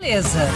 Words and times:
Beleza. 0.00 0.46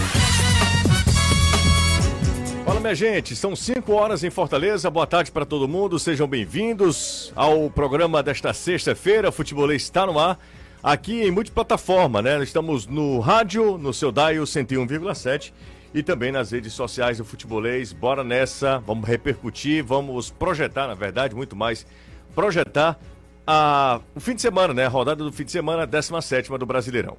Fala, 2.65 2.79
minha 2.79 2.95
gente. 2.95 3.35
São 3.35 3.57
5 3.57 3.93
horas 3.93 4.23
em 4.23 4.31
Fortaleza. 4.31 4.89
Boa 4.89 5.05
tarde 5.05 5.33
para 5.33 5.45
todo 5.45 5.67
mundo. 5.67 5.99
Sejam 5.99 6.29
bem-vindos 6.29 7.33
ao 7.35 7.69
programa 7.69 8.23
desta 8.23 8.53
sexta-feira. 8.53 9.33
Futebolês 9.33 9.83
está 9.83 10.07
no 10.07 10.17
ar. 10.17 10.39
Aqui 10.81 11.23
em 11.23 11.33
multiplataforma, 11.33 12.23
né? 12.23 12.41
Estamos 12.41 12.87
no 12.87 13.19
rádio, 13.19 13.77
no 13.79 13.93
seu 13.93 14.13
Daio 14.13 14.45
101,7 14.45 15.53
e 15.93 16.05
também 16.05 16.31
nas 16.31 16.53
redes 16.53 16.73
sociais 16.73 17.19
do 17.19 17.25
Futebolês. 17.25 17.93
Bora 17.93 18.23
nessa, 18.23 18.79
vamos 18.79 19.09
repercutir, 19.09 19.85
vamos 19.85 20.31
projetar, 20.31 20.87
na 20.87 20.95
verdade, 20.95 21.35
muito 21.35 21.57
mais 21.57 21.85
projetar 22.33 22.97
a, 23.45 24.01
o 24.15 24.21
fim 24.21 24.37
de 24.37 24.43
semana, 24.43 24.73
né? 24.73 24.87
A 24.87 24.89
rodada 24.89 25.25
do 25.25 25.33
fim 25.33 25.45
de 25.45 25.51
semana, 25.51 25.85
17 25.85 26.49
do 26.57 26.65
Brasileirão. 26.65 27.17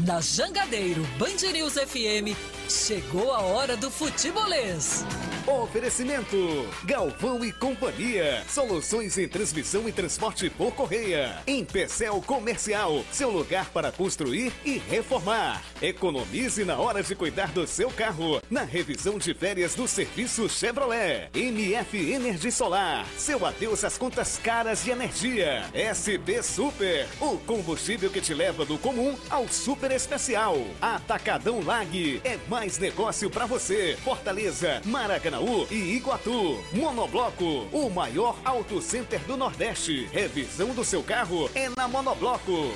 Na 0.00 0.20
Jangadeiro 0.20 1.02
Band 1.18 1.52
News 1.52 1.74
FM, 1.74 2.36
chegou 2.68 3.32
a 3.32 3.38
hora 3.40 3.76
do 3.76 3.90
futebolês. 3.90 5.04
Oferecimento: 5.46 6.36
Galvão 6.84 7.44
e 7.44 7.52
Companhia. 7.52 8.42
Soluções 8.48 9.18
em 9.18 9.28
transmissão 9.28 9.86
e 9.86 9.92
transporte 9.92 10.48
por 10.48 10.72
correia. 10.72 11.36
Em 11.46 11.62
Pecel 11.62 12.22
Comercial, 12.22 13.04
seu 13.12 13.28
lugar 13.28 13.68
para 13.68 13.92
construir 13.92 14.54
e 14.64 14.78
reformar. 14.78 15.62
Economize 15.82 16.64
na 16.64 16.78
hora 16.78 17.02
de 17.02 17.14
cuidar 17.14 17.52
do 17.52 17.66
seu 17.66 17.90
carro. 17.90 18.40
Na 18.50 18.62
revisão 18.62 19.18
de 19.18 19.34
férias 19.34 19.74
do 19.74 19.86
serviço 19.86 20.48
Chevrolet. 20.48 21.28
MF 21.34 22.12
Energia 22.12 22.50
Solar. 22.50 23.06
Seu 23.18 23.44
adeus 23.44 23.84
às 23.84 23.98
contas 23.98 24.38
caras 24.38 24.82
de 24.82 24.92
energia. 24.92 25.64
SP 25.74 26.42
Super. 26.42 27.06
O 27.20 27.36
combustível 27.36 28.08
que 28.08 28.22
te 28.22 28.32
leva 28.32 28.64
do 28.64 28.78
comum 28.78 29.14
ao 29.28 29.46
super 29.48 29.90
especial. 29.90 30.56
Atacadão 30.80 31.62
Lag. 31.62 32.22
É 32.24 32.38
mais 32.48 32.78
negócio 32.78 33.28
para 33.28 33.44
você. 33.44 33.98
Fortaleza, 34.02 34.80
Maracanã. 34.86 35.33
Maracanaú 35.34 35.66
e 35.70 35.96
Iguatu. 35.96 36.58
Monobloco, 36.72 37.66
o 37.72 37.90
maior 37.90 38.36
auto 38.44 38.80
center 38.80 39.20
do 39.20 39.36
Nordeste. 39.36 40.08
Revisão 40.12 40.68
do 40.68 40.84
seu 40.84 41.02
carro 41.02 41.50
é 41.54 41.68
na 41.76 41.88
Monobloco. 41.88 42.72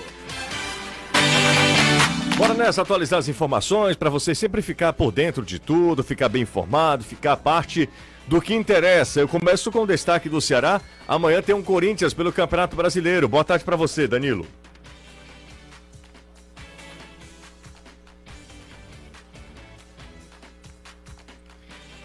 Bora 2.37 2.55
nessa 2.55 2.83
atualizar 2.83 3.19
as 3.19 3.28
informações 3.28 3.97
para 3.97 4.11
você 4.11 4.34
sempre 4.34 4.62
ficar 4.62 4.92
por 4.92 5.11
dentro 5.11 5.45
de 5.45 5.59
tudo, 5.59 6.05
ficar 6.05 6.28
bem 6.28 6.42
informado, 6.42 7.05
ficar 7.05 7.37
parte 7.37 7.89
do 8.27 8.41
que 8.41 8.55
interessa. 8.55 9.20
Eu 9.20 9.28
começo 9.28 9.70
com 9.72 9.81
o 9.81 9.87
destaque 9.87 10.28
do 10.28 10.41
Ceará. 10.41 10.81
Amanhã 11.06 11.43
tem 11.43 11.55
um 11.55 11.62
Corinthians 11.62 12.15
pelo 12.15 12.33
Campeonato 12.33 12.77
Brasileiro. 12.77 13.28
Boa 13.28 13.45
tarde 13.45 13.65
para 13.65 13.77
você, 13.77 14.06
Danilo. 14.06 14.47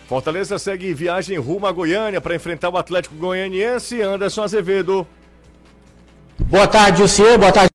Fortaleza 0.07 0.59
segue 0.59 0.93
viagem 0.93 1.37
rumo 1.37 1.65
a 1.65 1.71
Goiânia 1.71 2.21
para 2.21 2.35
enfrentar 2.35 2.69
o 2.69 2.77
Atlético 2.77 3.15
Goianiense. 3.15 4.01
Anderson 4.01 4.43
Azevedo. 4.43 5.07
Boa 6.39 6.67
tarde, 6.67 7.01
Luciano. 7.01 7.39
Boa 7.39 7.51
tarde. 7.51 7.72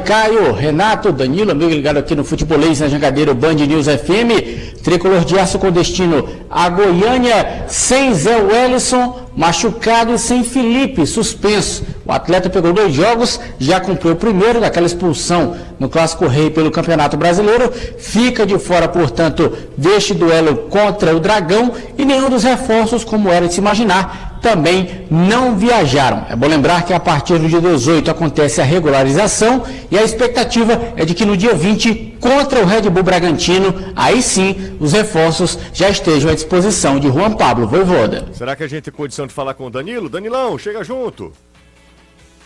Caio, 0.00 0.52
Renato, 0.52 1.12
Danilo, 1.12 1.50
amigo 1.50 1.70
ligado 1.70 1.98
aqui 1.98 2.14
no 2.14 2.24
Futebolês 2.24 2.80
na 2.80 2.88
Jangadeiro 2.88 3.34
Band 3.34 3.54
News 3.54 3.86
FM. 3.86 4.82
Tricolor 4.82 5.24
de 5.24 5.38
aço 5.38 5.58
com 5.58 5.70
destino 5.70 6.28
a 6.50 6.68
Goiânia, 6.68 7.64
sem 7.68 8.14
Zé 8.14 8.36
Wellison, 8.36 9.28
machucado 9.36 10.14
e 10.14 10.18
sem 10.18 10.42
Felipe, 10.44 11.06
suspenso. 11.06 11.84
O 12.06 12.12
atleta 12.12 12.48
pegou 12.48 12.72
dois 12.72 12.94
jogos, 12.94 13.38
já 13.58 13.78
cumpriu 13.80 14.12
o 14.12 14.16
primeiro 14.16 14.60
daquela 14.60 14.86
expulsão 14.86 15.56
no 15.78 15.88
Clássico 15.88 16.26
Rei 16.26 16.48
pelo 16.50 16.70
Campeonato 16.70 17.16
Brasileiro. 17.16 17.70
Fica 17.98 18.46
de 18.46 18.58
fora, 18.58 18.88
portanto, 18.88 19.52
deste 19.76 20.14
duelo 20.14 20.56
contra 20.70 21.14
o 21.14 21.20
Dragão 21.20 21.72
e 21.98 22.04
nenhum 22.04 22.30
dos 22.30 22.44
reforços, 22.44 23.04
como 23.04 23.30
era 23.30 23.46
de 23.46 23.54
se 23.54 23.60
imaginar, 23.60 24.27
também 24.40 25.06
não 25.10 25.56
viajaram. 25.56 26.26
É 26.28 26.36
bom 26.36 26.46
lembrar 26.46 26.84
que 26.84 26.92
a 26.92 27.00
partir 27.00 27.38
do 27.38 27.48
dia 27.48 27.60
18 27.60 28.10
acontece 28.10 28.60
a 28.60 28.64
regularização 28.64 29.64
e 29.90 29.98
a 29.98 30.02
expectativa 30.02 30.92
é 30.96 31.04
de 31.04 31.14
que 31.14 31.24
no 31.24 31.36
dia 31.36 31.54
20, 31.54 32.16
contra 32.20 32.60
o 32.60 32.66
Red 32.66 32.82
Bull 32.90 33.02
Bragantino, 33.02 33.92
aí 33.94 34.22
sim 34.22 34.76
os 34.80 34.92
reforços 34.92 35.58
já 35.72 35.88
estejam 35.88 36.30
à 36.30 36.34
disposição 36.34 36.98
de 36.98 37.08
Juan 37.08 37.32
Pablo 37.32 37.66
Voivoda. 37.66 38.28
Será 38.32 38.56
que 38.56 38.62
a 38.62 38.68
gente 38.68 38.84
tem 38.84 38.94
condição 38.94 39.26
de 39.26 39.32
falar 39.32 39.54
com 39.54 39.66
o 39.66 39.70
Danilo? 39.70 40.08
Danilão, 40.08 40.58
chega 40.58 40.82
junto. 40.82 41.32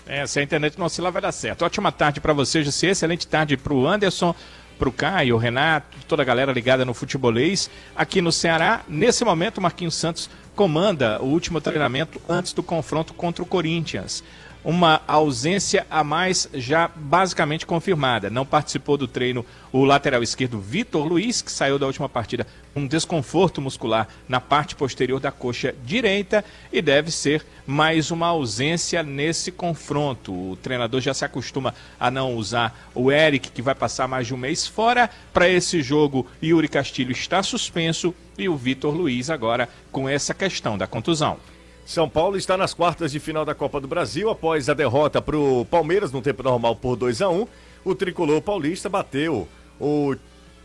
É, 0.06 0.26
se 0.26 0.40
a 0.40 0.42
internet 0.42 0.78
não 0.78 0.86
oscilar, 0.86 1.12
vai 1.12 1.22
dar 1.22 1.32
certo. 1.32 1.64
Ótima 1.64 1.92
tarde 1.92 2.20
para 2.20 2.32
você, 2.32 2.62
José. 2.62 2.88
Excelente 2.88 3.26
tarde 3.26 3.56
para 3.56 3.72
o 3.72 3.86
Anderson, 3.86 4.34
para 4.82 4.88
o 4.88 4.92
Caio, 4.92 5.36
o 5.36 5.38
Renato, 5.38 5.96
toda 6.08 6.22
a 6.22 6.24
galera 6.24 6.50
ligada 6.50 6.84
no 6.84 6.92
futebolês. 6.92 7.70
Aqui 7.94 8.20
no 8.20 8.32
Ceará, 8.32 8.80
nesse 8.88 9.24
momento, 9.24 9.58
o 9.58 9.62
Marquinhos 9.62 9.94
Santos 9.94 10.28
comanda 10.56 11.22
o 11.22 11.26
último 11.26 11.60
treinamento 11.60 12.20
antes 12.28 12.52
do 12.52 12.64
confronto 12.64 13.14
contra 13.14 13.44
o 13.44 13.46
Corinthians 13.46 14.24
uma 14.64 15.00
ausência 15.06 15.86
a 15.90 16.04
mais 16.04 16.48
já 16.54 16.88
basicamente 16.94 17.66
confirmada. 17.66 18.30
Não 18.30 18.46
participou 18.46 18.96
do 18.96 19.08
treino 19.08 19.44
o 19.72 19.84
lateral 19.84 20.22
esquerdo 20.22 20.60
Vitor 20.60 21.06
Luiz, 21.06 21.42
que 21.42 21.50
saiu 21.50 21.78
da 21.78 21.86
última 21.86 22.08
partida 22.08 22.46
com 22.72 22.80
um 22.80 22.86
desconforto 22.86 23.60
muscular 23.60 24.08
na 24.28 24.40
parte 24.40 24.74
posterior 24.74 25.18
da 25.18 25.32
coxa 25.32 25.74
direita 25.84 26.44
e 26.72 26.80
deve 26.80 27.10
ser 27.10 27.44
mais 27.66 28.10
uma 28.10 28.28
ausência 28.28 29.02
nesse 29.02 29.50
confronto. 29.50 30.32
O 30.32 30.56
treinador 30.56 31.00
já 31.00 31.12
se 31.12 31.24
acostuma 31.24 31.74
a 31.98 32.10
não 32.10 32.34
usar 32.36 32.90
o 32.94 33.10
Eric, 33.10 33.50
que 33.50 33.62
vai 33.62 33.74
passar 33.74 34.06
mais 34.06 34.26
de 34.26 34.34
um 34.34 34.38
mês 34.38 34.66
fora. 34.66 35.10
Para 35.32 35.48
esse 35.48 35.82
jogo, 35.82 36.26
Yuri 36.42 36.68
Castilho 36.68 37.12
está 37.12 37.42
suspenso 37.42 38.14
e 38.38 38.48
o 38.48 38.56
Vitor 38.56 38.94
Luiz 38.94 39.30
agora 39.30 39.68
com 39.90 40.08
essa 40.08 40.32
questão 40.32 40.78
da 40.78 40.86
contusão. 40.86 41.38
São 41.84 42.08
Paulo 42.08 42.36
está 42.36 42.56
nas 42.56 42.72
quartas 42.72 43.12
de 43.12 43.18
final 43.18 43.44
da 43.44 43.54
Copa 43.54 43.80
do 43.80 43.88
Brasil 43.88 44.30
após 44.30 44.68
a 44.68 44.74
derrota 44.74 45.20
para 45.20 45.36
o 45.36 45.64
Palmeiras 45.64 46.12
no 46.12 46.22
tempo 46.22 46.42
normal 46.42 46.76
por 46.76 46.96
2 46.96 47.20
a 47.22 47.28
1 47.28 47.46
O 47.84 47.94
tricolor 47.94 48.40
paulista 48.40 48.88
bateu 48.88 49.48
o, 49.80 50.14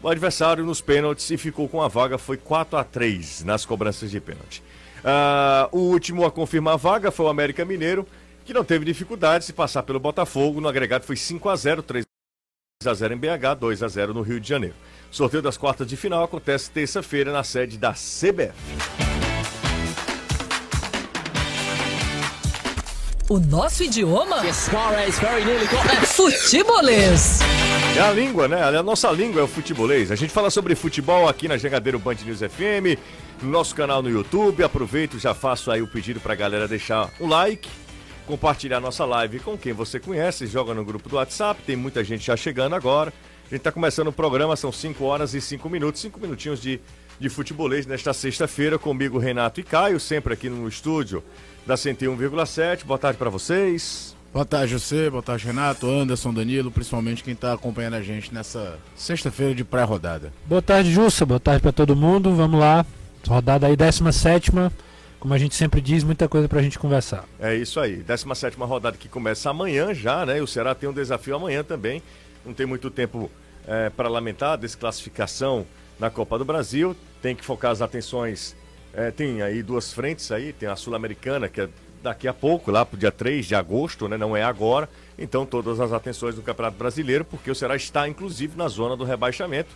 adversário 0.04 0.64
nos 0.64 0.80
pênaltis 0.80 1.30
e 1.32 1.38
ficou 1.38 1.68
com 1.68 1.82
a 1.82 1.88
vaga, 1.88 2.18
foi 2.18 2.38
4 2.38 2.78
a 2.78 2.84
3 2.84 3.44
nas 3.44 3.66
cobranças 3.66 4.12
de 4.12 4.22
pênalti. 4.22 4.62
Uh, 5.00 5.76
o 5.76 5.80
último 5.92 6.24
a 6.24 6.32
confirmar 6.32 6.76
a 6.76 6.78
vaga 6.78 7.12
foi 7.12 7.26
o 7.26 7.30
América 7.30 7.66
Mineiro, 7.66 8.06
que 8.46 8.54
não 8.54 8.64
teve 8.64 8.86
dificuldade 8.86 9.48
de 9.48 9.54
passar 9.54 9.84
pelo 9.84 10.00
Botafogo. 10.00 10.62
No 10.62 10.68
agregado 10.68 11.04
foi 11.04 11.16
5 11.16 11.50
a 11.50 11.56
0 11.56 11.82
3 11.82 12.06
a 12.86 12.94
0 12.94 13.16
em 13.16 13.18
BH, 13.18 13.60
2 13.60 13.84
a 13.84 13.88
0 13.88 14.14
no 14.14 14.22
Rio 14.22 14.40
de 14.40 14.48
Janeiro. 14.48 14.76
sorteio 15.10 15.42
das 15.42 15.58
quartas 15.58 15.88
de 15.88 15.98
final 15.98 16.24
acontece 16.24 16.70
terça-feira 16.70 17.34
na 17.34 17.44
sede 17.44 17.78
da 17.78 17.92
CBF. 17.94 19.06
O 23.30 23.40
nosso 23.40 23.84
idioma 23.84 24.38
é 24.48 24.54
futebolês. 26.06 27.40
É 27.98 28.00
a 28.00 28.14
língua, 28.14 28.48
né? 28.48 28.64
A 28.64 28.82
nossa 28.82 29.12
língua 29.12 29.42
é 29.42 29.44
o 29.44 29.48
futebolês. 29.50 30.14
A 30.14 30.16
gente 30.16 30.32
fala 30.32 30.50
sobre 30.50 30.76
futebol 30.76 31.28
aqui 31.28 31.46
na 31.46 31.58
Jangadeiro 31.58 32.00
Band 32.00 32.16
News 32.26 32.40
FM, 32.40 32.98
no 33.42 33.50
nosso 33.50 33.76
canal 33.76 34.02
no 34.02 34.10
YouTube. 34.10 34.64
Aproveito, 34.64 35.20
já 35.20 35.34
faço 35.34 35.70
aí 35.70 35.82
o 35.82 35.88
pedido 35.88 36.22
pra 36.22 36.36
galera 36.36 36.70
deixar 36.70 37.10
um 37.20 37.28
like, 37.28 37.68
compartilhar 38.26 38.80
nossa 38.80 39.04
live 39.04 39.42
com 39.42 39.58
quem 39.58 39.74
você 39.74 40.00
conhece, 40.00 40.48
joga 40.48 40.74
no 40.74 40.86
grupo 40.86 41.10
do 41.10 41.18
WhatsApp, 41.18 41.62
tem 41.64 41.76
muita 41.76 42.06
gente 42.06 42.26
já 42.26 42.38
chegando 42.38 42.76
agora. 42.76 43.14
A 43.46 43.54
gente 43.54 43.62
tá 43.62 43.74
começando 43.74 44.08
o 44.08 44.14
programa, 44.14 44.56
são 44.56 44.72
5 44.72 45.04
horas 45.04 45.34
e 45.34 45.42
5 45.42 45.70
minutos, 45.70 46.00
5 46.00 46.18
minutinhos 46.18 46.62
de, 46.62 46.80
de 47.20 47.30
futebolês 47.30 47.86
nesta 47.86 48.14
sexta-feira, 48.14 48.78
comigo 48.78 49.18
Renato 49.18 49.60
e 49.60 49.64
Caio, 49.64 50.00
sempre 50.00 50.34
aqui 50.34 50.50
no 50.50 50.68
estúdio 50.68 51.24
da 51.66 51.76
101,7. 51.76 52.86
Boa 52.86 53.00
tarde 53.00 53.18
para 53.18 53.30
vocês. 53.30 54.16
Boa 54.32 54.46
tarde, 54.46 54.74
você, 54.74 55.10
boa 55.10 55.24
tarde, 55.24 55.46
Renato, 55.46 55.90
Anderson, 55.90 56.34
Danilo, 56.34 56.70
principalmente 56.70 57.24
quem 57.24 57.34
está 57.34 57.54
acompanhando 57.54 57.96
a 57.96 58.02
gente 58.02 58.34
nessa 58.34 58.78
sexta-feira 58.96 59.56
de 59.56 59.64
pré-rodada. 59.64 60.31
Boa 60.46 60.62
tarde, 60.62 60.92
Jussa, 60.92 61.25
boa 61.25 61.40
tarde 61.40 61.62
para 61.62 61.72
todo 61.72 61.96
mundo. 61.96 62.36
Vamos 62.36 62.60
lá, 62.60 62.86
rodada 63.28 63.68
aí 63.68 63.75
17 63.75 64.52
como 65.20 65.34
a 65.34 65.38
gente 65.38 65.56
sempre 65.56 65.81
diz, 65.81 66.04
muita 66.04 66.28
coisa 66.30 66.48
para 66.48 66.60
a 66.60 66.62
gente 66.62 66.78
conversar. 66.78 67.25
É 67.40 67.56
isso 67.56 67.80
aí, 67.80 67.98
17 67.98 68.56
rodada 68.58 68.96
que 68.96 69.10
começa 69.10 69.50
amanhã 69.50 69.94
já, 69.94 70.25
né? 70.25 70.40
O 70.42 70.48
Ceará 70.48 70.75
tem 70.75 70.88
um 70.88 70.94
desafio 70.94 71.36
amanhã 71.36 71.63
também. 71.63 72.04
Não 72.46 72.54
tem 72.54 72.68
muito 72.68 72.92
tempo 72.92 73.31
é, 73.68 73.90
para 73.90 74.08
lamentar 74.08 74.52
a 74.52 74.56
desclassificação 74.56 75.66
na 76.00 76.10
Copa 76.10 76.38
do 76.38 76.46
Brasil. 76.46 76.96
Tem 77.22 77.36
que 77.36 77.44
focar 77.44 77.72
as 77.72 77.82
atenções 77.82 78.56
é, 78.98 79.12
tem 79.12 79.44
aí 79.44 79.62
duas 79.62 79.94
frentes 79.94 80.32
aí, 80.32 80.52
tem 80.52 80.68
a 80.68 80.76
Sul-Americana, 80.76 81.48
que 81.48 81.62
é 81.62 81.70
daqui 82.02 82.28
a 82.28 82.34
pouco, 82.34 82.72
lá 82.72 82.84
pro 82.84 82.98
dia 82.98 83.12
3 83.12 83.46
de 83.46 83.54
agosto, 83.54 84.08
né? 84.08 84.18
Não 84.18 84.36
é 84.36 84.42
agora. 84.42 84.90
Então 85.20 85.46
todas 85.46 85.80
as 85.80 85.94
atenções 85.94 86.34
do 86.34 86.42
Campeonato 86.42 86.78
Brasileiro, 86.78 87.24
porque 87.24 87.52
o 87.52 87.56
Ceará 87.56 87.76
está 87.76 88.08
inclusive 88.08 88.58
na 88.58 88.68
zona 88.68 88.98
do 88.98 89.04
rebaixamento, 89.04 89.70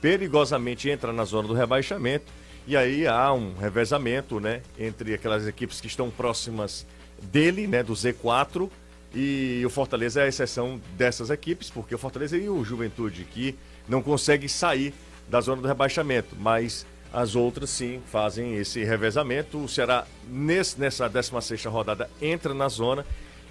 perigosamente 0.00 0.88
entra 0.88 1.12
na 1.12 1.24
zona 1.24 1.48
do 1.48 1.54
rebaixamento, 1.54 2.26
e 2.68 2.76
aí 2.76 3.04
há 3.04 3.32
um 3.32 3.56
revezamento, 3.56 4.38
né, 4.38 4.62
entre 4.78 5.12
aquelas 5.12 5.44
equipes 5.48 5.80
que 5.80 5.88
estão 5.88 6.08
próximas 6.08 6.86
dele, 7.20 7.66
né, 7.66 7.82
do 7.82 7.94
Z4, 7.94 8.70
E 9.12 9.62
o 9.64 9.70
Fortaleza 9.70 10.20
é 10.20 10.24
a 10.24 10.28
exceção 10.28 10.80
dessas 10.96 11.30
equipes, 11.30 11.68
porque 11.70 11.94
o 11.94 11.98
Fortaleza 11.98 12.36
e 12.36 12.48
o 12.48 12.62
Juventude 12.62 13.24
que 13.24 13.56
não 13.88 14.02
consegue 14.02 14.48
sair 14.48 14.92
da 15.28 15.40
zona 15.40 15.62
do 15.62 15.68
rebaixamento, 15.68 16.34
mas 16.38 16.86
as 17.12 17.34
outras 17.34 17.70
sim 17.70 18.00
fazem 18.06 18.56
esse 18.56 18.84
revezamento. 18.84 19.58
O 19.58 19.68
Ceará, 19.68 20.06
nesse, 20.28 20.78
nessa 20.78 21.08
16 21.08 21.64
rodada, 21.66 22.10
entra 22.20 22.52
na 22.52 22.68
zona 22.68 23.04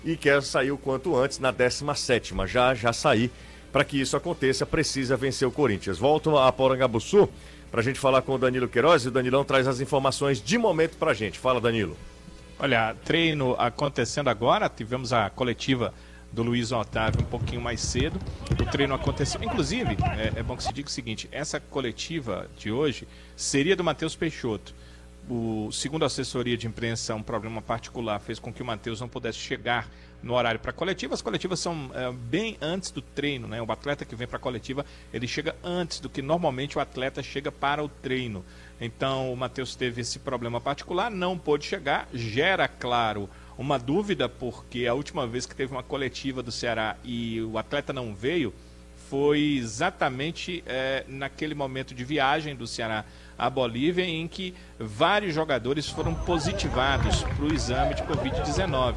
e 0.03 0.15
quer 0.15 0.41
sair 0.43 0.71
o 0.71 0.77
quanto 0.77 1.15
antes 1.15 1.39
na 1.39 1.51
17. 1.51 2.33
Já 2.45 2.73
já 2.73 2.93
sair. 2.93 3.31
Para 3.71 3.83
que 3.83 3.99
isso 3.99 4.15
aconteça, 4.15 4.65
precisa 4.65 5.17
vencer 5.17 5.47
o 5.47 5.51
Corinthians. 5.51 5.97
Volto 5.97 6.37
a 6.37 6.51
Porangabuçu 6.51 7.29
para 7.69 7.81
a 7.81 7.83
gente 7.83 7.99
falar 7.99 8.21
com 8.21 8.33
o 8.33 8.37
Danilo 8.37 8.67
Queiroz 8.67 9.03
e 9.03 9.09
o 9.09 9.11
Danilão 9.11 9.43
traz 9.43 9.67
as 9.67 9.81
informações 9.81 10.41
de 10.41 10.57
momento 10.57 10.97
para 10.97 11.11
a 11.11 11.13
gente. 11.13 11.37
Fala, 11.37 11.59
Danilo. 11.59 11.97
Olha, 12.59 12.95
treino 13.05 13.55
acontecendo 13.59 14.29
agora, 14.29 14.69
tivemos 14.69 15.13
a 15.13 15.29
coletiva 15.29 15.93
do 16.37 16.43
Luiz 16.43 16.71
Otávio 16.71 17.21
um 17.21 17.25
pouquinho 17.25 17.59
mais 17.59 17.81
cedo. 17.81 18.19
O 18.51 18.65
treino 18.69 18.93
aconteceu. 18.93 19.43
Inclusive, 19.43 19.97
é, 20.15 20.39
é 20.39 20.43
bom 20.43 20.55
que 20.55 20.63
se 20.63 20.71
diga 20.71 20.87
o 20.87 20.91
seguinte: 20.91 21.27
essa 21.31 21.59
coletiva 21.59 22.47
de 22.55 22.71
hoje 22.71 23.07
seria 23.35 23.75
do 23.75 23.83
Matheus 23.83 24.15
Peixoto. 24.15 24.73
O, 25.27 25.69
segundo 25.73 26.03
a 26.03 26.05
assessoria 26.05 26.55
de 26.55 26.67
imprensa, 26.67 27.15
um 27.15 27.23
problema 27.23 27.61
particular 27.61 28.19
fez 28.19 28.37
com 28.39 28.53
que 28.53 28.61
o 28.61 28.65
Matheus 28.65 29.01
não 29.01 29.09
pudesse 29.09 29.39
chegar 29.39 29.89
no 30.21 30.35
horário 30.35 30.59
para 30.59 30.69
a 30.69 30.73
coletiva. 30.73 31.15
As 31.15 31.23
coletivas 31.23 31.59
são 31.59 31.91
é, 31.93 32.11
bem 32.11 32.55
antes 32.61 32.91
do 32.91 33.01
treino, 33.01 33.47
né? 33.47 33.59
O 33.59 33.69
atleta 33.71 34.05
que 34.05 34.15
vem 34.15 34.27
para 34.27 34.37
a 34.37 34.39
coletiva, 34.39 34.85
ele 35.11 35.27
chega 35.27 35.55
antes 35.63 35.99
do 35.99 36.07
que 36.07 36.21
normalmente 36.21 36.77
o 36.77 36.81
atleta 36.81 37.23
chega 37.23 37.51
para 37.51 37.83
o 37.83 37.89
treino. 37.89 38.45
Então, 38.79 39.33
o 39.33 39.35
Matheus 39.35 39.75
teve 39.75 40.01
esse 40.01 40.19
problema 40.19 40.61
particular, 40.61 41.09
não 41.09 41.35
pôde 41.35 41.65
chegar, 41.65 42.07
gera, 42.13 42.67
claro, 42.67 43.27
uma 43.57 43.79
dúvida, 43.79 44.29
porque 44.29 44.85
a 44.85 44.93
última 44.93 45.25
vez 45.25 45.45
que 45.45 45.55
teve 45.55 45.71
uma 45.71 45.83
coletiva 45.83 46.43
do 46.43 46.51
Ceará 46.51 46.95
e 47.03 47.41
o 47.41 47.57
atleta 47.57 47.91
não 47.91 48.13
veio, 48.13 48.53
foi 49.09 49.55
exatamente 49.57 50.63
é, 50.65 51.03
naquele 51.07 51.55
momento 51.55 51.95
de 51.95 52.03
viagem 52.03 52.55
do 52.55 52.67
Ceará 52.67 53.05
à 53.37 53.49
Bolívia, 53.49 54.03
em 54.03 54.27
que 54.27 54.53
vários 54.79 55.33
jogadores 55.33 55.89
foram 55.89 56.13
positivados 56.13 57.23
para 57.23 57.45
o 57.45 57.53
exame 57.53 57.93
de 57.93 58.03
Covid-19. 58.03 58.95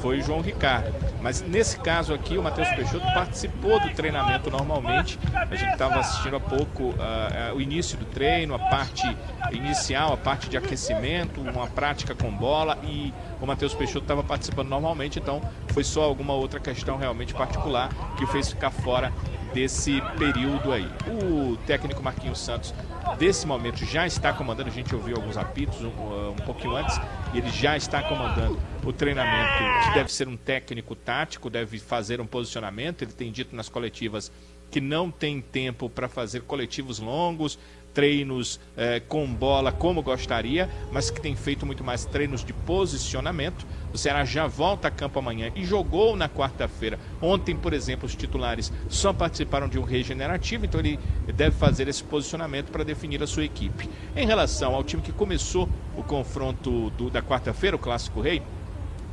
Foi 0.00 0.18
o 0.18 0.22
João 0.22 0.40
Ricardo. 0.40 0.92
Mas 1.20 1.42
nesse 1.42 1.78
caso 1.78 2.12
aqui, 2.12 2.36
o 2.36 2.42
Matheus 2.42 2.68
Peixoto 2.70 3.06
participou 3.14 3.78
do 3.80 3.90
treinamento 3.90 4.50
normalmente. 4.50 5.18
A 5.34 5.54
gente 5.54 5.72
estava 5.72 6.00
assistindo 6.00 6.36
há 6.36 6.40
pouco 6.40 6.84
uh, 6.84 7.52
uh, 7.52 7.56
o 7.56 7.60
início 7.60 7.96
do 7.98 8.04
treino, 8.04 8.54
a 8.54 8.58
parte 8.58 9.04
inicial, 9.52 10.12
a 10.12 10.16
parte 10.16 10.48
de 10.48 10.56
aquecimento, 10.56 11.40
uma 11.40 11.66
prática 11.66 12.14
com 12.14 12.30
bola 12.30 12.78
e 12.82 13.12
o 13.40 13.46
Matheus 13.46 13.74
Peixoto 13.74 14.04
estava 14.04 14.22
participando 14.22 14.68
normalmente, 14.68 15.18
então 15.18 15.40
foi 15.68 15.84
só 15.84 16.02
alguma 16.02 16.32
outra 16.32 16.60
questão 16.60 16.96
realmente 16.96 17.34
particular 17.34 17.90
que 18.16 18.26
fez 18.26 18.48
ficar 18.50 18.70
fora 18.70 19.12
desse 19.52 20.00
período 20.18 20.72
aí. 20.72 20.88
O 21.06 21.56
técnico 21.66 22.02
Marquinhos 22.02 22.38
Santos, 22.40 22.74
desse 23.18 23.46
momento, 23.46 23.84
já 23.84 24.06
está 24.06 24.32
comandando, 24.32 24.68
a 24.68 24.72
gente 24.72 24.94
ouviu 24.94 25.16
alguns 25.16 25.36
apitos 25.36 25.82
um, 25.82 26.30
um 26.30 26.44
pouquinho 26.44 26.76
antes, 26.76 26.98
e 27.32 27.38
ele 27.38 27.50
já 27.50 27.76
está 27.76 28.02
comandando 28.02 28.58
o 28.84 28.92
treinamento, 28.92 29.86
que 29.86 29.94
deve 29.94 30.12
ser 30.12 30.28
um 30.28 30.36
técnico 30.36 30.94
tático, 30.94 31.48
deve 31.48 31.78
fazer 31.78 32.20
um 32.20 32.26
posicionamento, 32.26 33.02
ele 33.02 33.12
tem 33.12 33.30
dito 33.30 33.54
nas 33.54 33.68
coletivas 33.68 34.32
que 34.70 34.80
não 34.80 35.10
tem 35.10 35.40
tempo 35.40 35.90
para 35.90 36.08
fazer 36.08 36.40
coletivos 36.42 36.98
longos, 36.98 37.58
treinos 37.92 38.58
eh, 38.76 39.00
com 39.00 39.26
bola 39.26 39.72
como 39.72 40.02
gostaria, 40.02 40.68
mas 40.90 41.10
que 41.10 41.20
tem 41.20 41.36
feito 41.36 41.66
muito 41.66 41.84
mais 41.84 42.04
treinos 42.04 42.44
de 42.44 42.52
posicionamento. 42.52 43.66
O 43.92 43.98
Ceará 43.98 44.24
já 44.24 44.46
volta 44.46 44.88
a 44.88 44.90
campo 44.90 45.18
amanhã 45.18 45.52
e 45.54 45.64
jogou 45.64 46.16
na 46.16 46.28
quarta-feira. 46.28 46.98
Ontem, 47.20 47.56
por 47.56 47.72
exemplo, 47.72 48.06
os 48.06 48.14
titulares 48.14 48.72
só 48.88 49.12
participaram 49.12 49.68
de 49.68 49.78
um 49.78 49.82
regenerativo, 49.82 50.64
então 50.64 50.80
ele 50.80 50.98
deve 51.34 51.56
fazer 51.56 51.88
esse 51.88 52.02
posicionamento 52.02 52.70
para 52.70 52.84
definir 52.84 53.22
a 53.22 53.26
sua 53.26 53.44
equipe. 53.44 53.88
Em 54.16 54.26
relação 54.26 54.74
ao 54.74 54.82
time 54.82 55.02
que 55.02 55.12
começou 55.12 55.68
o 55.96 56.02
confronto 56.02 56.90
do, 56.90 57.10
da 57.10 57.22
quarta-feira, 57.22 57.76
o 57.76 57.78
Clássico 57.78 58.20
Rei, 58.20 58.42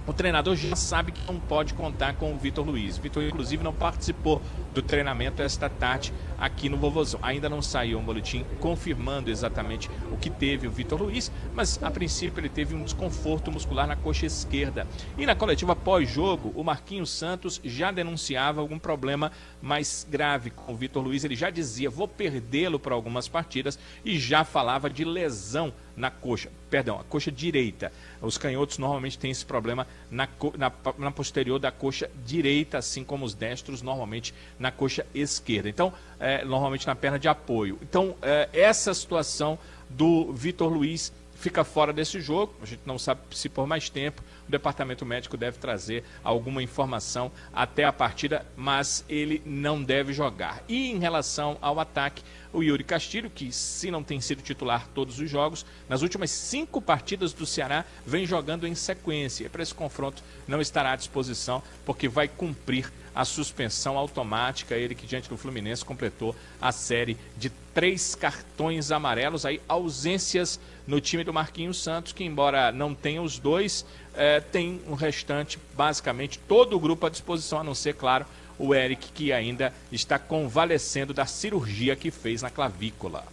o 0.09 0.13
treinador 0.13 0.55
já 0.55 0.75
sabe 0.75 1.11
que 1.11 1.21
não 1.31 1.39
pode 1.39 1.75
contar 1.75 2.15
com 2.15 2.33
o 2.33 2.37
Vitor 2.37 2.65
Luiz. 2.65 2.97
Vitor, 2.97 3.21
inclusive, 3.21 3.63
não 3.63 3.71
participou 3.71 4.41
do 4.73 4.81
treinamento 4.81 5.43
esta 5.43 5.69
tarde 5.69 6.11
aqui 6.35 6.67
no 6.67 6.77
Vovozão. 6.77 7.19
Ainda 7.21 7.47
não 7.47 7.61
saiu 7.61 7.99
um 7.99 8.03
boletim 8.03 8.43
confirmando 8.59 9.29
exatamente 9.29 9.87
o 10.11 10.17
que 10.17 10.31
teve 10.31 10.67
o 10.67 10.71
Vitor 10.71 10.99
Luiz, 10.99 11.31
mas 11.53 11.81
a 11.83 11.91
princípio 11.91 12.39
ele 12.39 12.49
teve 12.49 12.73
um 12.73 12.83
desconforto 12.83 13.51
muscular 13.51 13.85
na 13.85 13.95
coxa 13.95 14.25
esquerda. 14.25 14.87
E 15.15 15.27
na 15.27 15.35
coletiva 15.35 15.75
pós-jogo, 15.75 16.51
o 16.55 16.63
Marquinhos 16.63 17.11
Santos 17.11 17.61
já 17.63 17.91
denunciava 17.91 18.61
algum 18.61 18.79
problema 18.79 19.31
mais 19.61 20.07
grave 20.09 20.49
com 20.49 20.73
o 20.73 20.75
Vitor 20.75 21.03
Luiz. 21.03 21.23
Ele 21.23 21.35
já 21.35 21.51
dizia: 21.51 21.87
vou 21.87 22.07
perdê-lo 22.07 22.79
para 22.79 22.95
algumas 22.95 23.27
partidas 23.27 23.77
e 24.03 24.17
já 24.17 24.43
falava 24.43 24.89
de 24.89 25.05
lesão 25.05 25.71
na 25.99 26.09
coxa, 26.09 26.49
perdão, 26.69 26.97
a 26.97 27.03
coxa 27.03 27.29
direita. 27.29 27.91
Os 28.21 28.37
canhotos 28.37 28.77
normalmente 28.77 29.17
têm 29.17 29.31
esse 29.31 29.45
problema 29.45 29.87
na, 30.09 30.27
na, 30.57 30.71
na, 30.97 31.11
posterior 31.11 31.59
da 31.59 31.71
coxa 31.71 32.09
direita, 32.25 32.77
assim 32.77 33.03
como 33.03 33.25
os 33.25 33.33
destros 33.33 33.81
normalmente 33.81 34.33
na 34.57 34.71
coxa 34.71 35.05
esquerda. 35.13 35.69
Então, 35.69 35.93
é, 36.19 36.43
normalmente 36.43 36.85
na 36.85 36.95
perna 36.95 37.17
de 37.17 37.27
apoio. 37.27 37.77
Então, 37.81 38.15
é, 38.21 38.49
essa 38.53 38.93
situação 38.93 39.57
do 39.89 40.31
Vitor 40.33 40.71
Luiz 40.71 41.11
fica 41.39 41.63
fora 41.63 41.93
desse 41.93 42.19
jogo. 42.19 42.53
A 42.61 42.65
gente 42.65 42.81
não 42.85 42.99
sabe 42.99 43.21
se 43.31 43.47
por 43.47 43.65
mais 43.65 43.89
tempo 43.89 44.21
o 44.47 44.51
departamento 44.51 45.05
médico 45.05 45.37
deve 45.37 45.57
trazer 45.57 46.03
alguma 46.23 46.61
informação 46.61 47.31
até 47.53 47.85
a 47.85 47.93
partida, 47.93 48.45
mas 48.55 49.05
ele 49.07 49.41
não 49.45 49.81
deve 49.81 50.11
jogar. 50.11 50.61
E 50.67 50.91
em 50.91 50.99
relação 50.99 51.57
ao 51.61 51.79
ataque, 51.79 52.23
o 52.51 52.63
Yuri 52.63 52.83
Castilho, 52.83 53.29
que 53.29 53.51
se 53.51 53.91
não 53.91 54.03
tem 54.03 54.19
sido 54.19 54.41
titular 54.41 54.87
todos 54.93 55.19
os 55.19 55.29
jogos, 55.29 55.65
nas 55.87 56.01
últimas 56.01 56.31
cinco 56.31 56.81
partidas 56.81 57.33
do 57.33 57.45
Ceará 57.45 57.85
vem 58.05 58.25
jogando 58.25 58.65
em 58.65 58.75
sequência. 58.75 59.45
E 59.45 59.49
para 59.49 59.63
esse 59.63 59.73
confronto 59.73 60.23
não 60.47 60.59
estará 60.59 60.93
à 60.93 60.95
disposição, 60.95 61.61
porque 61.85 62.07
vai 62.07 62.27
cumprir 62.27 62.91
a 63.13 63.25
suspensão 63.25 63.97
automática. 63.97 64.75
Ele 64.75 64.95
que 64.95 65.05
diante 65.05 65.29
do 65.29 65.37
Fluminense 65.37 65.85
completou 65.85 66.35
a 66.61 66.71
série 66.71 67.17
de 67.37 67.49
três 67.73 68.15
cartões 68.15 68.91
amarelos, 68.91 69.45
aí 69.45 69.61
ausências 69.67 70.59
no 70.87 70.99
time 70.99 71.23
do 71.23 71.33
Marquinhos 71.33 71.81
Santos, 71.81 72.13
que 72.13 72.23
embora 72.23 72.71
não 72.71 72.95
tenha 72.95 73.21
os 73.21 73.37
dois, 73.37 73.85
é, 74.15 74.39
tem 74.39 74.81
o 74.87 74.91
um 74.91 74.95
restante, 74.95 75.59
basicamente 75.75 76.39
todo 76.39 76.75
o 76.75 76.79
grupo 76.79 77.05
à 77.05 77.09
disposição, 77.09 77.59
a 77.59 77.63
não 77.63 77.75
ser, 77.75 77.93
claro, 77.93 78.25
o 78.59 78.75
Eric, 78.75 79.11
que 79.13 79.31
ainda 79.31 79.73
está 79.91 80.19
convalescendo 80.19 81.13
da 81.13 81.25
cirurgia 81.25 81.95
que 81.95 82.11
fez 82.11 82.41
na 82.41 82.49
clavícula. 82.49 83.23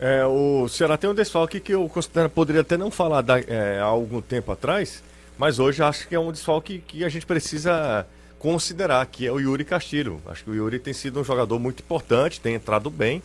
É, 0.00 0.26
o 0.26 0.68
Ceará 0.68 0.98
tem 0.98 1.08
um 1.08 1.14
desfalque 1.14 1.60
que 1.60 1.72
eu 1.72 1.88
considero, 1.88 2.28
poderia 2.28 2.62
até 2.62 2.76
não 2.76 2.90
falar 2.90 3.22
da, 3.22 3.38
é, 3.38 3.78
há 3.78 3.84
algum 3.84 4.20
tempo 4.20 4.50
atrás, 4.50 5.00
mas 5.38 5.60
hoje 5.60 5.80
acho 5.80 6.08
que 6.08 6.14
é 6.14 6.18
um 6.18 6.32
desfalque 6.32 6.82
que 6.86 7.04
a 7.04 7.08
gente 7.08 7.24
precisa 7.24 8.04
considerar, 8.38 9.06
que 9.06 9.24
é 9.24 9.30
o 9.30 9.38
Yuri 9.38 9.64
Castilho. 9.64 10.20
Acho 10.26 10.42
que 10.42 10.50
o 10.50 10.54
Yuri 10.54 10.80
tem 10.80 10.92
sido 10.92 11.20
um 11.20 11.24
jogador 11.24 11.56
muito 11.60 11.80
importante, 11.80 12.40
tem 12.40 12.56
entrado 12.56 12.90
bem 12.90 13.22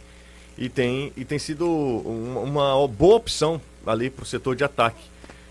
e 0.55 0.69
tem, 0.69 1.11
e 1.17 1.25
tem 1.25 1.39
sido 1.39 1.67
uma, 1.67 2.75
uma 2.75 2.87
boa 2.87 3.15
opção 3.15 3.59
ali 3.85 4.11
para 4.11 4.21
o 4.21 4.25
setor 4.25 4.55
de 4.55 4.63
ataque. 4.63 5.03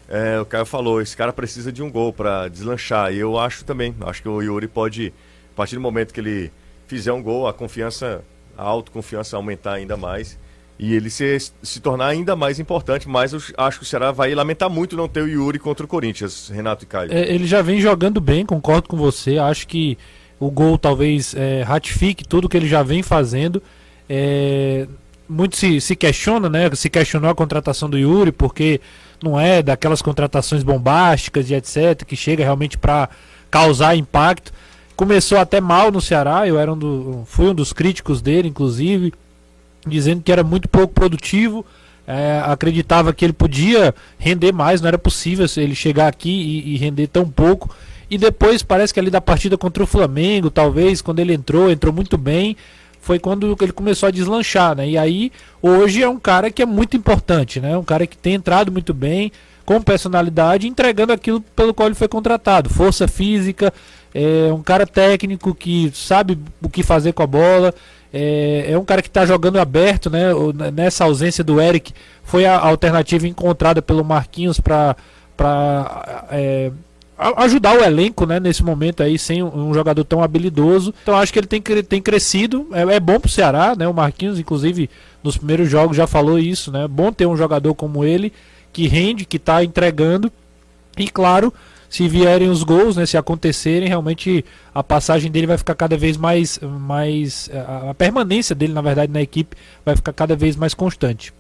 É, 0.09 0.39
o 0.41 0.45
Caio 0.47 0.65
falou, 0.65 1.03
esse 1.03 1.17
cara 1.17 1.33
precisa 1.33 1.73
de 1.73 1.83
um 1.83 1.91
gol 1.91 2.13
para 2.13 2.47
deslanchar. 2.47 3.13
E 3.13 3.19
eu 3.19 3.37
acho 3.37 3.65
também, 3.65 3.95
acho 4.03 4.23
que 4.23 4.29
o 4.29 4.41
Yuri 4.41 4.69
pode 4.69 5.13
a 5.57 5.61
partir 5.65 5.75
do 5.75 5.81
momento 5.81 6.13
que 6.13 6.21
ele 6.21 6.53
fizer 6.87 7.13
um 7.13 7.23
gol, 7.23 7.49
a 7.49 7.53
confiança, 7.55 8.23
a 8.59 8.63
autoconfiança 8.63 9.37
aumentar 9.37 9.73
ainda 9.73 9.97
mais 9.97 10.39
e 10.79 10.95
ele 10.95 11.09
se, 11.09 11.39
se 11.63 11.81
tornar 11.81 12.09
ainda 12.09 12.37
mais 12.37 12.61
importante. 12.61 13.09
Mas 13.09 13.33
eu 13.33 13.41
acho 13.57 13.79
que 13.79 13.85
o 13.85 13.87
Ceará 13.87 14.13
vai 14.13 14.35
lamentar 14.35 14.69
muito 14.69 14.97
não 14.97 15.09
ter 15.09 15.23
o 15.23 15.27
Yuri 15.27 15.59
contra 15.59 15.87
o 15.87 15.89
Corinthians, 15.89 16.51
Renato 16.53 16.85
e 16.85 16.87
Caio. 16.87 17.11
É, 17.11 17.33
ele 17.33 17.47
já 17.47 17.63
vem 17.63 17.81
jogando 17.81 18.21
bem, 18.21 18.45
concordo 18.45 18.87
com 18.87 18.99
você. 18.99 19.39
Acho 19.39 19.67
que 19.67 19.97
o 20.39 20.51
gol 20.51 20.77
talvez 20.77 21.35
é, 21.35 21.63
ratifique 21.63 22.23
tudo 22.23 22.49
que 22.49 22.57
ele 22.57 22.69
já 22.69 22.83
vem 22.83 23.03
fazendo. 23.03 23.63
É, 24.09 24.87
muito 25.27 25.57
se, 25.57 25.81
se 25.81 25.97
questiona, 25.97 26.51
né? 26.51 26.71
Se 26.75 26.91
questionou 26.91 27.31
a 27.31 27.35
contratação 27.35 27.89
do 27.89 27.97
Yuri, 27.97 28.31
porque 28.31 28.79
não 29.23 29.41
é 29.41 29.63
daquelas 29.63 30.03
contratações 30.03 30.63
bombásticas 30.63 31.49
e 31.49 31.55
etc., 31.55 32.05
que 32.05 32.15
chega 32.15 32.45
realmente 32.45 32.77
para 32.77 33.09
causar 33.51 33.97
impacto. 33.97 34.53
Começou 34.97 35.37
até 35.37 35.61
mal 35.61 35.93
no 35.93 36.01
Ceará, 36.01 36.49
eu 36.49 36.59
era 36.59 36.73
um 36.73 36.79
do, 36.79 37.23
fui 37.27 37.49
um 37.49 37.55
dos 37.55 37.71
críticos 37.71 38.23
dele, 38.23 38.49
inclusive, 38.49 39.13
dizendo 39.87 40.23
que 40.23 40.33
era 40.33 40.43
muito 40.43 40.69
pouco 40.69 40.95
produtivo. 40.95 41.67
É, 42.07 42.41
acreditava 42.47 43.13
que 43.13 43.25
ele 43.25 43.33
podia 43.33 43.95
render 44.17 44.53
mais, 44.53 44.81
não 44.81 44.89
era 44.89 44.97
possível 44.97 45.45
ele 45.57 45.75
chegar 45.75 46.07
aqui 46.07 46.31
e, 46.31 46.75
e, 46.75 46.77
render 46.79 47.09
tão 47.09 47.29
pouco. 47.29 47.75
E 48.09 48.17
depois 48.17 48.63
parece 48.63 48.95
que 48.95 49.01
ali 49.01 49.11
da 49.11 49.21
partida 49.21 49.59
contra 49.59 49.83
o 49.83 49.87
Flamengo, 49.87 50.49
talvez, 50.49 51.03
quando 51.03 51.19
ele 51.19 51.35
entrou, 51.35 51.71
entrou 51.71 51.93
muito 51.93 52.17
bem, 52.17 52.57
foi 53.01 53.19
quando 53.19 53.57
ele 53.61 53.73
começou 53.73 54.07
a 54.07 54.11
deslanchar, 54.11 54.77
né? 54.77 54.89
E 54.89 54.97
aí, 54.97 55.31
hoje 55.61 56.03
é 56.03 56.09
um 56.09 56.19
cara 56.19 56.51
que 56.51 56.63
é 56.63 56.67
muito 56.67 56.97
importante, 56.97 57.61
né? 57.61 57.77
Um 57.77 57.85
cara 57.85 58.07
que 58.07 58.17
tem 58.17 58.35
entrado 58.35 58.73
muito 58.73 58.95
bem, 58.95 59.31
com 59.65 59.83
personalidade, 59.83 60.69
entregando 60.69 61.13
aquilo 61.13 61.41
pelo 61.41 61.75
qual 61.75 61.89
ele 61.89 61.97
foi 61.97 62.07
contratado. 62.07 62.71
Força 62.71 63.09
física, 63.09 63.75
é 64.19 64.51
um 64.51 64.63
cara 64.63 64.87
técnico 64.87 65.55
que 65.55 65.91
sabe 65.95 66.39
o 66.63 66.71
que 66.71 66.83
fazer 66.83 67.13
com 67.13 67.23
a 67.23 67.27
bola. 67.27 67.75
É, 68.11 68.69
é 68.71 68.79
um 68.79 68.85
cara 68.85 69.03
que 69.03 69.09
está 69.09 69.27
jogando 69.27 69.59
aberto, 69.59 70.09
né? 70.09 70.29
Nessa 70.73 71.05
ausência 71.05 71.45
do 71.45 71.61
Eric, 71.61 71.93
foi 72.23 72.47
a 72.47 72.59
alternativa 72.59 73.29
encontrada 73.29 73.83
pelo 73.83 74.03
Marquinhos 74.03 74.59
para 74.59 74.97
é, 76.31 76.71
ajudar 77.37 77.79
o 77.79 77.85
elenco, 77.85 78.25
né? 78.25 78.41
Nesse 78.41 78.65
momento 78.65 79.03
aí, 79.03 79.19
sem 79.19 79.43
um, 79.43 79.75
jogador 79.75 80.03
tão 80.03 80.23
habilidoso. 80.23 80.95
Então 81.03 81.15
acho 81.15 81.31
que 81.31 81.39
ele 81.39 81.47
tem, 81.47 81.61
tem 81.61 82.01
crescido. 82.01 82.67
É, 82.73 82.95
é 82.95 83.01
bom 83.01 83.21
para 83.21 83.29
o 83.29 83.31
Ceará, 83.31 83.77
né? 83.77 83.87
O 83.87 83.93
Marquinhos, 83.93 84.39
inclusive, 84.39 84.89
nos 85.23 85.37
primeiros 85.37 85.69
jogos 85.69 85.95
já 85.95 86.07
falou 86.07 86.39
isso, 86.39 86.73
né? 86.73 86.89
Bom 86.89 87.13
ter 87.13 87.27
um 87.27 87.37
jogador 87.37 87.75
como 87.75 88.03
ele 88.03 88.33
que 88.73 88.89
rende, 88.89 89.27
que 89.27 89.37
está 89.37 89.63
entregando. 89.63 90.33
E 90.97 91.07
claro, 91.07 91.53
se 91.89 92.09
vierem 92.09 92.49
os 92.49 92.63
gols, 92.63 92.97
né, 92.97 93.07
se 93.07 93.17
acontecerem, 93.17 93.89
realmente 93.89 94.45
a 94.75 94.83
passagem 94.83 95.31
dele 95.31 95.47
vai 95.47 95.59
ficar 95.59 95.75
cada 95.75 95.97
vez 95.97 96.17
mais, 96.17 96.59
mais 96.81 97.51
a 97.89 97.95
permanência 97.95 98.55
dele, 98.55 98.73
na 98.73 98.83
verdade, 98.83 99.13
na 99.13 99.23
equipe 99.23 99.57
vai 99.85 99.97
ficar 99.97 100.13
cada 100.13 100.37
vez 100.37 100.57
mais 100.57 100.75
constante. 100.75 101.33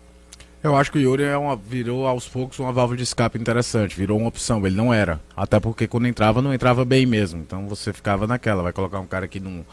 Eu 0.62 0.74
acho 0.74 0.90
que 0.90 0.98
o 0.98 1.00
Yuri 1.00 1.22
é 1.22 1.36
uma, 1.36 1.54
virou 1.54 2.08
aos 2.08 2.26
poucos 2.26 2.58
uma 2.58 2.72
válvula 2.72 2.96
de 2.96 3.04
escape 3.04 3.38
interessante, 3.38 3.96
virou 3.96 4.18
uma 4.18 4.28
opção, 4.28 4.66
ele 4.66 4.74
não 4.74 4.92
era. 4.92 5.20
Até 5.36 5.60
porque 5.60 5.86
quando 5.86 6.08
entrava, 6.08 6.42
não 6.42 6.52
entrava 6.52 6.84
bem 6.84 7.06
mesmo. 7.06 7.40
Então 7.40 7.68
você 7.68 7.92
ficava 7.92 8.26
naquela, 8.26 8.64
vai 8.64 8.72
colocar 8.72 8.98
um 8.98 9.06
cara 9.06 9.28
que 9.28 9.38
não, 9.38 9.64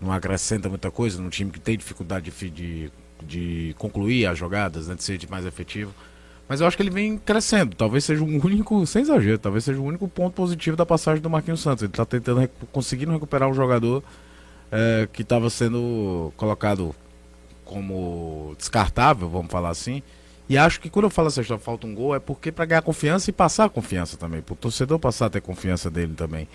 não 0.00 0.10
acrescenta 0.10 0.68
muita 0.68 0.90
coisa, 0.90 1.22
num 1.22 1.28
time 1.28 1.52
que 1.52 1.60
tem 1.60 1.76
dificuldade 1.76 2.32
de, 2.32 2.50
de, 2.50 2.92
de 3.22 3.74
concluir 3.78 4.26
as 4.26 4.36
jogadas, 4.36 4.88
né, 4.88 4.96
de 4.96 5.04
ser 5.04 5.20
mais 5.30 5.46
efetivo. 5.46 5.94
Mas 6.50 6.60
eu 6.60 6.66
acho 6.66 6.76
que 6.76 6.82
ele 6.82 6.90
vem 6.90 7.16
crescendo. 7.16 7.76
Talvez 7.76 8.04
seja 8.04 8.24
o 8.24 8.26
único, 8.26 8.84
sem 8.84 9.02
exagero, 9.02 9.38
talvez 9.38 9.62
seja 9.62 9.78
o 9.80 9.84
único 9.84 10.08
ponto 10.08 10.34
positivo 10.34 10.76
da 10.76 10.84
passagem 10.84 11.22
do 11.22 11.30
Marquinhos 11.30 11.60
Santos. 11.60 11.84
Ele 11.84 11.92
está 11.92 12.04
tentando, 12.04 12.50
conseguindo 12.72 13.12
recuperar 13.12 13.48
um 13.48 13.54
jogador 13.54 14.02
é, 14.68 15.08
que 15.12 15.22
estava 15.22 15.48
sendo 15.48 16.32
colocado 16.36 16.92
como 17.64 18.52
descartável, 18.58 19.28
vamos 19.28 19.48
falar 19.48 19.68
assim. 19.68 20.02
E 20.48 20.58
acho 20.58 20.80
que 20.80 20.90
quando 20.90 21.04
eu 21.04 21.10
falo 21.10 21.28
assim, 21.28 21.44
falta 21.56 21.86
um 21.86 21.94
gol, 21.94 22.16
é 22.16 22.18
porque 22.18 22.50
para 22.50 22.64
ganhar 22.64 22.82
confiança 22.82 23.30
e 23.30 23.32
passar 23.32 23.70
confiança 23.70 24.16
também. 24.16 24.42
Para 24.42 24.54
o 24.54 24.56
torcedor 24.56 24.98
passar 24.98 25.26
a 25.26 25.30
ter 25.30 25.40
confiança 25.40 25.88
dele 25.88 26.14
também. 26.16 26.48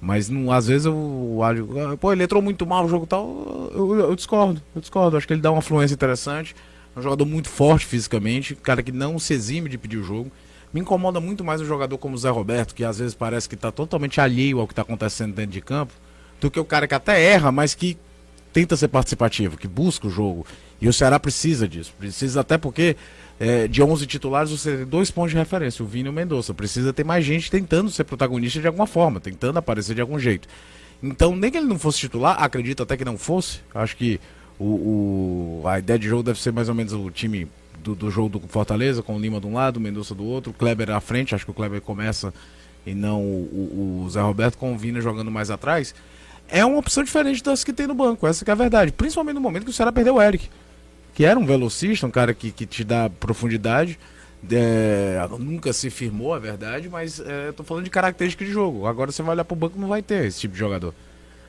Mas 0.00 0.28
não, 0.28 0.52
às 0.52 0.68
vezes 0.68 0.86
eu 0.86 1.40
acho, 1.42 1.98
pô, 1.98 2.12
ele 2.12 2.22
entrou 2.22 2.40
muito 2.40 2.64
mal 2.64 2.84
no 2.84 2.88
jogo 2.88 3.04
tal. 3.04 3.28
Eu, 3.74 3.94
eu, 3.96 4.00
eu 4.10 4.14
discordo, 4.14 4.62
eu 4.76 4.80
discordo. 4.80 5.16
Acho 5.16 5.26
que 5.26 5.32
ele 5.32 5.42
dá 5.42 5.50
uma 5.50 5.60
fluência 5.60 5.92
interessante. 5.92 6.54
É 6.94 6.98
um 6.98 7.02
jogador 7.02 7.24
muito 7.24 7.48
forte 7.48 7.86
fisicamente, 7.86 8.54
cara 8.54 8.82
que 8.82 8.92
não 8.92 9.18
se 9.18 9.32
exime 9.32 9.68
de 9.68 9.78
pedir 9.78 9.98
o 9.98 10.02
jogo. 10.02 10.30
Me 10.72 10.80
incomoda 10.80 11.20
muito 11.20 11.44
mais 11.44 11.60
um 11.60 11.64
jogador 11.64 11.98
como 11.98 12.14
o 12.14 12.18
Zé 12.18 12.30
Roberto, 12.30 12.74
que 12.74 12.84
às 12.84 12.98
vezes 12.98 13.14
parece 13.14 13.48
que 13.48 13.54
está 13.54 13.72
totalmente 13.72 14.20
alheio 14.20 14.60
ao 14.60 14.66
que 14.66 14.72
está 14.72 14.82
acontecendo 14.82 15.34
dentro 15.34 15.52
de 15.52 15.60
campo, 15.60 15.92
do 16.40 16.50
que 16.50 16.60
o 16.60 16.64
cara 16.64 16.86
que 16.86 16.94
até 16.94 17.20
erra, 17.22 17.50
mas 17.50 17.74
que 17.74 17.98
tenta 18.52 18.76
ser 18.76 18.88
participativo, 18.88 19.56
que 19.56 19.68
busca 19.68 20.06
o 20.06 20.10
jogo. 20.10 20.46
E 20.80 20.88
o 20.88 20.92
Ceará 20.92 21.18
precisa 21.20 21.68
disso. 21.68 21.92
Precisa 21.98 22.40
até 22.40 22.56
porque 22.56 22.96
é, 23.38 23.68
de 23.68 23.82
11 23.82 24.06
titulares 24.06 24.50
você 24.50 24.78
tem 24.78 24.86
dois 24.86 25.10
pontos 25.10 25.32
de 25.32 25.36
referência, 25.36 25.84
o 25.84 25.88
Vini 25.88 26.06
e 26.06 26.10
o 26.10 26.12
Mendonça. 26.12 26.54
Precisa 26.54 26.92
ter 26.92 27.04
mais 27.04 27.24
gente 27.24 27.50
tentando 27.50 27.90
ser 27.90 28.04
protagonista 28.04 28.60
de 28.60 28.66
alguma 28.66 28.86
forma, 28.86 29.20
tentando 29.20 29.58
aparecer 29.58 29.94
de 29.94 30.00
algum 30.00 30.18
jeito. 30.18 30.48
Então, 31.02 31.34
nem 31.34 31.50
que 31.50 31.56
ele 31.56 31.66
não 31.66 31.78
fosse 31.78 31.98
titular, 31.98 32.42
acredito 32.42 32.82
até 32.82 32.96
que 32.96 33.04
não 33.04 33.16
fosse. 33.16 33.60
Acho 33.74 33.96
que 33.96 34.20
o, 34.60 35.62
o, 35.62 35.66
a 35.66 35.78
ideia 35.78 35.98
de 35.98 36.06
jogo 36.06 36.22
deve 36.22 36.38
ser 36.38 36.52
mais 36.52 36.68
ou 36.68 36.74
menos 36.74 36.92
o 36.92 37.10
time 37.10 37.48
do, 37.82 37.94
do 37.94 38.10
jogo 38.10 38.38
do 38.38 38.46
Fortaleza, 38.46 39.02
com 39.02 39.16
o 39.16 39.18
Lima 39.18 39.40
de 39.40 39.46
um 39.46 39.54
lado, 39.54 39.78
o 39.78 39.80
Mendonça 39.80 40.14
do 40.14 40.22
outro, 40.22 40.50
o 40.50 40.54
Kleber 40.54 40.90
à 40.90 41.00
frente, 41.00 41.34
acho 41.34 41.46
que 41.46 41.50
o 41.50 41.54
Kleber 41.54 41.80
começa 41.80 42.32
e 42.84 42.94
não 42.94 43.22
o, 43.22 44.02
o 44.04 44.10
Zé 44.10 44.20
Roberto 44.20 44.58
com 44.58 44.74
o 44.74 44.76
Vina 44.76 45.00
jogando 45.00 45.30
mais 45.30 45.50
atrás. 45.50 45.94
É 46.46 46.62
uma 46.62 46.76
opção 46.76 47.02
diferente 47.02 47.42
das 47.42 47.64
que 47.64 47.72
tem 47.72 47.86
no 47.86 47.94
banco, 47.94 48.26
essa 48.26 48.44
é 48.46 48.50
a 48.52 48.54
verdade. 48.54 48.92
Principalmente 48.92 49.36
no 49.36 49.40
momento 49.40 49.64
que 49.64 49.70
o 49.70 49.72
Ceará 49.72 49.90
perdeu 49.90 50.16
o 50.16 50.22
Eric, 50.22 50.50
que 51.14 51.24
era 51.24 51.38
um 51.38 51.46
velocista, 51.46 52.06
um 52.06 52.10
cara 52.10 52.34
que, 52.34 52.52
que 52.52 52.66
te 52.66 52.84
dá 52.84 53.08
profundidade. 53.08 53.98
É, 54.50 55.18
nunca 55.38 55.72
se 55.72 55.90
firmou, 55.90 56.34
a 56.34 56.38
verdade, 56.38 56.88
mas 56.88 57.20
é, 57.20 57.52
tô 57.52 57.62
falando 57.62 57.84
de 57.84 57.90
característica 57.90 58.44
de 58.44 58.50
jogo. 58.50 58.86
Agora 58.86 59.10
você 59.10 59.22
vai 59.22 59.34
olhar 59.34 59.44
pro 59.44 59.56
banco 59.56 59.78
não 59.78 59.88
vai 59.88 60.02
ter 60.02 60.26
esse 60.26 60.40
tipo 60.40 60.52
de 60.52 60.60
jogador. 60.60 60.94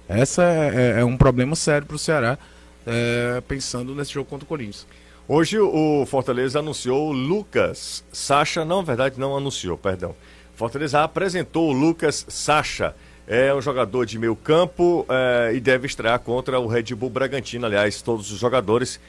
Essa 0.08 0.44
é, 0.44 0.96
é, 0.98 1.02
é 1.02 1.06
um 1.06 1.18
problema 1.18 1.56
sério 1.56 1.88
pro 1.88 1.98
Ceará 1.98 2.38
é, 2.86 3.42
pensando 3.48 3.94
nesse 3.96 4.14
jogo 4.14 4.30
contra 4.30 4.46
o 4.46 4.48
Corinthians. 4.48 4.88
Hoje 5.28 5.60
o 5.60 6.06
Fortaleza 6.06 6.60
anunciou 6.60 7.10
o 7.10 7.12
Lucas 7.14 8.04
Sacha, 8.12 8.66
não, 8.66 8.78
na 8.78 8.84
verdade 8.84 9.20
não 9.20 9.38
anunciou, 9.38 9.78
perdão. 9.78 10.16
Fortaleza 10.56 11.02
apresentou 11.04 11.70
o 11.70 11.74
Lucas 11.74 12.26
Sacha. 12.28 12.94
É 13.28 13.54
um 13.54 13.62
jogador 13.62 14.06
de 14.06 14.20
meio 14.20 14.36
campo 14.36 15.06
é, 15.08 15.54
e 15.54 15.60
deve 15.60 15.88
estrear 15.88 16.20
contra 16.20 16.60
o 16.60 16.68
Red 16.68 16.94
Bull 16.96 17.10
Bragantino. 17.10 17.66
Aliás, 17.66 18.02
todos 18.02 18.32
os 18.32 18.40
jogadores, 18.40 19.00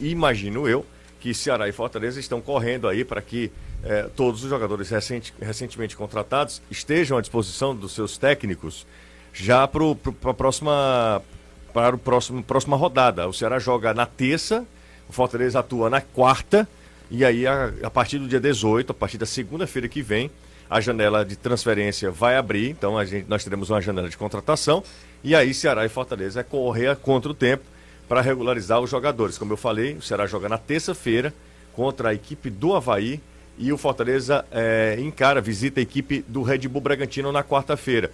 imagino 0.00 0.68
eu, 0.68 0.84
que 1.20 1.32
Ceará 1.32 1.68
e 1.68 1.72
Fortaleza 1.72 2.18
estão 2.18 2.40
correndo 2.40 2.88
aí 2.88 3.04
para 3.04 3.22
que 3.22 3.52
é, 3.84 4.04
todos 4.16 4.42
os 4.42 4.50
jogadores 4.50 4.88
recente, 4.90 5.32
recentemente 5.40 5.96
contratados 5.96 6.60
estejam 6.70 7.16
à 7.16 7.20
disposição 7.20 7.74
dos 7.74 7.92
seus 7.92 8.18
técnicos 8.18 8.86
já 9.32 9.68
para 9.68 9.84
a 10.30 10.34
próxima 10.34 11.22
para 11.72 11.96
o 11.96 11.98
próximo 11.98 12.42
próxima 12.42 12.76
rodada. 12.76 13.28
O 13.28 13.32
Ceará 13.32 13.58
joga 13.58 13.94
na 13.94 14.06
terça, 14.06 14.64
o 15.08 15.12
Fortaleza 15.12 15.60
atua 15.60 15.88
na 15.88 16.00
quarta 16.00 16.68
e 17.10 17.24
aí 17.24 17.46
a, 17.46 17.72
a 17.82 17.90
partir 17.90 18.18
do 18.18 18.28
dia 18.28 18.40
18, 18.40 18.90
a 18.90 18.94
partir 18.94 19.18
da 19.18 19.26
segunda-feira 19.26 19.88
que 19.88 20.02
vem, 20.02 20.30
a 20.68 20.80
janela 20.80 21.24
de 21.24 21.36
transferência 21.36 22.10
vai 22.10 22.36
abrir, 22.36 22.68
então 22.68 22.98
a 22.98 23.04
gente, 23.04 23.26
nós 23.28 23.42
teremos 23.42 23.70
uma 23.70 23.80
janela 23.80 24.08
de 24.08 24.16
contratação 24.16 24.82
e 25.24 25.34
aí 25.34 25.54
Ceará 25.54 25.86
e 25.86 25.88
Fortaleza 25.88 26.40
é 26.40 26.42
correr 26.42 26.94
contra 26.96 27.30
o 27.30 27.34
tempo 27.34 27.64
para 28.08 28.20
regularizar 28.20 28.80
os 28.80 28.90
jogadores. 28.90 29.38
Como 29.38 29.52
eu 29.52 29.56
falei, 29.56 29.94
o 29.94 30.02
Ceará 30.02 30.26
joga 30.26 30.48
na 30.48 30.58
terça-feira 30.58 31.32
contra 31.74 32.10
a 32.10 32.14
equipe 32.14 32.50
do 32.50 32.74
Havaí 32.74 33.20
e 33.58 33.72
o 33.72 33.78
Fortaleza 33.78 34.44
é, 34.52 34.96
encara, 35.00 35.40
visita 35.40 35.80
a 35.80 35.82
equipe 35.82 36.24
do 36.28 36.42
Red 36.42 36.68
Bull 36.68 36.80
Bragantino 36.80 37.32
na 37.32 37.42
quarta-feira. 37.42 38.10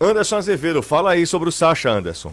Anderson 0.00 0.36
Azevedo, 0.36 0.82
fala 0.82 1.10
aí 1.10 1.26
sobre 1.26 1.48
o 1.48 1.52
Sacha, 1.52 1.90
Anderson. 1.90 2.32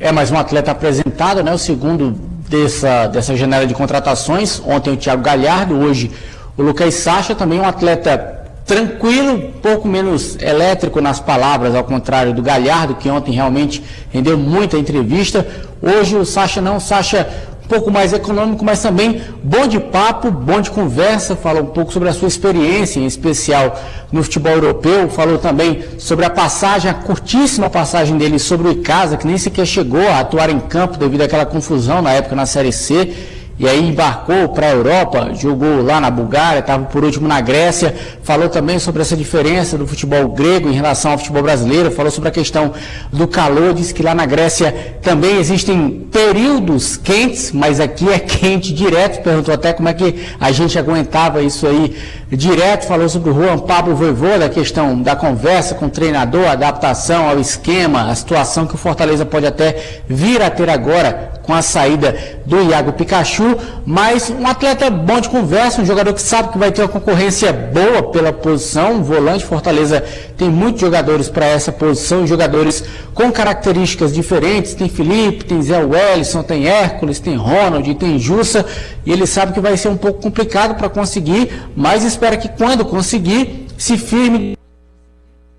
É 0.00 0.10
mais 0.10 0.32
um 0.32 0.36
atleta 0.36 0.72
apresentado, 0.72 1.40
né? 1.44 1.52
O 1.52 1.58
segundo 1.58 2.10
dessa, 2.48 3.06
dessa 3.06 3.36
janela 3.36 3.64
de 3.64 3.74
contratações. 3.74 4.60
Ontem 4.66 4.92
o 4.92 4.96
Thiago 4.96 5.22
Galhardo, 5.22 5.76
hoje 5.76 6.10
o 6.56 6.62
Lucas 6.62 6.94
Sacha, 6.94 7.32
também 7.32 7.60
um 7.60 7.64
atleta 7.64 8.42
tranquilo, 8.66 9.52
pouco 9.62 9.86
menos 9.86 10.36
elétrico 10.40 11.00
nas 11.00 11.20
palavras, 11.20 11.76
ao 11.76 11.84
contrário 11.84 12.32
do 12.32 12.42
Galhardo, 12.42 12.96
que 12.96 13.08
ontem 13.08 13.32
realmente 13.32 13.84
rendeu 14.10 14.36
muita 14.36 14.76
entrevista. 14.76 15.46
Hoje 15.80 16.16
o 16.16 16.24
Sacha 16.24 16.60
não, 16.60 16.78
o 16.78 16.80
Sacha 16.80 17.28
um 17.64 17.68
pouco 17.68 17.90
mais 17.90 18.12
econômico, 18.12 18.64
mas 18.64 18.82
também 18.82 19.22
bom 19.42 19.66
de 19.66 19.80
papo, 19.80 20.30
bom 20.30 20.60
de 20.60 20.70
conversa, 20.70 21.34
falou 21.34 21.62
um 21.62 21.66
pouco 21.66 21.92
sobre 21.92 22.08
a 22.10 22.12
sua 22.12 22.28
experiência, 22.28 23.00
em 23.00 23.06
especial 23.06 23.78
no 24.12 24.22
futebol 24.22 24.52
europeu, 24.52 25.08
falou 25.08 25.38
também 25.38 25.82
sobre 25.98 26.26
a 26.26 26.30
passagem, 26.30 26.90
a 26.90 26.94
curtíssima 26.94 27.70
passagem 27.70 28.18
dele 28.18 28.38
sobre 28.38 28.68
o 28.68 28.72
Icasa, 28.72 29.16
que 29.16 29.26
nem 29.26 29.38
sequer 29.38 29.66
chegou 29.66 30.06
a 30.08 30.20
atuar 30.20 30.50
em 30.50 30.60
campo 30.60 30.98
devido 30.98 31.22
àquela 31.22 31.46
confusão 31.46 32.02
na 32.02 32.12
época 32.12 32.36
na 32.36 32.44
Série 32.44 32.72
C 32.72 33.33
e 33.56 33.68
aí 33.68 33.88
embarcou 33.88 34.48
para 34.48 34.66
a 34.66 34.70
Europa, 34.70 35.30
jogou 35.34 35.80
lá 35.80 36.00
na 36.00 36.10
Bulgária, 36.10 36.58
estava 36.58 36.84
por 36.86 37.04
último 37.04 37.28
na 37.28 37.40
Grécia, 37.40 37.94
falou 38.22 38.48
também 38.48 38.80
sobre 38.80 39.02
essa 39.02 39.16
diferença 39.16 39.78
do 39.78 39.86
futebol 39.86 40.28
grego 40.28 40.68
em 40.68 40.72
relação 40.72 41.12
ao 41.12 41.18
futebol 41.18 41.42
brasileiro, 41.42 41.90
falou 41.92 42.10
sobre 42.10 42.30
a 42.30 42.32
questão 42.32 42.72
do 43.12 43.28
calor, 43.28 43.72
disse 43.72 43.94
que 43.94 44.02
lá 44.02 44.12
na 44.12 44.26
Grécia 44.26 44.96
também 45.02 45.38
existem 45.38 46.08
períodos 46.10 46.96
quentes, 46.96 47.52
mas 47.52 47.78
aqui 47.78 48.08
é 48.10 48.18
quente 48.20 48.72
direto, 48.72 49.22
perguntou 49.22 49.54
até 49.54 49.72
como 49.72 49.88
é 49.88 49.94
que 49.94 50.26
a 50.40 50.50
gente 50.50 50.76
aguentava 50.76 51.40
isso 51.40 51.64
aí 51.64 51.96
direto, 52.32 52.86
falou 52.86 53.08
sobre 53.08 53.30
o 53.30 53.34
Juan 53.34 53.58
Pablo 53.58 53.94
Voivoda, 53.94 54.46
a 54.46 54.48
questão 54.48 55.00
da 55.00 55.14
conversa 55.14 55.76
com 55.76 55.86
o 55.86 55.90
treinador, 55.90 56.48
adaptação 56.48 57.28
ao 57.28 57.38
esquema, 57.38 58.10
a 58.10 58.14
situação 58.16 58.66
que 58.66 58.74
o 58.74 58.78
Fortaleza 58.78 59.24
pode 59.24 59.46
até 59.46 60.02
vir 60.08 60.42
a 60.42 60.50
ter 60.50 60.68
agora 60.68 61.33
com 61.44 61.52
a 61.52 61.62
saída 61.62 62.16
do 62.44 62.60
Iago 62.62 62.92
Pikachu, 62.92 63.56
mas 63.86 64.30
um 64.30 64.46
atleta 64.46 64.90
bom 64.90 65.20
de 65.20 65.28
conversa, 65.28 65.80
um 65.80 65.86
jogador 65.86 66.12
que 66.12 66.22
sabe 66.22 66.48
que 66.48 66.58
vai 66.58 66.72
ter 66.72 66.82
uma 66.82 66.88
concorrência 66.88 67.52
boa 67.52 68.02
pela 68.10 68.32
posição, 68.32 69.02
volante. 69.02 69.44
Fortaleza 69.44 70.02
tem 70.36 70.48
muitos 70.48 70.80
jogadores 70.80 71.28
para 71.28 71.46
essa 71.46 71.70
posição, 71.70 72.26
jogadores 72.26 72.82
com 73.12 73.30
características 73.30 74.12
diferentes, 74.12 74.74
tem 74.74 74.88
Felipe, 74.88 75.44
tem 75.44 75.62
Zé 75.62 75.78
Wellison, 75.78 76.42
tem 76.42 76.66
Hércules, 76.66 77.20
tem 77.20 77.36
Ronald, 77.36 77.94
tem 77.94 78.18
Jussa, 78.18 78.64
e 79.04 79.12
ele 79.12 79.26
sabe 79.26 79.52
que 79.52 79.60
vai 79.60 79.76
ser 79.76 79.88
um 79.88 79.96
pouco 79.96 80.20
complicado 80.20 80.74
para 80.76 80.88
conseguir, 80.88 81.52
mas 81.76 82.04
espera 82.04 82.36
que 82.36 82.48
quando 82.48 82.84
conseguir, 82.84 83.66
se 83.76 83.98
firme 83.98 84.56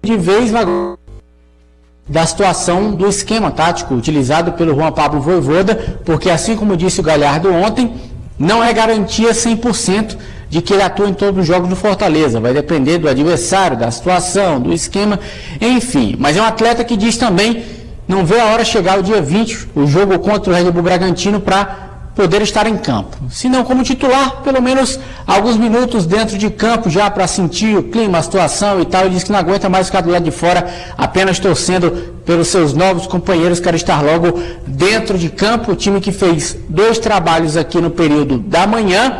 de 0.03 0.17
vez 0.17 0.51
na 0.51 0.63
da 2.07 2.25
situação 2.25 2.91
do 2.91 3.07
esquema 3.07 3.49
tático 3.49 3.95
utilizado 3.95 4.51
pelo 4.53 4.75
Juan 4.75 4.91
Pablo 4.91 5.19
Voivoda, 5.19 5.99
porque 6.05 6.29
assim 6.29 6.55
como 6.55 6.77
disse 6.77 6.99
o 6.99 7.03
Galhardo 7.03 7.51
ontem, 7.51 7.93
não 8.37 8.63
é 8.63 8.71
garantia 8.71 9.31
100% 9.31 10.17
de 10.49 10.61
que 10.61 10.73
ele 10.73 10.83
atua 10.83 11.09
em 11.09 11.13
todos 11.13 11.41
os 11.41 11.47
jogos 11.47 11.67
do 11.67 11.75
Fortaleza. 11.75 12.39
Vai 12.39 12.53
depender 12.53 12.99
do 12.99 13.09
adversário, 13.09 13.77
da 13.77 13.89
situação, 13.89 14.59
do 14.59 14.71
esquema, 14.71 15.19
enfim. 15.59 16.15
Mas 16.19 16.37
é 16.37 16.41
um 16.41 16.45
atleta 16.45 16.83
que 16.83 16.95
diz 16.95 17.17
também 17.17 17.63
não 18.07 18.23
vê 18.23 18.39
a 18.39 18.45
hora 18.45 18.63
chegar 18.63 18.99
o 18.99 19.03
dia 19.03 19.21
20, 19.21 19.69
o 19.75 19.87
jogo 19.87 20.19
contra 20.19 20.51
o 20.51 20.55
Red 20.55 20.69
Bull 20.71 20.83
Bragantino, 20.83 21.39
para 21.39 21.84
poder 22.15 22.41
estar 22.41 22.65
em 22.65 22.77
campo. 22.77 23.17
Se 23.29 23.49
não 23.49 23.63
como 23.65 23.83
titular, 23.83 24.41
pelo 24.41 24.61
menos 24.61 24.97
alguns 25.27 25.57
minutos 25.57 26.05
dentro 26.05 26.37
de 26.37 26.49
campo 26.49 26.89
já 26.89 27.11
para 27.11 27.27
sentir 27.27 27.77
o 27.77 27.83
clima, 27.83 28.17
a 28.17 28.21
situação 28.23 28.79
e 28.79 28.85
tal. 28.85 29.01
Ele 29.01 29.11
disse 29.11 29.25
que 29.25 29.31
não 29.31 29.39
aguenta 29.39 29.67
mais 29.67 29.87
ficar 29.87 30.01
do 30.01 30.09
lado 30.09 30.23
de 30.23 30.31
fora, 30.31 30.65
apenas 30.97 31.37
torcendo 31.39 31.91
pelos 32.25 32.47
seus 32.47 32.73
novos 32.73 33.05
companheiros, 33.05 33.59
quer 33.59 33.75
estar 33.75 34.01
logo 34.01 34.39
dentro 34.65 35.17
de 35.17 35.29
campo. 35.29 35.73
O 35.73 35.75
time 35.75 35.99
que 35.99 36.11
fez 36.11 36.57
dois 36.69 36.97
trabalhos 36.97 37.57
aqui 37.57 37.81
no 37.81 37.91
período 37.91 38.39
da 38.39 38.65
manhã, 38.65 39.17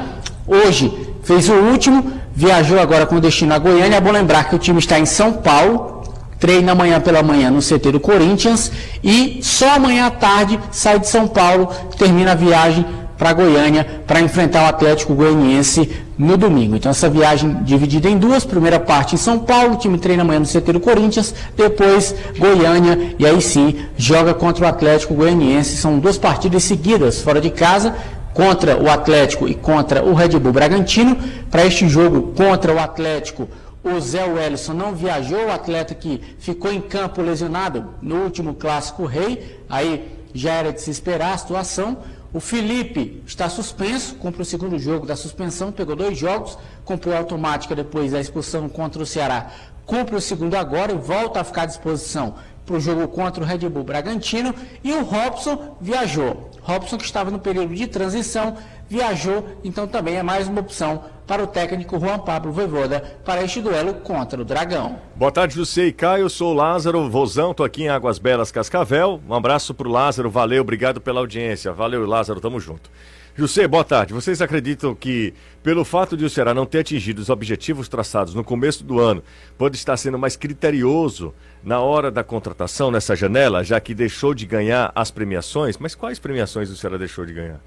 hoje 0.47 0.91
fez 1.23 1.49
o 1.49 1.53
último, 1.53 2.13
viajou 2.33 2.79
agora 2.79 3.05
com 3.05 3.19
destino 3.19 3.53
a 3.53 3.59
Goiânia. 3.59 3.97
É 3.97 4.01
bom 4.01 4.11
lembrar 4.11 4.45
que 4.45 4.55
o 4.55 4.59
time 4.59 4.79
está 4.79 4.97
em 4.97 5.05
São 5.05 5.33
Paulo, 5.33 5.94
treina 6.39 6.71
amanhã 6.71 6.99
pela 6.99 7.23
manhã 7.23 7.49
no 7.49 7.59
CT 7.59 7.91
do 7.91 7.99
Corinthians 7.99 8.71
e 9.03 9.39
só 9.41 9.75
amanhã 9.75 10.07
à 10.07 10.11
tarde 10.11 10.59
sai 10.71 10.99
de 10.99 11.07
São 11.07 11.27
Paulo, 11.27 11.69
termina 11.97 12.33
a 12.33 12.35
viagem 12.35 12.85
para 13.17 13.33
Goiânia 13.33 14.03
para 14.05 14.19
enfrentar 14.19 14.63
o 14.63 14.67
Atlético 14.67 15.13
Goianiense 15.13 15.89
no 16.17 16.37
domingo. 16.37 16.75
Então 16.75 16.91
essa 16.91 17.09
viagem 17.09 17.63
dividida 17.63 18.09
em 18.09 18.17
duas, 18.17 18.45
primeira 18.45 18.79
parte 18.79 19.15
em 19.15 19.17
São 19.17 19.39
Paulo, 19.39 19.73
o 19.73 19.77
time 19.77 19.97
treina 19.97 20.23
amanhã 20.23 20.39
no 20.39 20.45
CT 20.45 20.73
do 20.73 20.79
Corinthians, 20.79 21.33
depois 21.55 22.13
Goiânia 22.37 23.15
e 23.17 23.25
aí 23.25 23.41
sim 23.41 23.75
joga 23.97 24.33
contra 24.33 24.65
o 24.65 24.67
Atlético 24.67 25.13
Goianiense. 25.13 25.77
São 25.77 25.99
duas 25.99 26.17
partidas 26.17 26.63
seguidas 26.63 27.21
fora 27.21 27.39
de 27.39 27.49
casa, 27.49 27.95
contra 28.33 28.77
o 28.77 28.89
Atlético 28.89 29.47
e 29.47 29.55
contra 29.55 30.03
o 30.03 30.13
Red 30.13 30.37
Bull 30.37 30.51
Bragantino. 30.51 31.17
Para 31.49 31.65
este 31.65 31.87
jogo 31.87 32.33
contra 32.35 32.73
o 32.73 32.79
Atlético, 32.79 33.47
o 33.85 34.01
Zé 34.01 34.25
Wellison 34.25 34.73
não 34.73 34.95
viajou, 34.95 35.45
o 35.45 35.51
atleta 35.51 35.93
que 35.93 36.19
ficou 36.39 36.71
em 36.71 36.81
campo 36.81 37.21
lesionado 37.21 37.93
no 38.01 38.23
último 38.23 38.55
clássico 38.55 39.05
rei, 39.05 39.61
aí 39.69 40.11
já 40.33 40.53
era 40.53 40.73
de 40.73 40.81
se 40.81 40.89
esperar 40.89 41.35
a 41.35 41.37
situação. 41.37 41.99
O 42.33 42.39
Felipe 42.39 43.21
está 43.27 43.47
suspenso, 43.47 44.15
cumpre 44.15 44.41
o 44.41 44.45
segundo 44.45 44.77
jogo 44.79 45.05
da 45.05 45.15
suspensão, 45.15 45.71
pegou 45.71 45.95
dois 45.95 46.17
jogos, 46.17 46.57
cumpriu 46.83 47.15
automática 47.15 47.75
depois 47.75 48.11
da 48.11 48.19
expulsão 48.19 48.67
contra 48.67 49.03
o 49.03 49.05
Ceará, 49.05 49.51
cumpre 49.85 50.15
o 50.15 50.21
segundo 50.21 50.55
agora 50.55 50.91
e 50.91 50.97
volta 50.97 51.39
a 51.39 51.43
ficar 51.43 51.61
à 51.61 51.65
disposição 51.67 52.33
para 52.65 52.75
o 52.75 52.79
jogo 52.79 53.07
contra 53.07 53.43
o 53.43 53.45
Red 53.45 53.69
Bull 53.69 53.83
Bragantino. 53.83 54.53
E 54.83 54.91
o 54.91 55.03
Robson 55.03 55.77
viajou. 55.79 56.49
Robson, 56.61 56.97
que 56.97 57.05
estava 57.05 57.29
no 57.29 57.37
período 57.37 57.75
de 57.75 57.85
transição, 57.85 58.57
viajou, 58.89 59.47
então 59.63 59.87
também 59.87 60.15
é 60.15 60.23
mais 60.23 60.47
uma 60.47 60.61
opção 60.61 61.03
para 61.25 61.43
o 61.43 61.47
técnico 61.47 61.99
Juan 61.99 62.19
Pablo 62.19 62.51
Voivoda 62.51 62.99
para 63.23 63.43
este 63.43 63.61
duelo 63.61 63.93
contra 63.95 64.41
o 64.41 64.45
Dragão. 64.45 64.99
Boa 65.15 65.31
tarde, 65.31 65.55
José 65.55 65.85
e 65.85 65.91
Caio. 65.91 66.29
Sou 66.29 66.51
o 66.51 66.55
Lázaro 66.55 67.09
Vozão, 67.09 67.51
estou 67.51 67.65
aqui 67.65 67.83
em 67.83 67.89
Águas 67.89 68.19
Belas, 68.19 68.51
Cascavel. 68.51 69.21
Um 69.27 69.33
abraço 69.33 69.73
para 69.73 69.87
o 69.87 69.91
Lázaro, 69.91 70.29
valeu, 70.29 70.61
obrigado 70.61 71.01
pela 71.01 71.19
audiência. 71.19 71.71
Valeu, 71.71 72.05
Lázaro, 72.05 72.39
tamo 72.39 72.59
junto. 72.59 72.89
José, 73.37 73.67
boa 73.67 73.83
tarde. 73.83 74.13
Vocês 74.13 74.41
acreditam 74.41 74.95
que, 74.95 75.33
pelo 75.61 75.83
fato 75.83 76.15
de 76.15 76.23
o 76.23 76.29
Ceará 76.29 76.53
não 76.53 76.65
ter 76.65 76.79
atingido 76.79 77.21
os 77.21 77.29
objetivos 77.29 77.89
traçados 77.89 78.33
no 78.33 78.45
começo 78.45 78.81
do 78.81 78.97
ano, 78.97 79.21
pode 79.57 79.75
estar 79.75 79.97
sendo 79.97 80.17
mais 80.17 80.37
criterioso 80.37 81.33
na 81.61 81.81
hora 81.81 82.09
da 82.09 82.23
contratação 82.23 82.89
nessa 82.89 83.13
janela, 83.13 83.61
já 83.61 83.77
que 83.81 83.93
deixou 83.93 84.33
de 84.33 84.45
ganhar 84.45 84.89
as 84.95 85.11
premiações? 85.11 85.77
Mas 85.77 85.93
quais 85.93 86.17
premiações 86.17 86.69
o 86.69 86.77
Ceará 86.77 86.95
deixou 86.95 87.25
de 87.25 87.33
ganhar? 87.33 87.59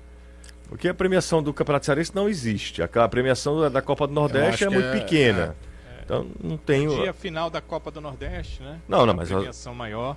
Porque 0.68 0.88
a 0.88 0.94
premiação 0.94 1.42
do 1.42 1.52
Campeonato 1.52 1.86
Cearense 1.86 2.14
não 2.14 2.28
existe. 2.28 2.82
A 2.82 3.08
premiação 3.08 3.70
da 3.70 3.80
Copa 3.80 4.06
do 4.06 4.12
Nordeste 4.12 4.64
é 4.64 4.68
muito 4.68 4.86
é, 4.86 5.00
pequena. 5.00 5.56
É, 5.98 6.02
então 6.04 6.26
não 6.42 6.56
tem. 6.56 6.86
O 6.86 7.02
dia 7.02 7.12
final 7.12 7.48
da 7.48 7.60
Copa 7.60 7.90
do 7.90 8.00
Nordeste, 8.00 8.62
né? 8.62 8.78
Não, 8.86 9.06
não, 9.06 9.14
mas. 9.14 9.32
A 9.32 9.36
premiação 9.36 9.74
maior. 9.74 10.16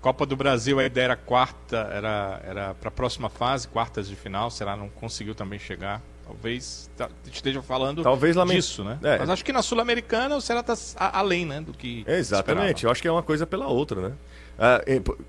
Copa 0.00 0.26
do 0.26 0.36
Brasil, 0.36 0.78
a 0.78 0.84
ideia 0.84 1.06
era 1.06 1.16
quarta, 1.16 1.78
era, 1.92 2.40
era 2.44 2.74
para 2.74 2.88
a 2.88 2.92
próxima 2.92 3.28
fase, 3.28 3.66
quartas 3.66 4.06
de 4.06 4.14
final. 4.14 4.50
Será 4.50 4.76
não 4.76 4.88
conseguiu 4.88 5.34
também 5.34 5.58
chegar. 5.58 6.00
Talvez 6.26 6.90
tá, 6.96 7.08
esteja 7.32 7.62
falando 7.62 8.02
Talvez 8.02 8.36
disso, 8.48 8.82
né? 8.82 8.98
É. 9.02 9.18
Mas 9.18 9.30
acho 9.30 9.44
que 9.44 9.52
na 9.52 9.62
Sul-Americana 9.62 10.36
o 10.36 10.40
Ceará 10.40 10.60
está 10.60 11.10
além 11.12 11.46
né, 11.46 11.60
do 11.60 11.72
que. 11.72 12.04
Exatamente, 12.06 12.84
eu 12.84 12.90
acho 12.90 13.00
que 13.00 13.08
é 13.08 13.12
uma 13.12 13.22
coisa 13.22 13.46
pela 13.46 13.68
outra, 13.68 14.08
né? 14.08 14.14
Ah, 14.58 14.80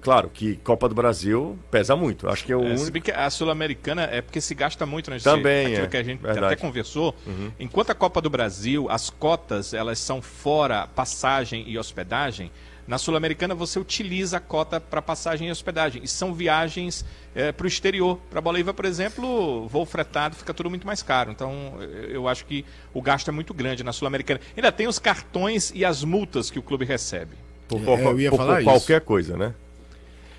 claro 0.01 0.29
que 0.29 0.55
Copa 0.57 0.87
do 0.87 0.95
Brasil 0.95 1.57
pesa 1.69 1.95
muito. 1.95 2.29
Acho 2.29 2.45
que 2.45 2.51
é 2.51 2.55
o 2.55 2.61
é, 2.61 2.67
único... 2.67 2.85
Se 2.85 2.91
bem 2.91 3.01
que 3.01 3.11
a 3.11 3.29
Sul-Americana 3.29 4.03
é 4.03 4.21
porque 4.21 4.39
se 4.39 4.55
gasta 4.55 4.85
muito, 4.85 5.11
né? 5.11 5.17
Também 5.21 5.67
Aquilo 5.67 5.85
é. 5.85 5.89
que 5.89 5.97
a 5.97 6.03
gente 6.03 6.21
Verdade. 6.21 6.45
até 6.45 6.55
conversou. 6.55 7.13
Uhum. 7.25 7.51
Enquanto 7.59 7.89
a 7.89 7.95
Copa 7.95 8.21
do 8.21 8.29
Brasil, 8.29 8.87
as 8.89 9.09
cotas, 9.09 9.73
elas 9.73 9.99
são 9.99 10.21
fora 10.21 10.87
passagem 10.87 11.65
e 11.67 11.77
hospedagem. 11.77 12.51
Na 12.87 12.97
Sul-Americana 12.97 13.53
você 13.53 13.77
utiliza 13.77 14.37
a 14.37 14.39
cota 14.39 14.79
para 14.79 15.01
passagem 15.01 15.49
e 15.49 15.51
hospedagem. 15.51 16.01
E 16.01 16.07
são 16.07 16.33
viagens 16.33 17.03
é, 17.35 17.51
para 17.51 17.65
o 17.65 17.67
exterior. 17.67 18.17
Para 18.29 18.39
Bolívia, 18.39 18.73
por 18.73 18.85
exemplo, 18.85 19.67
voo 19.67 19.85
fretado 19.85 20.37
fica 20.37 20.53
tudo 20.53 20.69
muito 20.69 20.87
mais 20.87 21.03
caro. 21.03 21.31
Então 21.31 21.73
eu 22.07 22.29
acho 22.29 22.45
que 22.45 22.63
o 22.93 23.01
gasto 23.01 23.27
é 23.27 23.31
muito 23.31 23.53
grande 23.53 23.83
na 23.83 23.91
Sul-Americana. 23.91 24.39
Ainda 24.55 24.71
tem 24.71 24.87
os 24.87 24.99
cartões 24.99 25.69
e 25.75 25.83
as 25.83 26.01
multas 26.05 26.49
que 26.49 26.57
o 26.57 26.63
clube 26.63 26.85
recebe. 26.85 27.35
Por, 27.67 27.81
por, 27.81 27.99
é, 27.99 28.05
eu 28.05 28.19
ia 28.19 28.29
por, 28.29 28.37
falar 28.37 28.57
por 28.57 28.63
qualquer 28.63 29.01
coisa, 29.01 29.35
né? 29.35 29.53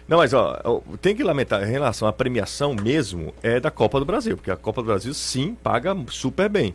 Não, 0.08 0.16
mas 0.16 0.32
ó, 0.32 0.80
tem 1.02 1.14
que 1.14 1.22
lamentar, 1.22 1.62
em 1.62 1.70
relação 1.70 2.08
à 2.08 2.12
premiação 2.12 2.74
mesmo, 2.74 3.34
é 3.42 3.60
da 3.60 3.70
Copa 3.70 3.98
do 3.98 4.06
Brasil, 4.06 4.36
porque 4.36 4.50
a 4.50 4.56
Copa 4.56 4.80
do 4.80 4.86
Brasil 4.86 5.12
sim 5.12 5.54
paga 5.62 5.94
super 6.08 6.48
bem. 6.48 6.74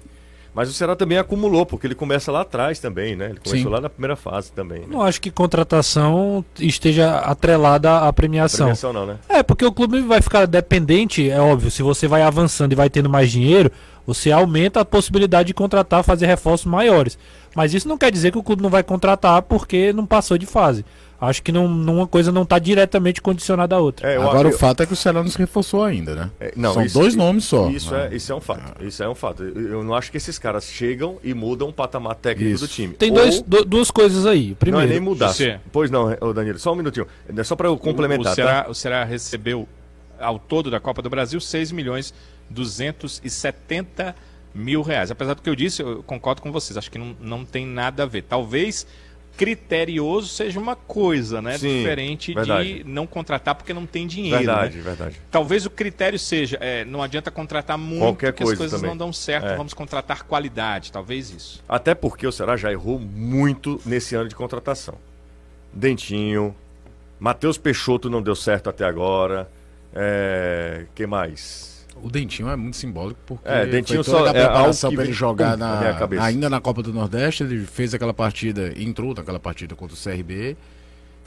Mas 0.53 0.69
o 0.69 0.73
Ceará 0.73 0.95
também 0.95 1.17
acumulou, 1.17 1.65
porque 1.65 1.87
ele 1.87 1.95
começa 1.95 2.31
lá 2.31 2.41
atrás 2.41 2.79
também, 2.79 3.15
né? 3.15 3.31
Ele 3.31 3.39
começou 3.39 3.69
Sim. 3.69 3.73
lá 3.73 3.81
na 3.81 3.89
primeira 3.89 4.15
fase 4.15 4.51
também. 4.51 4.81
Né? 4.81 4.87
Não 4.87 5.01
acho 5.01 5.19
que 5.19 5.31
contratação 5.31 6.45
esteja 6.59 7.17
atrelada 7.17 8.01
à 8.01 8.13
premiação. 8.13 8.67
Premiação 8.67 8.93
não, 8.93 9.05
né? 9.07 9.17
É, 9.27 9.41
porque 9.41 9.65
o 9.65 9.71
clube 9.71 10.01
vai 10.01 10.21
ficar 10.21 10.45
dependente, 10.45 11.27
é 11.27 11.41
óbvio, 11.41 11.71
se 11.71 11.81
você 11.81 12.07
vai 12.07 12.21
avançando 12.21 12.71
e 12.71 12.75
vai 12.75 12.87
tendo 12.87 13.09
mais 13.09 13.31
dinheiro, 13.31 13.71
você 14.05 14.31
aumenta 14.31 14.81
a 14.81 14.85
possibilidade 14.85 15.47
de 15.47 15.53
contratar, 15.55 16.03
fazer 16.03 16.27
reforços 16.27 16.67
maiores. 16.67 17.17
Mas 17.55 17.73
isso 17.73 17.87
não 17.87 17.97
quer 17.97 18.11
dizer 18.11 18.31
que 18.31 18.37
o 18.37 18.43
clube 18.43 18.61
não 18.61 18.69
vai 18.69 18.83
contratar 18.83 19.41
porque 19.43 19.93
não 19.93 20.05
passou 20.05 20.37
de 20.37 20.45
fase. 20.45 20.85
Acho 21.21 21.41
que 21.41 21.53
não, 21.53 21.65
uma 21.65 22.05
coisa 22.05 22.33
não 22.33 22.41
está 22.41 22.59
diretamente 22.59 23.21
condicionada 23.21 23.75
à 23.75 23.79
outra. 23.79 24.11
É, 24.11 24.17
Agora 24.17 24.49
eu... 24.49 24.53
o 24.53 24.57
fato 24.57 24.83
é 24.83 24.85
que 24.85 24.91
o 24.91 24.95
Ceará 24.95 25.23
não 25.23 25.29
se 25.29 25.37
reforçou 25.37 25.81
ainda, 25.81 26.13
né? 26.13 26.31
É, 26.37 26.53
não, 26.53 26.73
São 26.73 26.83
isso, 26.83 26.99
dois 26.99 27.15
nomes 27.15 27.45
só. 27.45 27.69
Isso, 27.69 27.95
é, 27.95 28.13
isso 28.13 28.31
é 28.33 28.35
um 28.35 28.41
fato. 28.41 28.83
Isso 28.83 29.01
é 29.01 29.07
um 29.07 29.15
fato. 29.15 29.41
Eu 29.41 29.83
não 29.85 29.95
acho 29.95 30.11
que 30.11 30.17
esses 30.17 30.37
caras 30.37 30.65
chegam 30.65 31.17
e 31.23 31.33
mudam 31.33 31.69
o 31.69 31.73
patamar 31.73 32.15
técnico 32.15 32.51
isso. 32.51 32.65
do 32.65 32.67
time. 32.67 32.93
Tem 32.95 33.09
Ou... 33.09 33.15
dois, 33.15 33.41
do, 33.41 33.63
duas 33.63 33.89
coisas 33.89 34.25
aí. 34.25 34.53
Primeiro, 34.55 34.85
não 34.85 34.91
é 34.91 34.99
nem 34.99 34.99
mudar. 34.99 35.29
Você... 35.29 35.61
Pois 35.71 35.89
não, 35.89 36.09
Danilo, 36.33 36.59
só 36.59 36.73
um 36.73 36.75
minutinho. 36.75 37.07
É 37.33 37.43
só 37.43 37.55
para 37.55 37.69
eu 37.69 37.77
complementar. 37.77 38.27
O, 38.27 38.31
o, 38.31 38.35
Ceará, 38.35 38.63
tá? 38.63 38.69
o 38.69 38.75
Ceará 38.75 39.03
recebeu 39.05 39.65
ao 40.19 40.37
todo 40.37 40.69
da 40.69 40.79
Copa 40.81 41.01
do 41.01 41.09
Brasil 41.09 41.39
6 41.39 41.71
milhões 41.71 42.13
270 42.49 44.03
mil 44.03 44.32
reais. 44.85 45.11
Apesar 45.11 45.33
do 45.33 45.41
que 45.41 45.49
eu 45.49 45.55
disse, 45.55 45.81
eu 45.81 46.03
concordo 46.03 46.41
com 46.41 46.51
vocês, 46.51 46.77
acho 46.77 46.91
que 46.91 46.97
não, 46.97 47.15
não 47.19 47.45
tem 47.45 47.65
nada 47.65 48.03
a 48.03 48.05
ver. 48.05 48.23
Talvez 48.23 48.85
criterioso 49.35 50.27
seja 50.27 50.59
uma 50.59 50.75
coisa, 50.75 51.41
né? 51.41 51.57
Sim, 51.57 51.79
Diferente 51.79 52.33
verdade. 52.33 52.75
de 52.75 52.83
não 52.83 53.07
contratar 53.07 53.55
porque 53.55 53.73
não 53.73 53.85
tem 53.85 54.05
dinheiro. 54.05 54.37
Verdade, 54.37 54.77
né? 54.77 54.83
verdade. 54.83 55.21
Talvez 55.31 55.65
o 55.65 55.69
critério 55.69 56.19
seja, 56.19 56.57
é, 56.61 56.85
não 56.85 57.01
adianta 57.01 57.31
contratar 57.31 57.77
muito 57.77 58.01
Qualquer 58.01 58.31
porque 58.31 58.43
coisa 58.43 58.53
as 58.53 58.57
coisas 58.59 58.79
também. 58.79 58.91
não 58.91 58.97
dão 58.97 59.11
certo, 59.11 59.47
é. 59.47 59.57
vamos 59.57 59.73
contratar 59.73 60.23
qualidade, 60.23 60.91
talvez 60.91 61.31
isso. 61.31 61.63
Até 61.67 61.95
porque 61.95 62.27
o 62.27 62.31
Ceará 62.31 62.55
já 62.55 62.71
errou 62.71 62.99
muito 62.99 63.81
nesse 63.85 64.15
ano 64.15 64.29
de 64.29 64.35
contratação. 64.35 64.95
Dentinho, 65.73 66.55
Matheus 67.19 67.57
Peixoto 67.57 68.09
não 68.09 68.21
deu 68.21 68.35
certo 68.35 68.69
até 68.69 68.85
agora. 68.85 69.49
É, 69.95 70.85
que 70.93 71.05
mais? 71.07 71.72
O 72.03 72.09
Dentinho 72.09 72.49
é 72.49 72.55
muito 72.55 72.75
simbólico 72.75 73.19
porque 73.25 73.47
é, 73.47 73.65
Dentinho 73.65 74.03
só 74.03 74.27
a 74.27 74.33
preparação 74.33 74.91
é 74.91 74.95
para 74.95 75.03
ele 75.05 75.13
jogar 75.13 75.57
na, 75.57 75.95
na 76.05 76.23
ainda 76.23 76.49
na 76.49 76.59
Copa 76.59 76.83
do 76.83 76.91
Nordeste, 76.91 77.43
ele 77.43 77.65
fez 77.65 77.93
aquela 77.93 78.13
partida, 78.13 78.73
entrou 78.77 79.13
naquela 79.15 79.39
partida 79.39 79.73
contra 79.73 79.95
o 79.95 79.99
CRB. 79.99 80.57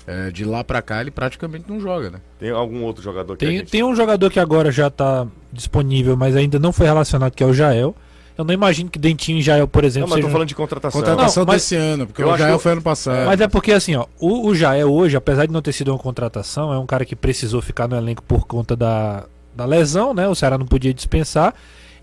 É, 0.06 0.30
de 0.30 0.44
lá 0.44 0.62
para 0.62 0.80
cá 0.80 1.00
ele 1.00 1.10
praticamente 1.10 1.64
não 1.68 1.80
joga, 1.80 2.10
né? 2.10 2.20
Tem 2.38 2.50
algum 2.50 2.84
outro 2.84 3.02
jogador 3.02 3.36
que 3.36 3.44
tem, 3.44 3.58
gente... 3.58 3.72
tem 3.72 3.82
um 3.82 3.96
jogador 3.96 4.30
que 4.30 4.38
agora 4.38 4.70
já 4.70 4.86
está 4.86 5.26
disponível, 5.52 6.16
mas 6.16 6.36
ainda 6.36 6.60
não 6.60 6.72
foi 6.72 6.86
relacionado, 6.86 7.32
que 7.32 7.42
é 7.42 7.46
o 7.46 7.52
Jael. 7.52 7.92
Eu 8.38 8.44
não 8.44 8.52
imagino 8.52 8.90
que 8.90 8.98
Dentinho 8.98 9.38
e 9.38 9.42
Jael, 9.42 9.66
por 9.66 9.82
exemplo. 9.82 10.08
Não, 10.08 10.10
mas 10.10 10.16
sejam... 10.16 10.28
tô 10.28 10.32
falando 10.32 10.48
de 10.48 10.54
contratação. 10.54 11.00
Contratação 11.00 11.40
não, 11.44 11.52
mas... 11.52 11.62
desse 11.62 11.74
ano, 11.74 12.06
porque 12.06 12.22
o 12.22 12.36
Jael 12.36 12.58
foi 12.58 12.72
ano 12.72 12.82
passado. 12.82 13.26
Mas 13.26 13.40
é 13.40 13.48
porque 13.48 13.72
assim, 13.72 13.96
ó, 13.96 14.06
o, 14.20 14.48
o 14.48 14.54
Jael 14.54 14.92
hoje, 14.92 15.16
apesar 15.16 15.46
de 15.46 15.52
não 15.52 15.62
ter 15.62 15.72
sido 15.72 15.90
uma 15.90 15.98
contratação, 15.98 16.72
é 16.72 16.78
um 16.78 16.86
cara 16.86 17.04
que 17.04 17.16
precisou 17.16 17.62
ficar 17.62 17.88
no 17.88 17.96
elenco 17.96 18.22
por 18.22 18.46
conta 18.46 18.76
da, 18.76 19.24
da 19.56 19.64
lesão, 19.64 20.12
né? 20.12 20.28
O 20.28 20.34
Ceará 20.34 20.58
não 20.58 20.66
podia 20.66 20.92
dispensar. 20.92 21.54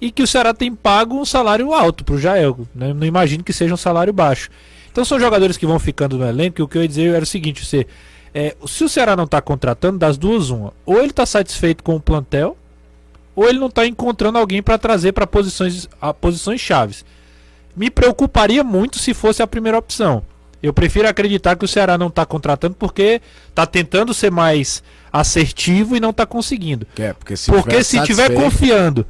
E 0.01 0.11
que 0.11 0.23
o 0.23 0.27
Ceará 0.27 0.53
tem 0.53 0.73
pago 0.73 1.15
um 1.15 1.23
salário 1.23 1.73
alto 1.73 2.03
para 2.03 2.15
o 2.15 2.19
Jael. 2.19 2.67
Né? 2.75 2.93
Não 2.93 3.05
imagino 3.07 3.43
que 3.43 3.53
seja 3.53 3.73
um 3.73 3.77
salário 3.77 4.11
baixo. 4.11 4.49
Então 4.91 5.05
são 5.05 5.19
jogadores 5.19 5.55
que 5.55 5.65
vão 5.65 5.79
ficando 5.79 6.17
no 6.17 6.25
elenco. 6.25 6.59
E 6.59 6.63
o 6.63 6.67
que 6.67 6.77
eu 6.77 6.81
ia 6.81 6.87
dizer 6.87 7.13
era 7.13 7.23
o 7.23 7.27
seguinte: 7.27 7.65
você, 7.65 7.87
é, 8.33 8.55
se 8.65 8.83
o 8.83 8.89
Ceará 8.89 9.15
não 9.15 9.23
está 9.25 9.39
contratando, 9.41 9.99
das 9.99 10.17
duas, 10.17 10.49
uma. 10.49 10.73
Ou 10.85 10.97
ele 10.97 11.11
está 11.11 11.25
satisfeito 11.25 11.83
com 11.83 11.95
o 11.95 12.01
plantel, 12.01 12.57
ou 13.35 13.47
ele 13.47 13.59
não 13.59 13.67
está 13.67 13.85
encontrando 13.85 14.37
alguém 14.37 14.61
para 14.61 14.77
trazer 14.77 15.11
para 15.11 15.27
posições, 15.27 15.87
a 16.01 16.13
posições 16.13 16.59
chaves. 16.59 17.05
Me 17.75 17.89
preocuparia 17.89 18.63
muito 18.63 18.99
se 18.99 19.13
fosse 19.13 19.41
a 19.41 19.47
primeira 19.47 19.77
opção. 19.77 20.23
Eu 20.63 20.73
prefiro 20.73 21.07
acreditar 21.07 21.55
que 21.57 21.65
o 21.65 21.67
Ceará 21.67 21.97
não 21.97 22.07
está 22.07 22.25
contratando 22.25 22.73
porque 22.79 23.21
está 23.49 23.65
tentando 23.65 24.13
ser 24.13 24.31
mais 24.31 24.81
assertivo 25.11 25.95
e 25.95 25.99
não 25.99 26.09
está 26.11 26.25
conseguindo. 26.25 26.87
É, 26.97 27.13
porque 27.13 27.35
se 27.37 27.51
porque 27.51 27.83
se 27.83 27.97
estiver 27.97 28.23
satisfeito- 28.27 28.41
confiando 28.41 29.05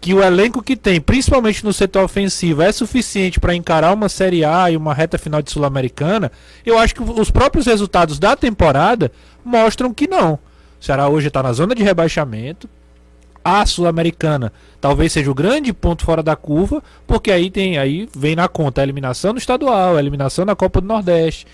que 0.00 0.12
o 0.14 0.22
elenco 0.22 0.62
que 0.62 0.76
tem, 0.76 1.00
principalmente 1.00 1.64
no 1.64 1.72
setor 1.72 2.04
ofensivo, 2.04 2.62
é 2.62 2.70
suficiente 2.70 3.40
para 3.40 3.54
encarar 3.54 3.92
uma 3.92 4.08
Série 4.08 4.44
A 4.44 4.70
e 4.70 4.76
uma 4.76 4.92
reta 4.94 5.18
final 5.18 5.40
de 5.42 5.50
Sul-Americana, 5.50 6.30
eu 6.66 6.78
acho 6.78 6.94
que 6.94 7.02
os 7.02 7.30
próprios 7.30 7.66
resultados 7.66 8.18
da 8.18 8.36
temporada 8.36 9.10
mostram 9.44 9.92
que 9.94 10.06
não. 10.06 10.34
O 10.34 10.84
Ceará 10.84 11.08
hoje 11.08 11.28
está 11.28 11.42
na 11.42 11.52
zona 11.52 11.74
de 11.74 11.82
rebaixamento. 11.82 12.68
A 13.48 13.64
Sul-Americana. 13.64 14.52
Talvez 14.80 15.12
seja 15.12 15.30
o 15.30 15.34
grande 15.34 15.72
ponto 15.72 16.04
fora 16.04 16.22
da 16.22 16.36
curva, 16.36 16.82
porque 17.06 17.32
aí 17.32 17.50
tem 17.50 17.78
aí 17.78 18.08
vem 18.14 18.36
na 18.36 18.46
conta 18.46 18.80
a 18.80 18.84
eliminação 18.84 19.32
no 19.32 19.38
estadual, 19.38 19.96
a 19.96 20.00
eliminação 20.00 20.44
na 20.44 20.54
Copa 20.54 20.80
do 20.80 20.86
Nordeste 20.86 21.46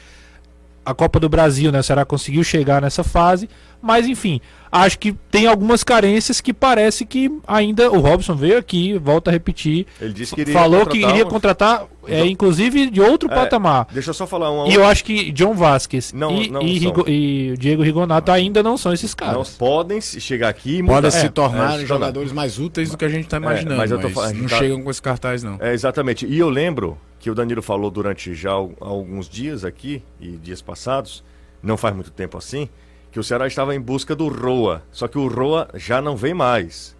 a 0.84 0.94
Copa 0.94 1.18
do 1.20 1.28
Brasil, 1.28 1.70
né? 1.72 1.80
O 1.80 1.82
Ceará 1.82 2.04
conseguiu 2.04 2.42
chegar 2.44 2.82
nessa 2.82 3.02
fase, 3.04 3.48
mas 3.80 4.06
enfim, 4.06 4.40
acho 4.72 4.98
que 4.98 5.12
tem 5.30 5.46
algumas 5.46 5.82
carências 5.84 6.40
que 6.40 6.52
parece 6.52 7.04
que 7.06 7.30
ainda 7.46 7.90
o 7.90 8.00
Robson 8.00 8.34
veio 8.34 8.58
aqui, 8.58 8.98
volta 8.98 9.30
a 9.30 9.32
repetir, 9.32 9.86
Ele 10.00 10.12
disse 10.12 10.34
que 10.34 10.40
iria 10.42 10.52
falou 10.54 10.80
que 10.86 10.98
contratar 11.00 11.10
iria 11.10 11.26
um- 11.26 11.28
contratar, 11.30 11.86
é, 12.06 12.26
inclusive 12.26 12.90
de 12.90 13.00
outro 13.00 13.30
É, 13.30 13.34
patamar. 13.34 13.86
Deixa 13.92 14.10
eu 14.10 14.14
só 14.14 14.26
falar 14.26 14.50
um 14.50 14.64
um. 14.64 14.70
E 14.70 14.74
eu 14.74 14.84
acho 14.84 15.04
que 15.04 15.30
John 15.32 15.54
Vasquez 15.54 16.12
Não, 16.12 16.40
e, 16.42 16.50
não 16.50 16.62
e. 16.62 16.78
Rigo- 16.78 17.04
e 17.08 17.54
Diego 17.58 17.82
Rigonato 17.82 18.30
ainda 18.32 18.62
não 18.62 18.76
são 18.76 18.92
esses 18.92 19.14
Não 19.18 19.26
caras. 19.26 19.50
podem 19.50 20.00
se- 20.00 20.20
chegar 20.20 20.48
aqui 20.48 20.76
e 20.78 20.82
mudar. 20.82 20.94
Podem 20.96 21.10
se 21.10 21.26
É, 21.26 21.28
tornar 21.28 21.74
é, 21.76 21.78
se 21.80 21.86
jogadores 21.86 22.32
mais 22.32 22.58
úteis 22.58 22.90
do 22.90 22.96
que 22.96 23.04
a 23.04 23.08
gente 23.08 23.24
está 23.24 23.36
imaginando, 23.36 23.76
mas 23.76 23.90
mas, 23.90 23.90
eu 23.90 24.00
tô 24.00 24.08
falando- 24.10 24.36
não 24.36 24.48
tá- 24.48 24.58
chegam 24.58 24.82
com 24.82 24.90
esse 24.90 25.00
cartaz, 25.02 25.42
não. 25.42 25.56
É, 25.60 25.72
exatamente. 25.72 26.26
E 26.26 26.38
eu 26.38 26.48
lembro 26.48 26.96
que 27.24 27.30
o 27.30 27.34
Danilo 27.34 27.62
falou 27.62 27.90
durante 27.90 28.34
já 28.34 28.50
al- 28.50 28.72
alguns 28.78 29.30
dias 29.30 29.64
aqui, 29.64 30.02
e 30.20 30.32
dias 30.32 30.60
passados, 30.60 31.24
não 31.62 31.74
faz 31.74 31.94
muito 31.94 32.10
tempo 32.10 32.36
assim, 32.36 32.68
que 33.10 33.18
o 33.18 33.24
Ceará 33.24 33.46
estava 33.46 33.74
em 33.74 33.80
busca 33.80 34.14
do 34.14 34.28
Roa. 34.28 34.82
Só 34.92 35.08
que 35.08 35.16
o 35.16 35.26
Roa 35.26 35.66
já 35.72 36.02
não 36.02 36.16
vem 36.18 36.34
mais. 36.34 36.94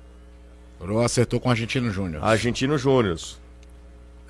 O 0.81 0.87
Roa 0.87 1.05
acertou 1.05 1.39
com 1.39 1.49
o 1.49 1.51
Argentino 1.51 1.91
Júnior. 1.91 2.25
Argentino 2.25 2.79
Júnior. 2.79 3.19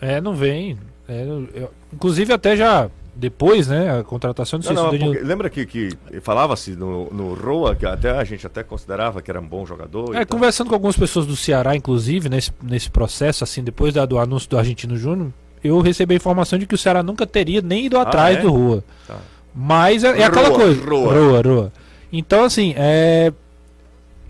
É, 0.00 0.20
não 0.20 0.34
vem. 0.34 0.76
É, 1.08 1.22
eu- 1.54 1.70
inclusive 1.92 2.32
até 2.32 2.56
já 2.56 2.90
depois, 3.14 3.68
né, 3.68 3.96
a 4.00 4.02
contratação 4.02 4.58
do 4.58 4.66
Não, 4.66 4.74
não, 4.74 4.90
Danilo- 4.90 5.12
porque 5.12 5.24
lembra 5.24 5.48
que, 5.48 5.64
que 5.64 5.90
falava-se 6.22 6.72
no, 6.72 7.08
no 7.12 7.34
Roa, 7.34 7.76
que 7.76 7.86
até 7.86 8.10
a 8.10 8.24
gente 8.24 8.44
até 8.44 8.64
considerava 8.64 9.22
que 9.22 9.30
era 9.30 9.40
um 9.40 9.46
bom 9.46 9.64
jogador. 9.64 10.12
e 10.12 10.16
É, 10.16 10.24
tal. 10.24 10.36
conversando 10.36 10.70
com 10.70 10.74
algumas 10.74 10.96
pessoas 10.96 11.24
do 11.24 11.36
Ceará, 11.36 11.76
inclusive, 11.76 12.28
nesse, 12.28 12.50
nesse 12.60 12.90
processo, 12.90 13.44
assim, 13.44 13.62
depois 13.62 13.94
da- 13.94 14.04
do 14.04 14.18
anúncio 14.18 14.50
do 14.50 14.58
Argentino 14.58 14.96
Júnior, 14.96 15.32
eu 15.64 15.80
recebi 15.80 16.14
a 16.14 16.16
informação 16.16 16.58
de 16.58 16.66
que 16.66 16.74
o 16.74 16.78
Ceará 16.78 17.02
nunca 17.02 17.26
teria 17.26 17.62
nem 17.62 17.86
ido 17.86 17.98
atrás 17.98 18.36
é? 18.36 18.40
do 18.42 18.50
Rua. 18.50 18.84
Tá. 19.06 19.16
Mas 19.54 20.04
é, 20.04 20.20
é 20.20 20.24
aquela 20.24 20.50
coisa. 20.50 20.84
Roa. 20.84 21.14
Roa, 21.14 21.42
Roa. 21.42 21.72
Então, 22.12 22.44
assim, 22.44 22.74
é... 22.76 23.32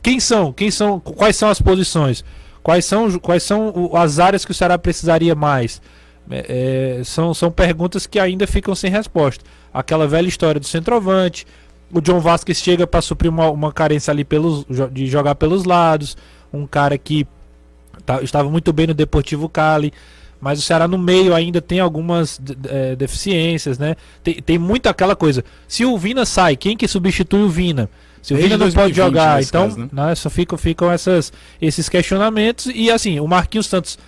quem 0.03 0.20
são? 0.20 0.53
Quem 0.53 0.70
são? 0.70 1.01
Quais 1.01 1.37
são 1.37 1.49
as 1.51 1.61
posições? 1.61 2.25
Quais 2.62 2.85
são, 2.85 3.18
quais 3.18 3.42
são 3.42 3.90
as 3.94 4.18
áreas 4.18 4.44
que 4.44 4.51
o 4.51 4.55
Ceará 4.55 4.79
precisaria 4.79 5.35
mais? 5.35 5.83
É, 6.31 6.99
é, 7.01 7.05
são, 7.05 7.35
são 7.35 7.51
perguntas 7.51 8.07
que 8.07 8.18
ainda 8.18 8.47
ficam 8.47 8.75
sem 8.75 8.90
resposta. 8.90 9.44
Aquela 9.73 10.07
velha 10.07 10.29
história 10.29 10.59
do 10.59 10.66
centroavante. 10.66 11.47
O 11.92 12.01
John 12.01 12.20
Vasquez 12.20 12.59
chega 12.59 12.87
para 12.87 13.03
suprir 13.03 13.31
uma, 13.31 13.51
uma 13.51 13.73
carência 13.73 14.11
ali 14.11 14.25
pelos, 14.25 14.64
de 14.90 15.07
jogar 15.07 15.35
pelos 15.35 15.64
lados. 15.64 16.16
Um 16.53 16.66
cara 16.66 16.97
que 16.97 17.27
tá- 18.07 18.23
estava 18.23 18.49
muito 18.49 18.73
bem 18.73 18.87
no 18.87 18.94
Deportivo 18.94 19.49
Cali. 19.49 19.92
Mas 20.44 20.59
o 20.59 20.62
Ceará 20.62 20.87
no 20.87 20.98
meio 20.98 21.35
ainda 21.35 21.62
tem 21.62 21.80
algumas 21.80 22.38
eh, 22.66 22.94
deficiências, 22.96 23.78
né? 23.78 23.96
Tem, 24.22 24.35
tem 24.42 24.59
muito 24.59 24.87
aquela 24.90 25.16
coisa. 25.16 25.42
Se 25.66 25.87
o 25.87 25.96
Vina 25.96 26.26
sai, 26.26 26.54
quem 26.54 26.76
que 26.76 26.87
substitui 26.87 27.40
o 27.40 27.48
Vina? 27.48 27.88
Se 28.20 28.35
o 28.35 28.37
Vina 28.37 28.59
não 28.59 28.70
pode 28.70 28.92
2020 28.92 28.94
jogar, 28.94 29.42
então 29.42 29.68
caso, 29.68 29.78
né? 29.78 29.88
né, 29.90 30.14
só 30.14 30.28
ficam, 30.28 30.59
ficam 30.59 30.92
essas, 30.92 31.33
esses 31.62 31.88
questionamentos. 31.88 32.70
E 32.74 32.90
assim, 32.90 33.18
o 33.20 33.26
Marquinhos 33.26 33.68
Santos, 33.68 33.98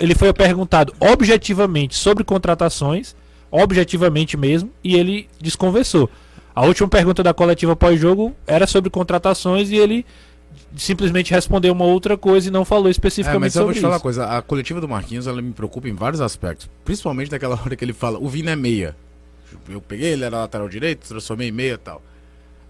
ele 0.00 0.14
foi 0.14 0.32
perguntado 0.32 0.94
objetivamente 0.98 1.94
sobre 1.94 2.24
contratações, 2.24 3.14
objetivamente 3.50 4.34
mesmo, 4.34 4.70
e 4.82 4.96
ele 4.96 5.28
desconversou. 5.42 6.08
A 6.54 6.64
última 6.64 6.88
pergunta 6.88 7.22
da 7.22 7.34
coletiva 7.34 7.76
pós-jogo 7.76 8.34
era 8.46 8.66
sobre 8.66 8.88
contratações 8.88 9.70
e 9.70 9.76
ele 9.76 10.06
simplesmente 10.76 11.32
respondeu 11.32 11.72
uma 11.72 11.84
outra 11.84 12.16
coisa 12.16 12.48
e 12.48 12.50
não 12.50 12.64
falou 12.64 12.88
É, 12.88 12.90
especificamente 12.90 13.40
mas 13.40 13.56
eu 13.56 13.62
vou 13.62 13.68
sobre 13.68 13.78
te 13.78 13.82
falar 13.82 13.94
uma 13.94 13.96
isso. 13.96 14.02
coisa, 14.02 14.26
a 14.26 14.42
coletiva 14.42 14.80
do 14.80 14.88
Marquinhos, 14.88 15.26
ela 15.26 15.40
me 15.42 15.52
preocupa 15.52 15.88
em 15.88 15.94
vários 15.94 16.20
aspectos. 16.20 16.68
Principalmente 16.84 17.30
naquela 17.30 17.54
hora 17.60 17.76
que 17.76 17.84
ele 17.84 17.92
fala, 17.92 18.18
o 18.18 18.28
Vina 18.28 18.52
é 18.52 18.56
meia. 18.56 18.96
Eu 19.68 19.80
peguei, 19.80 20.12
ele 20.12 20.24
era 20.24 20.38
lateral 20.38 20.68
direito, 20.68 21.06
transformei 21.06 21.48
em 21.48 21.52
meia 21.52 21.74
e 21.74 21.78
tal. 21.78 22.02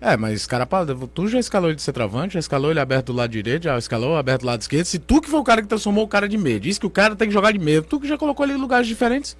É, 0.00 0.16
mas 0.16 0.46
cara, 0.46 0.66
tu 1.14 1.28
já 1.28 1.38
escalou 1.38 1.70
ele 1.70 1.76
de 1.76 1.82
centroavante, 1.82 2.34
já 2.34 2.40
escalou 2.40 2.72
ele 2.72 2.80
aberto 2.80 3.06
do 3.06 3.12
lado 3.12 3.30
direito, 3.30 3.64
já 3.64 3.78
escalou 3.78 4.16
aberto 4.16 4.40
do 4.40 4.46
lado 4.48 4.60
esquerdo. 4.60 4.84
Se 4.84 4.98
tu 4.98 5.20
que 5.20 5.30
foi 5.30 5.38
o 5.38 5.44
cara 5.44 5.62
que 5.62 5.68
transformou 5.68 6.04
o 6.04 6.08
cara 6.08 6.28
de 6.28 6.36
meia, 6.36 6.58
disse 6.58 6.80
que 6.80 6.86
o 6.86 6.90
cara 6.90 7.14
tem 7.14 7.28
que 7.28 7.34
jogar 7.34 7.52
de 7.52 7.60
meia, 7.60 7.80
tu 7.82 8.00
que 8.00 8.08
já 8.08 8.18
colocou 8.18 8.44
ele 8.44 8.54
em 8.54 8.60
lugares 8.60 8.88
diferentes. 8.88 9.36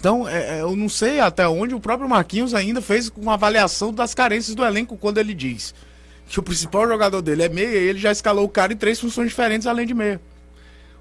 Então, 0.00 0.28
é, 0.28 0.58
é, 0.58 0.60
eu 0.62 0.74
não 0.74 0.88
sei 0.88 1.20
até 1.20 1.46
onde 1.48 1.76
o 1.76 1.80
próprio 1.80 2.08
Marquinhos 2.08 2.54
ainda 2.54 2.82
fez 2.82 3.10
uma 3.16 3.34
avaliação 3.34 3.94
das 3.94 4.12
carências 4.14 4.56
do 4.56 4.64
elenco 4.64 4.96
quando 4.96 5.18
ele 5.18 5.32
diz 5.32 5.72
que 6.26 6.40
o 6.40 6.42
principal 6.42 6.88
jogador 6.88 7.20
dele 7.22 7.42
é 7.42 7.48
meia 7.48 7.76
ele 7.76 7.98
já 7.98 8.10
escalou 8.10 8.44
o 8.44 8.48
cara 8.48 8.72
em 8.72 8.76
três 8.76 8.98
funções 9.00 9.28
diferentes 9.28 9.66
além 9.66 9.86
de 9.86 9.94
meia. 9.94 10.20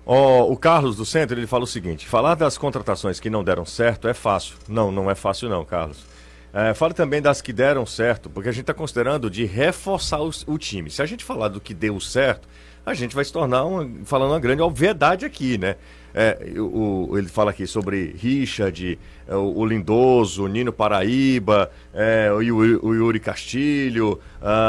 Ó, 0.06 0.52
o 0.52 0.58
Carlos 0.58 0.98
do 0.98 1.06
Centro, 1.06 1.38
ele 1.40 1.48
fala 1.48 1.64
o 1.64 1.68
seguinte: 1.68 2.08
falar 2.08 2.36
das 2.36 2.58
contratações 2.58 3.20
que 3.20 3.30
não 3.30 3.44
deram 3.44 3.66
certo 3.66 4.08
é 4.08 4.14
fácil. 4.14 4.56
Não, 4.68 4.92
não 4.92 5.10
é 5.10 5.16
fácil 5.16 5.50
não, 5.50 5.64
Carlos. 5.64 6.06
É, 6.54 6.72
também 6.94 7.20
das 7.20 7.42
que 7.42 7.52
deram 7.52 7.84
certo, 7.84 8.30
porque 8.30 8.48
a 8.48 8.52
gente 8.52 8.62
está 8.62 8.74
considerando 8.76 9.28
de 9.28 9.44
reforçar 9.44 10.20
os- 10.22 10.44
o, 10.48 10.58
time. 10.60 10.92
Se 10.92 11.02
a 11.02 11.06
gente 11.06 11.24
falar 11.24 11.48
do 11.48 11.60
que 11.60 11.74
deu 11.74 12.00
certo, 12.00 12.48
a 12.86 12.94
gente 12.94 13.16
vai 13.16 13.26
se 13.26 13.34
tornar 13.34 13.66
uma, 13.66 13.90
falando 14.06 14.32
uma 14.32 14.40
grande 14.40 14.62
obviedade 14.62 15.26
aqui, 15.26 15.58
né? 15.58 15.78
É, 16.15 16.38
o, 16.58 17.10
o- 17.12 17.17
ele 17.17 17.28
fala 17.28 17.49
aqui 17.52 17.65
sobre 17.65 18.15
Richard, 18.19 18.99
é, 19.28 19.36
o, 19.36 19.58
o 19.58 19.65
Lindoso, 19.65 20.43
o 20.43 20.47
Nino 20.47 20.71
Paraíba, 20.71 21.71
é, 21.93 22.32
o, 22.32 22.39
Yuri, 22.41 22.80
o 22.84 22.93
Yuri 22.93 23.19
Castilho, 23.19 24.19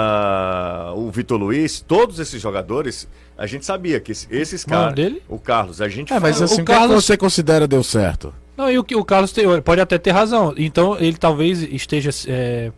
ah, 0.09 0.93
o 0.97 1.11
Vitor 1.11 1.39
Luiz, 1.39 1.81
todos 1.81 2.19
esses 2.19 2.41
jogadores, 2.41 3.07
a 3.37 3.47
gente 3.47 3.65
sabia 3.67 4.01
que 4.01 4.13
esses, 4.13 4.29
esses 4.31 4.65
caras. 4.65 4.85
nome 4.87 4.97
dele? 4.97 5.23
O 5.29 5.39
Carlos, 5.39 5.81
a 5.81 5.89
gente 5.89 6.13
É, 6.13 6.19
mas 6.21 6.37
fala- 6.37 6.45
assim, 6.47 6.63
o 6.63 6.65
que 6.65 6.73
é 6.73 6.75
que 6.75 6.81
Carlos- 6.81 7.05
você 7.05 7.17
considera 7.17 7.67
deu 7.67 7.83
certo? 7.83 8.33
Não, 8.57 8.71
e 8.71 8.79
o, 8.79 8.85
que- 8.85 8.97
o 8.97 9.05
Carlos 9.05 9.33
tem- 9.33 9.45
pode 9.63 9.81
até 9.81 9.99
ter 9.99 10.13
razão. 10.13 10.55
Então 10.57 10.97
ele 10.99 11.17
talvez 11.17 11.61
esteja 11.63 12.11
é, 12.29 12.71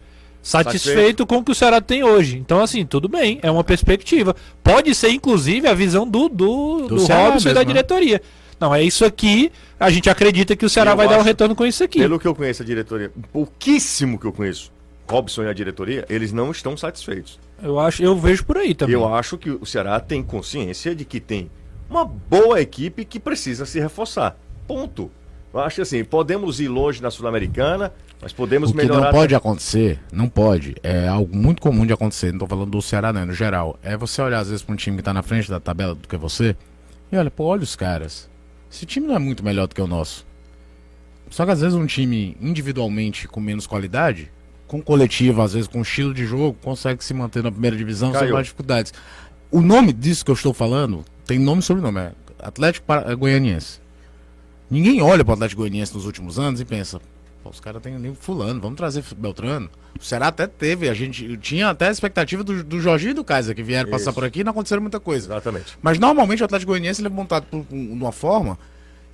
satisfeito, 0.43 0.81
Satisfeito. 0.83 1.27
com 1.27 1.37
o 1.39 1.45
que 1.45 1.53
o 1.53 1.55
Ceará 1.55 1.81
tem 1.81 2.03
hoje. 2.03 2.39
Então, 2.39 2.61
assim, 2.63 2.87
tudo 2.87 3.09
bem, 3.09 3.39
é 3.43 3.51
uma 3.51 3.63
perspectiva. 3.63 4.35
Pode 4.65 4.95
ser, 4.95 5.11
inclusive, 5.11 5.69
a 5.69 5.75
visão 5.75 6.09
do, 6.09 6.29
do, 6.29 6.87
Do 6.89 6.97
do, 6.97 7.07
Robson 7.07 7.51
e 7.51 7.55
da 7.55 7.61
né? 7.61 7.67
Não, 8.59 8.75
é 8.75 8.83
isso 8.83 9.05
aqui. 9.05 9.53
A 9.79 9.91
gente 9.91 10.09
acredita 10.09 10.57
que 10.57 10.65
o 10.65 10.71
Ceará 10.71 10.93
Eu 10.93 10.97
vai 10.97 11.09
dar 11.09 11.19
um 11.19 11.23
retorno 11.23 11.55
com 11.55 11.67
isso 11.67 11.85
aqui. 11.85 11.99
Pelo 11.99 12.19
que 12.19 12.27
eu 12.27 12.35
conheço 12.35 12.63
a 12.63 12.67
diretoria, 12.67 13.11
pouquíssimo 13.33 14.19
que 14.19 14.27
eu 14.27 14.33
conheço, 14.33 14.73
Robson 15.09 15.45
e 15.45 15.49
a 15.49 15.53
diretoria, 15.53 16.05
eles 16.09 16.33
não 16.33 16.51
estão 16.51 16.77
satisfeitos. 16.77 17.39
Eu 17.63 17.79
acho, 17.79 18.03
eu 18.03 18.17
vejo 18.17 18.45
por 18.45 18.57
aí 18.57 18.75
também. 18.75 18.95
Eu 18.95 19.15
acho 19.15 19.37
que 19.39 19.51
o 19.51 19.65
Ceará 19.67 20.01
tem 20.01 20.23
consciência 20.23 20.95
de 20.95 21.05
que 21.05 21.21
tem 21.21 21.51
uma 21.89 22.05
boa 22.05 22.61
equipe 22.61 23.05
que 23.05 23.21
precisa 23.21 23.65
se 23.67 23.79
reforçar. 23.79 24.37
Ponto. 24.67 25.11
Eu 25.55 25.61
acho 25.61 25.77
que 25.77 25.83
assim, 25.83 26.05
podemos 26.05 26.61
ir 26.61 26.69
longe 26.69 27.01
na 27.01 27.11
Sul-Americana, 27.11 27.93
mas 28.21 28.33
podemos 28.33 28.71
O 28.71 28.73
que 28.73 28.79
melhorar. 28.79 29.07
não 29.07 29.11
pode 29.11 29.35
acontecer, 29.35 29.99
não 30.13 30.29
pode, 30.29 30.75
é 30.83 31.07
algo 31.09 31.35
muito 31.35 31.63
comum 31.63 31.87
de 31.87 31.93
acontecer, 31.93 32.33
não 32.33 32.41
tô 32.41 32.47
falando 32.47 32.71
do 32.71 32.83
Ceará 32.83 33.13
não, 33.13 33.23
é 33.23 33.25
no 33.25 33.33
geral, 33.33 33.79
é 33.83 33.97
você 33.97 34.21
olhar 34.21 34.41
às 34.41 34.49
vezes 34.49 34.63
pra 34.63 34.73
um 34.75 34.77
time 34.77 34.99
que 34.99 35.03
tá 35.03 35.15
na 35.15 35.23
frente 35.23 35.49
da 35.49 35.59
tabela 35.61 35.95
do 35.95 36.07
que 36.07 36.17
você, 36.17 36.55
e 37.11 37.17
olha, 37.17 37.31
pô, 37.31 37.45
olha 37.45 37.63
os 37.63 37.75
caras, 37.77 38.29
esse 38.77 38.87
time 38.87 39.07
não 39.07 39.17
é 39.17 39.19
muito 39.19 39.43
melhor 39.45 39.67
do 39.67 39.75
que 39.75 39.81
o 39.81 39.87
nosso. 39.87 40.27
Só 41.31 41.45
que 41.45 41.51
às 41.51 41.61
vezes 41.61 41.75
um 41.75 41.87
time 41.87 42.37
individualmente 42.41 43.27
com 43.27 43.41
menos 43.41 43.67
qualidade, 43.67 44.31
com 44.67 44.81
coletivo, 44.83 45.41
às 45.43 45.55
vezes 45.55 45.67
com 45.69 45.81
estilo 45.83 46.13
de 46.13 46.27
jogo, 46.27 46.57
consegue 46.63 47.03
se 47.03 47.15
manter 47.15 47.43
na 47.43 47.51
primeira 47.51 47.77
divisão 47.77 48.11
sem 48.13 48.21
Caiu. 48.21 48.35
mais 48.35 48.47
dificuldades. 48.47 48.93
O 49.51 49.61
nome 49.61 49.93
disso 49.93 50.25
que 50.25 50.31
eu 50.31 50.35
estou 50.35 50.53
falando 50.53 51.05
tem 51.25 51.39
nome 51.39 51.61
e 51.61 51.65
sobrenome, 51.65 51.99
é 52.01 52.13
Atlético 52.39 52.87
Para- 52.87 53.15
Goianiense. 53.15 53.81
Ninguém 54.71 55.01
olha 55.01 55.25
pro 55.25 55.35
Atlético 55.35 55.63
Goianiense 55.63 55.95
nos 55.95 56.05
últimos 56.05 56.39
anos 56.39 56.61
e 56.61 56.65
pensa, 56.65 57.01
pô, 57.47 57.51
os 57.51 57.61
caras 57.61 57.83
têm 57.83 57.99
nem 57.99 58.15
fulano, 58.15 58.61
vamos 58.61 58.77
trazer 58.77 59.03
Beltrano. 59.17 59.71
O 59.99 60.05
Ceará 60.05 60.29
até 60.29 60.47
teve, 60.47 60.89
a 60.89 60.95
gente 60.95 61.37
tinha 61.39 61.71
até 61.71 61.89
a 61.89 61.91
expectativa 61.91 62.43
do, 62.45 62.63
do 62.63 62.81
Jorginho 62.81 63.13
e 63.13 63.15
do 63.15 63.25
Kaiser 63.25 63.55
que 63.55 63.63
vieram 63.63 63.89
passar 63.91 64.11
Isso. 64.11 64.13
por 64.15 64.25
aqui 64.25 64.41
e 64.41 64.45
não 64.45 64.51
aconteceram 64.51 64.83
muita 64.83 65.01
coisa. 65.01 65.27
Exatamente. 65.29 65.79
Mas 65.81 65.99
normalmente 65.99 66.43
o 66.43 66.45
Atlético 66.45 66.73
Goianiense 66.73 67.01
ele 67.01 67.09
é 67.09 67.11
montado 67.11 67.45
por, 67.47 67.59
um- 67.59 67.87
de 67.87 67.93
uma 67.93 68.13
forma 68.13 68.59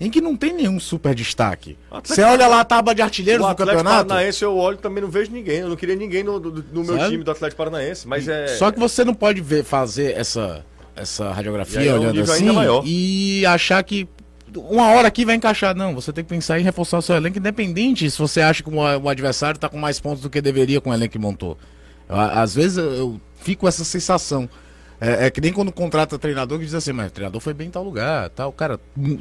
em 0.00 0.10
que 0.10 0.20
não 0.20 0.36
tem 0.36 0.52
nenhum 0.52 0.80
super 0.80 1.14
destaque. 1.14 1.76
Atlético- 1.88 2.14
Você 2.14 2.22
olha 2.22 2.48
lá 2.48 2.60
a 2.60 2.64
tábua 2.64 2.94
de 2.94 3.02
artilheiros 3.02 3.44
do 3.46 3.50
Atlético 3.50 3.76
campeonato. 3.78 4.08
Paranaense 4.08 4.42
eu 4.42 4.56
olho 4.56 4.76
também 4.78 5.02
não 5.02 5.10
vejo 5.10 5.30
ninguém. 5.30 5.58
Eu 5.58 5.68
não 5.68 5.76
queria 5.76 5.94
ninguém 5.94 6.24
no, 6.24 6.40
no 6.40 6.84
meu 6.84 6.98
time 7.08 7.22
do 7.22 7.30
Atlético 7.30 7.58
Paranaense, 7.58 8.08
mas 8.08 8.26
é. 8.26 8.48
Só 8.56 8.70
que 8.72 8.78
você 8.80 9.04
não 9.04 9.14
pode 9.14 9.40
ver, 9.40 9.62
fazer 9.62 10.16
essa, 10.16 10.64
essa 10.96 11.26
E 11.30 11.32
radiografia 11.32 11.80
é 11.82 11.94
olhando 11.94 12.20
assim 12.22 12.48
e 12.84 13.46
achar 13.46 13.80
que 13.84 14.08
uma 14.56 14.90
hora 14.90 15.08
aqui 15.08 15.24
vai 15.24 15.34
encaixar. 15.34 15.74
Não, 15.74 15.94
você 15.94 16.12
tem 16.12 16.24
que 16.24 16.30
pensar 16.30 16.58
em 16.58 16.62
reforçar 16.62 16.98
o 16.98 17.02
seu 17.02 17.16
elenco, 17.16 17.38
independente 17.38 18.10
se 18.10 18.18
você 18.18 18.40
acha 18.40 18.62
que 18.62 18.70
o, 18.70 19.08
adversário 19.08 19.58
tá 19.58 19.68
com 19.68 19.78
mais 19.78 20.00
pontos 20.00 20.22
do 20.22 20.30
que 20.30 20.40
deveria 20.40 20.80
com 20.80 20.90
o 20.90 20.94
elenco 20.94 21.12
que 21.12 21.18
montou. 21.18 21.56
Às 22.08 22.54
vezes 22.54 22.76
eu, 22.78 23.20
fico 23.36 23.62
com 23.62 23.68
essa 23.68 23.84
sensação. 23.84 24.48
É, 25.00 25.26
é 25.26 25.30
que 25.30 25.40
nem 25.40 25.52
quando 25.52 25.72
contrata 25.72 26.18
treinador 26.18 26.58
que 26.58 26.64
diz 26.64 26.74
assim, 26.74 26.92
mas 26.92 27.08
o 27.08 27.12
treinador 27.12 27.40
foi 27.40 27.52
bem 27.52 27.68
em 27.68 27.70
tal 27.70 27.82
lugar, 27.82 28.30
tal. 28.30 28.52
Cara, 28.52 28.78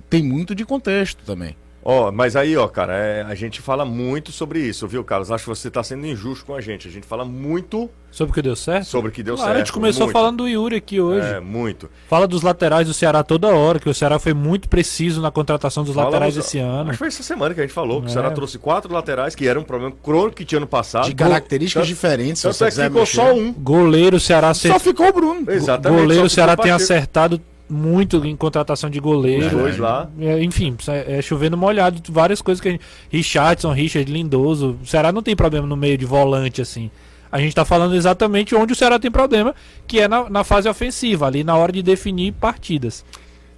tem 0.09 0.23
muito 0.23 0.53
de 0.53 0.63
contexto 0.63 1.23
também. 1.25 1.55
Ó, 1.83 2.11
mas 2.11 2.35
aí, 2.35 2.55
ó, 2.55 2.67
cara, 2.67 2.93
é, 2.95 3.21
a 3.23 3.33
gente 3.33 3.59
fala 3.59 3.83
muito 3.83 4.31
sobre 4.31 4.59
isso, 4.59 4.87
viu, 4.87 5.03
Carlos? 5.03 5.31
Acho 5.31 5.45
que 5.45 5.49
você 5.49 5.69
tá 5.71 5.81
sendo 5.81 6.05
injusto 6.05 6.45
com 6.45 6.53
a 6.53 6.61
gente. 6.61 6.87
A 6.87 6.91
gente 6.91 7.07
fala 7.07 7.25
muito 7.25 7.89
Sobre 8.11 8.31
o 8.31 8.33
que 8.35 8.41
deu 8.41 8.55
certo? 8.55 8.85
sobre 8.85 9.09
o 9.09 9.11
que 9.11 9.23
deu 9.23 9.35
claro, 9.35 9.49
certo. 9.49 9.61
a 9.61 9.65
gente 9.65 9.73
começou 9.73 10.05
muito. 10.05 10.13
falando 10.13 10.37
do 10.39 10.47
Yuri 10.47 10.75
aqui 10.75 10.99
hoje. 11.01 11.25
É, 11.25 11.39
muito. 11.39 11.89
Fala 12.07 12.27
dos 12.27 12.43
laterais 12.43 12.85
do 12.85 12.93
Ceará 12.93 13.23
toda 13.23 13.47
hora, 13.47 13.79
que 13.79 13.89
o 13.89 13.93
Ceará 13.95 14.19
foi 14.19 14.33
muito 14.33 14.69
preciso 14.69 15.21
na 15.21 15.31
contratação 15.31 15.83
dos 15.83 15.95
Falamos- 15.95 16.13
laterais 16.13 16.37
esse 16.37 16.59
ano. 16.59 16.81
Acho 16.83 16.91
que 16.91 16.97
foi 16.97 17.07
essa 17.07 17.23
semana 17.23 17.55
que 17.55 17.61
a 17.61 17.63
gente 17.63 17.73
falou, 17.73 17.99
que 18.01 18.07
o 18.07 18.09
É. 18.09 18.13
Ceará 18.13 18.29
trouxe 18.31 18.59
quatro 18.59 18.93
laterais, 18.93 19.33
que 19.33 19.47
era 19.47 19.59
um 19.59 19.63
problema 19.63 19.95
crônico 20.03 20.35
que 20.35 20.45
tinha 20.45 20.59
no 20.59 20.67
passado. 20.67 21.05
De 21.07 21.15
características 21.15 21.81
Tanto- 21.83 21.87
diferentes, 21.95 22.41
se 22.41 22.47
Tanto 22.47 22.57
você 22.57 22.65
é 22.65 22.67
que 22.69 22.75
ficou 22.83 22.99
mexer. 23.01 23.15
só 23.15 23.33
um. 23.33 23.51
Goleiro, 23.53 24.17
o 24.17 24.19
Ceará 24.19 24.53
Só 24.53 24.77
ficou 24.77 25.07
o 25.07 25.13
Bruno. 25.13 25.49
Exatamente. 25.51 25.99
goleiro, 26.01 26.25
o 26.25 26.29
Ceará 26.29 26.51
ficou 26.51 26.63
tem 26.65 26.73
Pacheco. 26.73 26.93
acertado 26.93 27.41
muito 27.71 28.23
em 28.25 28.35
contratação 28.35 28.89
de 28.89 28.99
goleiro. 28.99 29.45
Os 29.45 29.51
dois 29.51 29.77
lá. 29.77 30.09
É, 30.19 30.43
enfim, 30.43 30.75
é, 30.87 31.17
é 31.17 31.21
chovendo 31.21 31.55
molhado, 31.57 32.01
várias 32.11 32.41
coisas 32.41 32.61
que 32.61 32.67
a 32.67 32.71
gente. 32.71 32.83
Richardson, 33.09 33.71
Richard, 33.71 34.11
Lindoso. 34.11 34.77
O 34.81 34.85
Ceará 34.85 35.11
não 35.11 35.23
tem 35.23 35.35
problema 35.35 35.65
no 35.65 35.75
meio 35.77 35.97
de 35.97 36.05
volante, 36.05 36.61
assim. 36.61 36.91
A 37.31 37.39
gente 37.39 37.55
tá 37.55 37.63
falando 37.63 37.95
exatamente 37.95 38.53
onde 38.53 38.73
o 38.73 38.75
Ceará 38.75 38.99
tem 38.99 39.09
problema, 39.09 39.55
que 39.87 39.99
é 40.01 40.07
na, 40.07 40.29
na 40.29 40.43
fase 40.43 40.67
ofensiva, 40.67 41.25
ali 41.27 41.43
na 41.45 41.55
hora 41.55 41.71
de 41.71 41.81
definir 41.81 42.33
partidas. 42.33 43.05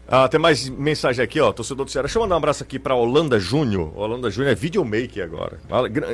Ah, 0.08 0.28
tem 0.28 0.40
mais 0.40 0.70
mensagem 0.70 1.24
aqui, 1.24 1.40
ó. 1.40 1.52
Torcedor 1.52 1.86
do 1.86 1.90
Ceará. 1.90 2.06
Deixa 2.06 2.20
eu 2.20 2.22
mandar 2.22 2.36
um 2.36 2.38
abraço 2.38 2.62
aqui 2.62 2.78
pra 2.78 2.94
Holanda 2.94 3.40
Júnior. 3.40 3.92
Holanda 3.98 4.30
Júnior 4.30 4.52
é 4.52 4.56
videomaker 4.56 5.24
agora. 5.24 5.60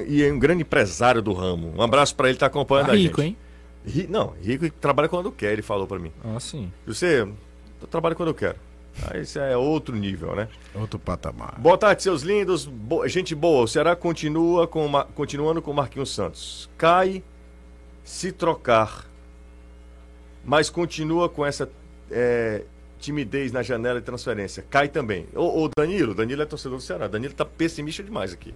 E 0.08 0.24
é 0.24 0.32
um 0.32 0.40
grande 0.40 0.62
empresário 0.62 1.22
do 1.22 1.34
ramo. 1.34 1.74
Um 1.76 1.82
abraço 1.82 2.16
pra 2.16 2.28
ele 2.30 2.36
que 2.36 2.40
tá 2.40 2.46
acompanhando 2.46 2.86
Tá 2.88 2.94
a 2.94 2.96
rico, 2.96 3.22
gente. 3.22 3.32
hein? 3.32 3.38
Ri- 3.86 4.08
Não, 4.10 4.34
rico 4.42 4.70
trabalha 4.80 5.10
quando 5.10 5.32
quer, 5.32 5.52
ele 5.54 5.62
falou 5.62 5.88
pra 5.88 5.98
mim. 6.00 6.12
Ah, 6.24 6.40
sim. 6.40 6.72
Você, 6.86 7.28
eu 7.82 7.88
trabalho 7.88 8.15
quando 8.15 8.30
eu 8.30 8.34
quero. 8.36 8.58
Aí 9.10 9.22
isso 9.22 9.39
é 9.39 9.56
outro 9.56 9.96
nível, 9.96 10.36
né? 10.36 10.50
Outro 10.76 11.00
patamar. 11.00 11.58
Boa 11.60 11.78
tarde, 11.78 12.04
seus 12.04 12.22
lindos. 12.22 12.65
Bo- 12.65 13.08
Gente 13.08 13.34
boa, 13.34 13.63
o 13.63 13.68
Ceará 13.68 13.96
continua 13.96 14.68
com 14.68 14.88
Ma- 14.88 15.06
continuando 15.06 15.62
com 15.62 15.72
o 15.72 15.74
Marquinhos 15.74 16.13
Santos. 16.13 16.70
Cai 16.78 17.24
se 18.04 18.32
trocar, 18.32 19.06
mas 20.44 20.70
continua 20.70 21.30
com 21.30 21.46
essa 21.46 21.70
é, 22.12 22.63
timidez 23.00 23.52
na 23.52 23.62
janela 23.62 24.00
de 24.00 24.06
transferência. 24.06 24.65
Cai 24.70 24.88
também. 24.89 25.28
Ô, 25.36 25.63
ô, 25.65 25.70
Danilo, 25.78 26.13
Danilo 26.13 26.42
é 26.42 26.46
torcedor 26.46 26.78
do 26.80 26.84
Ceará. 26.84 27.08
Danilo 27.08 27.34
tá 27.34 27.46
pessimista 27.46 28.04
demais 28.04 28.34
aqui. 28.34 28.54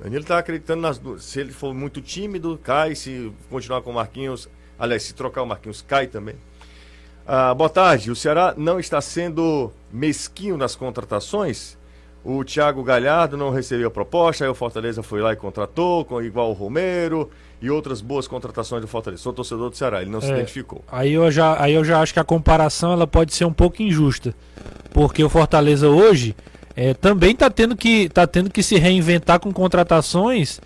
Danilo 0.00 0.22
tá 0.24 0.38
acreditando 0.38 0.82
nas 0.82 0.98
duas. 0.98 1.24
Se 1.24 1.40
ele 1.40 1.52
for 1.52 1.74
muito 1.74 2.00
tímido, 2.00 2.58
cai. 2.62 2.94
Se 2.94 3.32
continuar 3.50 3.82
com 3.82 3.90
o 3.90 3.94
Marquinhos, 3.94 4.48
aliás, 4.78 5.02
se 5.02 5.14
trocar 5.14 5.42
o 5.42 5.46
Marquinhos, 5.46 5.82
cai 5.82 6.06
também. 6.06 6.36
Ah, 7.30 7.52
boa 7.52 7.68
tarde. 7.68 8.10
O 8.10 8.16
Ceará 8.16 8.54
não 8.56 8.80
está 8.80 9.00
sendo 9.02 9.70
mesquinho 9.92 10.56
nas 10.56 10.74
contratações? 10.74 11.76
O 12.24 12.42
Thiago 12.42 12.82
Galhardo 12.82 13.36
não 13.36 13.50
recebeu 13.50 13.88
a 13.88 13.90
proposta, 13.90 14.44
aí 14.44 14.50
o 14.50 14.54
Fortaleza 14.54 15.02
foi 15.02 15.20
lá 15.20 15.32
e 15.32 15.36
contratou, 15.36 16.04
com, 16.04 16.20
igual 16.22 16.50
o 16.50 16.52
Romero 16.54 17.30
e 17.60 17.70
outras 17.70 18.00
boas 18.00 18.26
contratações 18.26 18.80
do 18.82 18.88
Fortaleza. 18.88 19.22
Sou 19.22 19.32
torcedor 19.32 19.68
do 19.70 19.76
Ceará, 19.76 20.00
ele 20.00 20.10
não 20.10 20.20
se 20.20 20.30
É. 20.30 20.34
identificou. 20.34 20.82
Aí 20.90 21.12
eu, 21.12 21.30
já, 21.30 21.62
aí 21.62 21.74
eu 21.74 21.84
já 21.84 22.00
acho 22.00 22.12
que 22.14 22.18
a 22.20 22.24
comparação 22.24 22.92
ela 22.92 23.06
pode 23.06 23.34
ser 23.34 23.44
um 23.44 23.52
pouco 23.52 23.82
injusta. 23.82 24.34
Porque 24.92 25.22
o 25.22 25.28
Fortaleza 25.28 25.88
hoje 25.88 26.34
é, 26.74 26.94
também 26.94 27.32
está 27.32 27.50
tendo, 27.50 27.76
que- 27.76 28.08
tá 28.08 28.26
tendo 28.26 28.50
que 28.50 28.62
se 28.62 28.76
reinventar 28.78 29.38
com 29.38 29.52
contratações 29.52 30.60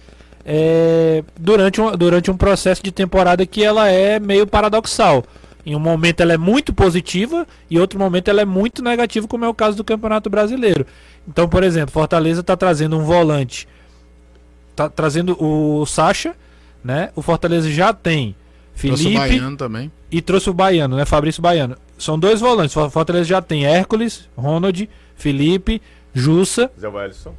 é, 0.44 1.22
durante, 1.38 1.80
um, 1.80 1.92
durante 1.96 2.30
um 2.30 2.36
processo 2.36 2.82
de 2.82 2.90
temporada 2.92 3.44
que 3.46 3.62
ela 3.64 3.88
é 3.88 4.18
meio 4.20 4.46
paradoxal. 4.46 5.24
Em 5.64 5.76
um 5.76 5.78
momento 5.78 6.20
ela 6.20 6.32
é 6.32 6.38
muito 6.38 6.72
positiva 6.72 7.46
e 7.70 7.78
outro 7.78 7.98
momento 7.98 8.28
ela 8.28 8.42
é 8.42 8.44
muito 8.44 8.82
negativa, 8.82 9.28
como 9.28 9.44
é 9.44 9.48
o 9.48 9.54
caso 9.54 9.76
do 9.76 9.84
Campeonato 9.84 10.28
Brasileiro. 10.28 10.86
Então, 11.26 11.48
por 11.48 11.62
exemplo, 11.62 11.92
Fortaleza 11.92 12.40
está 12.40 12.56
trazendo 12.56 12.98
um 12.98 13.04
volante, 13.04 13.68
tá 14.74 14.88
trazendo 14.88 15.36
o 15.42 15.86
Sacha, 15.86 16.34
né? 16.84 17.10
O 17.14 17.22
Fortaleza 17.22 17.70
já 17.70 17.92
tem 17.92 18.34
Trouxe 18.76 19.02
o 19.02 19.06
Felipe, 19.06 19.18
Baiano 19.18 19.56
também. 19.56 19.92
e 20.10 20.20
trouxe 20.20 20.50
o 20.50 20.54
Baiano, 20.54 20.96
né? 20.96 21.04
Fabrício 21.04 21.40
Baiano. 21.42 21.76
São 21.98 22.18
dois 22.18 22.40
volantes. 22.40 22.76
O 22.76 22.90
Fortaleza 22.90 23.24
já 23.26 23.40
tem 23.40 23.64
Hércules, 23.64 24.28
Ronald, 24.36 24.88
Felipe, 25.14 25.80
Jussa. 26.12 26.70
Zé 26.80 26.88
Wellison? 26.88 27.34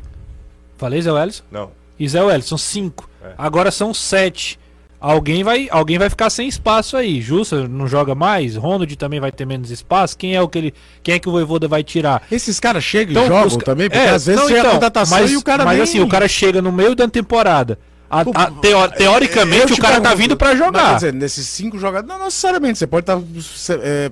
Falei 0.78 1.02
Zé 1.02 1.12
Wellison? 1.12 1.44
Não. 1.52 1.72
E 2.00 2.08
Zé 2.08 2.22
Wellison. 2.24 2.58
Cinco. 2.58 3.10
É. 3.22 3.34
Agora 3.38 3.72
são 3.72 3.94
sete. 3.94 4.58
Alguém 5.06 5.44
vai, 5.44 5.68
alguém 5.70 5.98
vai 5.98 6.10
ficar 6.10 6.30
sem 6.30 6.48
espaço 6.48 6.96
aí. 6.96 7.20
Jussa 7.20 7.68
não 7.68 7.86
joga 7.90 8.16
mais. 8.16 8.56
Ronald 8.56 8.96
também 8.96 9.20
vai 9.20 9.34
ter 9.34 9.46
menos 9.46 9.70
espaço. 9.70 10.18
Quem 10.18 10.34
é 10.34 10.42
o 10.42 10.48
que 10.48 10.58
ele, 10.58 10.74
quem 11.04 11.16
é 11.16 11.20
que 11.20 11.28
o 11.28 11.32
Voivoda 11.34 11.68
vai 11.68 11.84
tirar? 11.84 12.24
Esses 12.32 12.58
caras 12.58 12.86
chegam 12.86 13.12
Então, 13.12 13.26
e 13.26 13.28
jogam 13.28 13.48
os 13.48 13.58
também, 13.58 13.90
porque 13.90 14.02
É, 14.02 14.12
às 14.12 14.26
vezes 14.26 14.40
não, 14.40 14.48
chega 14.48 14.60
então, 14.62 14.72
a 14.72 14.74
contratação 14.76 15.20
mas, 15.20 15.30
e 15.32 15.36
o 15.36 15.44
cara 15.44 15.66
Mas 15.66 15.74
nem- 15.74 15.84
assim, 15.84 16.00
o 16.00 16.08
cara 16.08 16.26
chega 16.30 16.62
no 16.62 16.72
meio 16.72 16.96
da 16.96 17.06
temporada. 17.10 17.78
A- 18.10 18.22
a- 18.22 18.52
teo- 18.62 18.80
Eu 18.80 18.92
teoricamente, 18.92 19.68
te 19.68 19.74
o 19.74 19.78
cara 19.78 19.96
tá 19.96 20.02
pergunto, 20.02 20.18
vindo 20.22 20.38
pra 20.38 20.50
mas 20.50 20.58
Quer 20.60 20.66
jogar. 20.66 20.96
dizer, 20.96 21.14
nesses 21.14 21.48
cinco 21.48 21.78
jogadores, 21.78 22.08
não 22.18 22.24
necessariamente, 22.26 22.78
você 22.80 22.88
pode 22.88 23.04
estar 23.04 23.20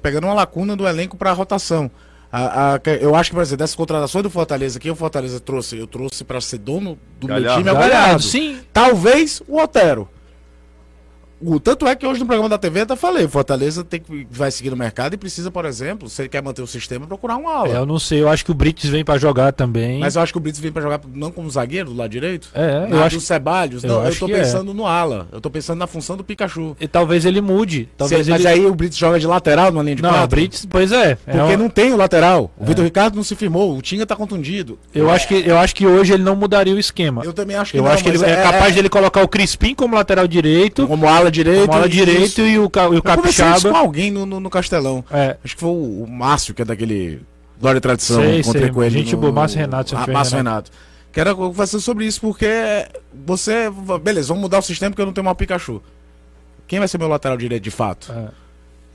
pegando 0.01 0.25
uma 0.27 0.33
lacuna 0.33 0.75
do 0.75 0.87
elenco 0.87 1.15
para 1.15 1.31
rotação. 1.31 1.89
A- 2.31 2.73
a- 2.73 2.79
que- 2.79 2.99
eu 3.01 3.15
acho 3.15 3.29
que, 3.29 3.35
por 3.35 3.41
exemplo, 3.41 3.57
dessas 3.57 3.75
contratações 3.75 4.23
do 4.23 4.29
Fortaleza, 4.29 4.79
quem 4.79 4.89
o 4.91 4.95
Fortaleza 4.95 5.39
trouxe? 5.39 5.77
Eu 5.77 5.85
trouxe 5.87 6.23
para 6.23 6.41
ser 6.41 6.57
dono 6.57 6.97
do 7.19 7.27
meu 7.27 7.35
Galhardo. 7.35 7.57
time 7.59 7.69
é 7.69 7.71
o 7.71 7.75
Galhardo, 7.75 7.95
Galhardo. 7.97 8.23
sim. 8.23 8.57
Talvez 8.73 9.41
o 9.47 9.57
Otero. 9.57 10.07
O, 11.43 11.59
tanto 11.59 11.87
é 11.87 11.95
que 11.95 12.05
hoje 12.05 12.19
no 12.19 12.25
programa 12.25 12.49
da 12.49 12.57
TV 12.57 12.79
eu 12.79 12.83
até 12.83 12.95
falei, 12.95 13.25
o 13.25 13.29
Fortaleza 13.29 13.83
tem 13.83 13.99
que, 13.99 14.27
vai 14.29 14.51
seguir 14.51 14.69
no 14.69 14.75
mercado 14.77 15.13
e 15.13 15.17
precisa, 15.17 15.49
por 15.49 15.65
exemplo, 15.65 16.07
se 16.09 16.21
ele 16.21 16.29
quer 16.29 16.41
manter 16.41 16.61
o 16.61 16.67
sistema, 16.67 17.07
procurar 17.07 17.37
um 17.37 17.47
ala. 17.47 17.69
É, 17.69 17.77
eu 17.77 17.85
não 17.85 17.97
sei, 17.99 18.21
eu 18.21 18.29
acho 18.29 18.45
que 18.45 18.51
o 18.51 18.53
Brits 18.53 18.85
vem 18.89 19.03
pra 19.03 19.17
jogar 19.17 19.51
também. 19.51 19.99
Mas 19.99 20.15
eu 20.15 20.21
acho 20.21 20.31
que 20.31 20.37
o 20.37 20.41
Brits 20.41 20.59
vem 20.59 20.71
pra 20.71 20.81
jogar 20.81 20.99
não 21.13 21.31
como 21.31 21.49
zagueiro 21.49 21.89
do 21.89 21.95
lado 21.97 22.09
direito. 22.09 22.49
É, 22.53 22.87
eu 22.89 23.03
acho 23.03 23.15
do 23.17 23.21
Ceballos. 23.21 23.83
eu 23.83 23.89
Não, 23.89 24.05
eu, 24.05 24.15
tô 24.15 24.27
é. 24.27 24.33
pensando 24.39 24.73
no 24.73 24.85
ala. 24.85 25.27
Eu 25.31 25.41
tô 25.41 25.49
pensando 25.49 25.79
na 25.79 25.87
função 25.87 26.15
do 26.15 26.23
Pikachu. 26.23 26.75
E 26.79 26.87
talvez 26.87 27.25
ele 27.25 27.41
mude. 27.41 27.89
Talvez 27.97 28.25
Se- 28.25 28.31
mas 28.31 28.41
ele... 28.41 28.47
aí 28.49 28.65
o 28.65 28.73
Brits 28.75 28.97
joga 28.97 29.19
de 29.19 29.25
lateral 29.27 29.71
numa 29.71 29.83
linha 29.83 29.95
de 29.95 30.01
Não, 30.03 30.09
quatro. 30.09 30.25
o 30.25 30.27
Brits, 30.29 30.65
pois 30.69 30.91
é. 30.91 31.11
é 31.11 31.15
Porque 31.15 31.37
uma- 31.39 31.57
não 31.57 31.69
tem 31.69 31.91
o 31.93 31.97
lateral. 31.97 32.51
O 32.57 32.65
Vitor 32.65 32.83
Ricardo 32.83 33.15
não 33.15 33.23
se 33.23 33.35
firmou. 33.35 33.75
O 33.77 33.81
Tinga 33.81 34.05
tá 34.05 34.15
contundido. 34.15 34.77
eu, 34.93 35.09
acho 35.09 35.27
que, 35.27 35.33
eu 35.45 35.57
acho 35.57 35.75
que 35.75 35.85
hoje 35.87 36.13
ele 36.13 36.23
não 36.23 36.35
mudaria 36.35 36.75
o 36.75 36.79
esquema. 36.79 37.23
Eu 37.23 37.33
também 37.33 37.55
acho 37.55 37.71
que 37.71 37.77
Eu 37.79 37.83
não, 37.83 37.91
acho 37.91 38.03
que 38.03 38.09
ele 38.09 38.17
mas 38.19 38.29
é, 38.29 38.43
capaz 38.43 38.73
de 38.73 38.79
ele 38.79 38.89
colocar 38.89 39.21
o 39.23 39.27
Crispim 39.27 39.73
como 39.73 39.95
lateral 39.95 40.27
direito, 40.27 40.87
Como 40.87 41.07
ala 41.07 41.30
direito. 41.31 41.65
como 41.67 41.77
ala 41.77 41.89
direito 41.89 42.41
e 42.41 42.59
o, 42.59 42.69
Ca- 42.69 42.85
e 42.85 42.87
o 42.89 42.93
Eu 42.95 43.01
conversei 43.03 43.29
isso 43.29 43.43
com 43.45 43.51
Capixaba. 43.53 43.77
alguém 43.79 44.11
no, 44.11 44.25
no, 44.25 44.39
no 44.39 44.49
Castelão. 44.49 45.03
É, 45.11 45.37
Acho 45.43 45.55
que 45.55 45.61
foi 45.61 45.69
o, 45.69 46.03
o 46.03 46.07
Márcio, 46.09 46.53
que 46.53 46.61
é 46.61 46.65
daquele 46.65 47.21
Glória 47.59 47.77
e 47.77 47.81
Tradição. 47.81 48.21
Sei, 48.21 48.43
sei. 48.43 48.69
com 48.69 48.83
ele. 48.83 48.91
Gente 48.99 49.15
boa, 49.15 49.31
Márcio 49.31 49.59
Renato, 49.59 49.93
eu 49.95 49.99
Ah, 49.99 50.07
Márcio 50.07 50.37
Renato. 50.37 50.71
Quero 51.11 51.35
conversar 51.35 51.79
sobre 51.79 52.05
isso 52.05 52.21
porque 52.21 52.47
você. 53.25 53.69
Beleza, 54.01 54.29
vamos 54.29 54.41
mudar 54.43 54.59
o 54.59 54.61
sistema 54.61 54.91
porque 54.91 55.01
eu 55.01 55.05
não 55.05 55.13
tenho 55.13 55.27
o 55.27 55.35
Pikachu. 55.35 55.81
Quem 56.67 56.79
vai 56.79 56.87
ser 56.87 56.97
meu 56.97 57.07
lateral 57.09 57.37
direito 57.37 57.63
de 57.63 57.71
fato? 57.71 58.11
É. 58.11 58.29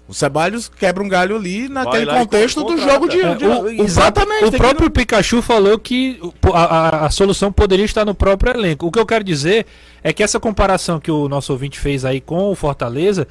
O 0.08 0.14
Ceballos 0.14 0.68
quebra 0.68 1.02
um 1.02 1.08
galho 1.08 1.34
ali 1.34 1.68
naquele 1.68 2.06
contexto 2.06 2.62
do 2.62 2.76
jogo 2.78 3.08
de. 3.08 3.20
É, 3.20 3.34
de- 3.34 3.44
o, 3.44 3.62
o 3.62 3.68
exatamente. 3.84 4.38
próprio- 4.40 4.46
o 4.46 4.50
tem 4.50 4.50
que- 4.50 4.56
próprio 4.58 4.90
Pikachu 4.90 5.42
falou 5.42 5.78
que 5.78 6.20
a, 6.54 6.60
a- 6.64 7.06
a 7.06 7.10
solução 7.10 7.50
poderia 7.52 7.84
estar 7.84 8.04
no 8.04 8.14
próprio 8.14 8.52
elenco. 8.52 8.86
O 8.86 8.92
que 8.92 8.98
eu 9.00 9.06
quero 9.06 9.24
dizer 9.24 9.66
é 10.04 10.12
que 10.12 10.22
essa 10.22 10.38
comparação 10.38 11.00
que 11.00 11.10
o 11.10 11.28
nosso 11.28 11.52
ouvinte 11.52 11.80
fez 11.80 12.04
aí 12.04 12.20
com 12.20 12.50
o 12.50 12.54
Fortaleza 12.54 13.26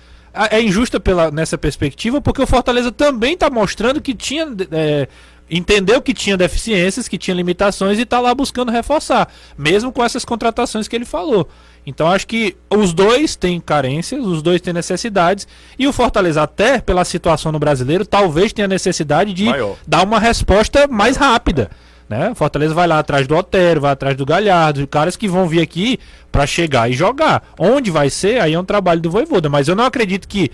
é 0.52 0.62
injusta 0.62 1.00
pela, 1.00 1.32
nessa 1.32 1.58
perspectiva, 1.58 2.20
porque 2.20 2.42
o 2.42 2.48
Fortaleza 2.48 2.92
também 2.92 3.36
está 3.36 3.50
mostrando 3.50 4.02
que 4.02 4.14
tinha. 4.14 4.46
é, 4.72 5.08
entendeu 5.50 6.02
que 6.02 6.14
tinha 6.14 6.36
deficiências, 6.36 7.08
que 7.08 7.18
tinha 7.18 7.36
limitações 7.36 8.00
e 8.00 8.02
está 8.02 8.20
lá 8.20 8.34
buscando 8.34 8.72
reforçar, 8.72 9.28
mesmo 9.58 9.92
com 9.92 10.04
essas 10.04 10.26
contratações 10.26 10.88
que 10.88 10.96
ele 10.96 11.06
falou. 11.06 11.48
Então 11.86 12.08
acho 12.08 12.26
que 12.26 12.58
os 12.70 12.94
dois 12.94 13.36
têm 13.36 13.60
carências, 13.60 14.26
os 14.26 14.42
dois 14.42 14.60
têm 14.60 14.74
necessidades, 14.74 15.48
e 15.78 15.88
o 15.88 15.94
Fortaleza, 15.94 16.42
até 16.42 16.80
pela 16.82 17.06
situação 17.06 17.52
no 17.52 17.60
brasileiro, 17.60 18.06
talvez 18.06 18.52
tenha 18.52 18.68
necessidade 18.68 19.34
de 19.34 19.46
Maior. 19.46 19.76
dar 19.86 20.04
uma 20.04 20.20
resposta 20.20 20.88
mais 20.88 21.16
rápida. 21.16 21.70
Né? 22.08 22.30
O 22.32 22.36
Fortaleza 22.36 22.74
vai 22.74 22.88
lá 22.88 23.00
atrás 23.00 23.28
do 23.28 23.36
Otero, 23.36 23.82
vai 23.82 23.92
atrás 23.92 24.16
do 24.16 24.26
Galhardo, 24.26 24.82
de 24.82 24.88
caras 24.88 25.16
que 25.16 25.28
vão 25.28 25.48
vir 25.48 25.62
aqui 25.62 26.00
para 26.32 26.46
chegar 26.46 26.90
e 26.90 26.94
jogar. 26.94 27.44
Onde 27.58 27.90
vai 27.90 28.10
ser, 28.10 28.40
aí 28.40 28.54
é 28.54 28.60
um 28.60 28.66
trabalho 28.66 29.02
do 29.02 29.10
Voivoda. 29.10 29.50
Mas 29.50 29.68
eu 29.68 29.76
não 29.76 29.86
acredito 29.86 30.28
que 30.28 30.52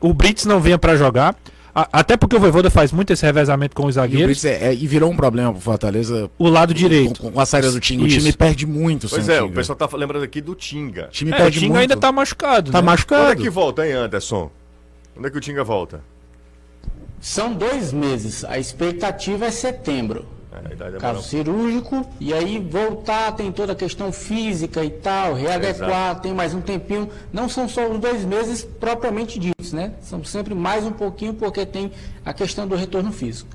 o 0.00 0.14
Brits 0.14 0.44
não 0.44 0.60
venha 0.60 0.78
para 0.78 0.96
jogar. 0.96 1.34
A- 1.74 1.88
até 1.92 2.16
porque 2.18 2.36
o 2.36 2.40
Voivoda 2.40 2.68
faz 2.68 2.92
muito 2.92 3.12
esse 3.12 3.24
revezamento 3.24 3.74
com 3.74 3.86
os 3.86 3.96
E, 3.96 3.98
o 3.98 4.02
zagueiros. 4.02 4.26
Brits 4.26 4.44
é- 4.44 4.68
é- 4.68 4.74
e 4.74 4.86
virou 4.86 5.10
um 5.10 5.16
problema 5.16 5.52
pro 5.52 5.60
Fortaleza 5.60 6.30
O 6.38 6.48
lado 6.48 6.74
direito. 6.74 7.20
Com, 7.20 7.32
com 7.32 7.40
a 7.40 7.46
saída 7.46 7.70
do 7.72 7.80
Tinga. 7.80 8.04
O 8.04 8.08
time 8.08 8.32
perde 8.32 8.66
muito 8.66 9.08
Pois 9.08 9.28
é, 9.28 9.40
o 9.42 9.46
o 9.46 9.52
pessoal 9.52 9.76
tá 9.76 9.88
lembrando 9.96 10.22
aqui 10.22 10.40
do 10.42 10.54
Tinga. 10.54 11.06
O 11.06 11.10
time 11.10 11.30
É, 11.30 11.34
o 11.34 11.36
perde 11.38 11.58
Tinga 11.60 11.68
muito. 11.74 11.80
ainda 11.80 11.96
tá 11.96 12.12
machucado. 12.12 12.70
Tá 12.70 12.80
né? 12.82 12.86
machucado. 12.86 13.24
Quando 13.26 13.40
é 13.40 13.42
que 13.42 13.50
volta, 13.50 13.86
hein, 13.86 13.92
Anderson? 13.94 14.50
Quando 15.14 15.26
é 15.26 15.30
que 15.30 15.38
o 15.38 15.40
Tinga 15.40 15.64
volta? 15.64 16.00
São 17.20 17.54
dois 17.54 17.92
meses. 17.92 18.44
A 18.44 18.58
expectativa 18.58 19.46
é 19.46 19.50
setembro. 19.50 20.26
É, 20.52 20.96
é 20.96 20.98
Caso 20.98 21.22
cirúrgico, 21.22 22.06
e 22.20 22.34
aí 22.34 22.58
voltar, 22.58 23.32
tem 23.32 23.50
toda 23.50 23.72
a 23.72 23.74
questão 23.74 24.12
física 24.12 24.84
e 24.84 24.90
tal, 24.90 25.32
readequar, 25.32 26.20
tem 26.20 26.34
mais 26.34 26.52
um 26.52 26.60
tempinho. 26.60 27.08
Não 27.32 27.48
são 27.48 27.66
só 27.66 27.88
os 27.88 27.98
dois 27.98 28.24
meses 28.24 28.62
propriamente 28.62 29.38
ditos, 29.38 29.72
né? 29.72 29.94
São 30.02 30.22
sempre 30.24 30.54
mais 30.54 30.84
um 30.84 30.92
pouquinho, 30.92 31.32
porque 31.32 31.64
tem 31.64 31.90
a 32.24 32.34
questão 32.34 32.68
do 32.68 32.76
retorno 32.76 33.10
físico. 33.10 33.48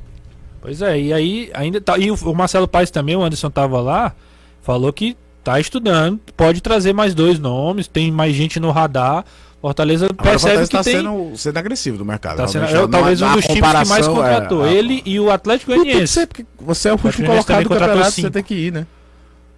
Pois 0.60 0.81
é, 0.81 0.99
e 0.99 1.13
aí 1.13 1.51
ainda 1.53 1.79
tá. 1.79 1.97
E 1.99 2.10
o, 2.10 2.15
o 2.15 2.36
Marcelo 2.36 2.67
Paes 2.67 2.89
também, 2.89 3.15
o 3.15 3.23
Anderson 3.23 3.51
tava 3.51 3.79
lá, 3.79 4.15
falou 4.62 4.91
que 4.91 5.15
tá 5.43 5.60
estudando, 5.60 6.19
pode 6.36 6.62
trazer 6.62 6.93
mais 6.93 7.13
dois 7.13 7.38
nomes, 7.38 7.88
tem 7.88 8.12
mais 8.12 8.36
gente 8.36 8.60
no 8.60 8.71
radar. 8.71 9.23
Fortaleza 9.62 10.06
Agora, 10.06 10.17
percebe 10.32 10.39
Fortaleza 10.39 10.70
que 10.72 10.78
tá 10.78 10.84
tem. 10.84 10.96
sendo, 10.98 11.38
sendo 11.38 11.58
agressivo 11.58 11.98
do 11.98 12.06
mercado. 12.06 12.38
tá 12.38 12.48
sendo- 12.48 12.65
realmente, 12.65 12.89
é, 12.89 12.91
talvez 12.98 13.22
um 13.22 13.32
dos 13.34 13.46
times 13.46 13.56
que 13.56 13.62
mais 13.62 13.84
comparação, 14.08 14.15
contratou. 14.15 14.65
é, 14.67 14.74
ele 14.74 15.02
e 15.06 15.20
o 15.20 15.32
Atlético 15.32 15.72
Não 15.72 15.78
tem 15.78 15.86
que 15.86 15.89
Goianiense. 15.91 16.13
ser, 16.13 16.28
porque 16.28 16.46
você 16.60 16.89
é 16.89 16.91
o 16.93 17.00
último 17.04 17.28
colocado 17.28 17.63
do 17.63 17.70
campeonato, 17.70 18.04
você 18.04 18.12
cinco. 18.12 18.30
tem 18.32 18.43
que 18.43 18.54
ir, 18.54 18.72
né? 18.72 18.86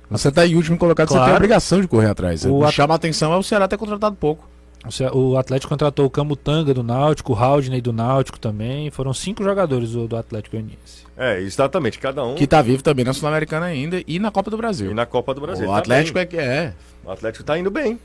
Você 0.09 0.31
tá 0.31 0.47
em 0.47 0.55
último 0.55 0.77
colocado, 0.77 1.07
você 1.09 1.13
Claro. 1.13 1.25
tem 1.27 1.33
a 1.33 1.37
obrigação 1.37 1.81
de 1.81 1.87
correr 1.87 2.07
atrás. 2.09 2.43
O 2.45 2.63
at- 2.63 2.73
chama 2.73 2.93
a 2.93 2.95
atenção 2.95 3.31
é 3.33 3.37
o 3.37 3.43
Ceará 3.43 3.67
ter 3.67 3.77
contratado 3.77 4.15
pouco. 4.15 4.47
O 4.87 4.91
Ce- 4.91 5.03
O 5.13 5.37
Atlético 5.37 5.69
contratou 5.69 6.05
o 6.05 6.09
Camutanga 6.09 6.73
do 6.73 6.81
Náutico, 6.81 7.33
o 7.33 7.35
Haldney 7.35 7.81
do 7.81 7.91
Náutico 7.91 8.39
também. 8.39 8.89
Foram 8.89 9.13
cinco 9.13 9.43
jogadores 9.43 9.91
do, 9.91 10.07
do 10.07 10.15
Atlético 10.15 10.55
Goianiense. 10.55 11.03
É, 11.17 11.39
exatamente. 11.41 11.99
Cada 11.99 12.23
um. 12.25 12.35
Que 12.35 12.47
tá 12.47 12.61
vivo 12.61 12.81
também 12.81 13.03
na 13.03 13.11
Sul-Americana 13.13 13.65
ainda 13.65 14.01
e 14.07 14.17
na 14.17 14.31
Copa 14.31 14.49
do 14.49 14.55
Brasil. 14.55 14.89
E 14.91 14.93
na 14.93 15.05
Copa 15.05 15.33
do 15.35 15.41
Brasil. 15.41 15.67
o 15.67 15.71
Tá 15.73 15.77
Atlético 15.79 16.13
bem. 16.15 16.23
é 16.23 16.25
que 16.25 16.37
é. 16.37 16.73
O 17.03 17.11
Atlético 17.11 17.43
tá 17.43 17.59
indo 17.59 17.69
bem. 17.69 17.99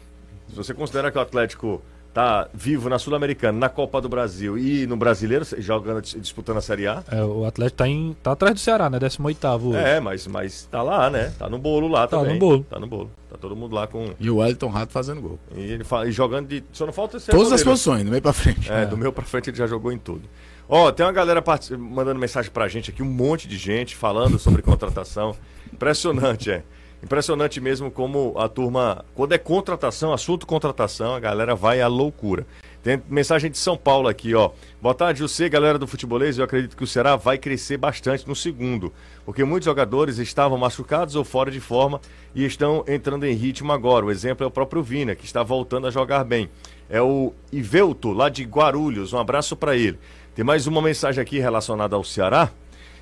Se 0.54 0.58
você 0.58 0.72
considera 0.74 1.10
que 1.10 1.18
o 1.18 1.20
Atlético 1.20 1.82
tá 2.12 2.48
vivo 2.54 2.88
na 2.88 2.96
Sul-Americana, 2.96 3.58
na 3.58 3.68
Copa 3.68 4.00
do 4.00 4.08
Brasil 4.08 4.56
e 4.56 4.86
no 4.86 4.96
Brasileiro, 4.96 5.44
jogando, 5.58 6.00
disputando 6.00 6.58
a 6.58 6.60
Série 6.60 6.86
A. 6.86 7.02
É, 7.10 7.24
o 7.24 7.44
Atlético 7.44 7.78
tá, 7.78 7.88
em, 7.88 8.16
tá 8.22 8.30
atrás 8.32 8.54
do 8.54 8.60
Ceará, 8.60 8.88
né? 8.88 9.00
18 9.00 9.48
hoje. 9.48 9.76
É, 9.76 9.98
mas, 9.98 10.24
mas 10.28 10.68
tá 10.70 10.80
lá, 10.80 11.10
né? 11.10 11.32
Tá 11.36 11.48
no 11.48 11.58
bolo 11.58 11.88
lá 11.88 12.06
Tá 12.06 12.18
também. 12.18 12.34
no 12.34 12.38
bolo. 12.38 12.66
Tá 12.70 12.78
no 12.78 12.86
bolo. 12.86 13.10
Tá 13.28 13.36
todo 13.36 13.56
mundo 13.56 13.74
lá 13.74 13.88
com. 13.88 14.10
E 14.20 14.30
o 14.30 14.36
Wellington 14.36 14.68
Rato 14.68 14.92
fazendo 14.92 15.20
gol. 15.20 15.40
E 15.56 15.60
ele 15.60 15.82
fa- 15.82 16.06
e 16.06 16.12
jogando 16.12 16.46
de. 16.46 16.62
Só 16.72 16.86
não 16.86 16.92
falta 16.92 17.18
ser 17.18 17.32
Todas 17.32 17.50
as 17.52 17.64
posições, 17.64 18.04
do 18.04 18.10
meio 18.10 18.22
pra 18.22 18.32
frente. 18.32 18.70
É, 18.70 18.86
do 18.86 18.96
meu 18.96 19.12
pra 19.12 19.24
frente 19.24 19.50
ele 19.50 19.56
já 19.56 19.66
jogou 19.66 19.90
em 19.90 19.98
tudo. 19.98 20.22
Ó, 20.68 20.92
tem 20.92 21.04
uma 21.04 21.10
galera 21.12 21.42
partic- 21.42 21.76
mandando 21.76 22.20
mensagem 22.20 22.48
pra 22.50 22.68
gente 22.68 22.90
aqui, 22.90 23.02
um 23.02 23.06
monte 23.06 23.48
de 23.48 23.58
gente 23.58 23.96
falando 23.96 24.38
sobre 24.38 24.62
contratação. 24.62 25.34
Impressionante, 25.72 26.50
é. 26.50 26.62
Impressionante 27.04 27.60
mesmo 27.60 27.90
como 27.90 28.32
a 28.38 28.48
turma, 28.48 29.04
quando 29.14 29.34
é 29.34 29.38
contratação, 29.38 30.10
assunto 30.10 30.46
contratação, 30.46 31.14
a 31.14 31.20
galera 31.20 31.54
vai 31.54 31.82
à 31.82 31.86
loucura. 31.86 32.46
Tem 32.82 33.02
mensagem 33.10 33.50
de 33.50 33.58
São 33.58 33.76
Paulo 33.76 34.08
aqui, 34.08 34.34
ó. 34.34 34.52
Boa 34.80 34.94
tarde, 34.94 35.20
você, 35.20 35.46
galera 35.46 35.78
do 35.78 35.86
futebolês. 35.86 36.38
Eu 36.38 36.46
acredito 36.46 36.74
que 36.74 36.82
o 36.82 36.86
Ceará 36.86 37.14
vai 37.14 37.36
crescer 37.36 37.76
bastante 37.76 38.26
no 38.26 38.34
segundo, 38.34 38.90
porque 39.22 39.44
muitos 39.44 39.66
jogadores 39.66 40.16
estavam 40.16 40.56
machucados 40.56 41.14
ou 41.14 41.24
fora 41.24 41.50
de 41.50 41.60
forma 41.60 42.00
e 42.34 42.42
estão 42.42 42.82
entrando 42.88 43.24
em 43.24 43.34
ritmo 43.34 43.70
agora. 43.70 44.06
O 44.06 44.10
exemplo 44.10 44.42
é 44.42 44.46
o 44.46 44.50
próprio 44.50 44.82
Vina, 44.82 45.14
que 45.14 45.26
está 45.26 45.42
voltando 45.42 45.86
a 45.86 45.90
jogar 45.90 46.24
bem. 46.24 46.48
É 46.88 47.02
o 47.02 47.34
Ivelto, 47.52 48.12
lá 48.12 48.30
de 48.30 48.44
Guarulhos. 48.44 49.12
Um 49.12 49.18
abraço 49.18 49.54
para 49.54 49.76
ele. 49.76 49.98
Tem 50.34 50.42
mais 50.42 50.66
uma 50.66 50.80
mensagem 50.80 51.20
aqui 51.20 51.38
relacionada 51.38 51.96
ao 51.96 52.02
Ceará. 52.02 52.50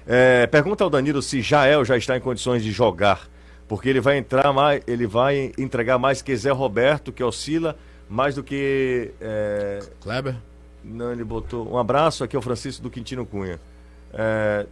É, 0.04 0.48
pergunta 0.48 0.82
ao 0.82 0.90
Danilo 0.90 1.22
se 1.22 1.40
Jael 1.40 1.84
já 1.84 1.96
está 1.96 2.16
em 2.16 2.20
condições 2.20 2.64
de 2.64 2.72
jogar, 2.72 3.28
porque 3.72 3.88
ele 3.88 4.02
vai 4.02 4.18
entrar 4.18 4.52
mais, 4.52 4.82
ele 4.87 5.06
vai 5.06 5.50
entregar 5.56 5.96
mais 5.96 6.20
que 6.20 6.37
Zé 6.37 6.50
Roberto, 6.50 7.11
que 7.11 7.24
oscila 7.24 7.74
mais 8.06 8.35
do 8.35 8.44
que. 8.44 9.14
é, 9.18 9.78
Kleber? 10.02 10.37
não, 10.85 11.11
ele 11.11 11.24
botou. 11.24 11.72
Um 11.72 11.78
abraço 11.78 12.22
aqui 12.22 12.37
ao 12.37 12.42
Francisco 12.42 12.82
do 12.82 12.90
Quintino 12.90 13.24
Cunha. 13.24 13.58
É, 14.12 14.66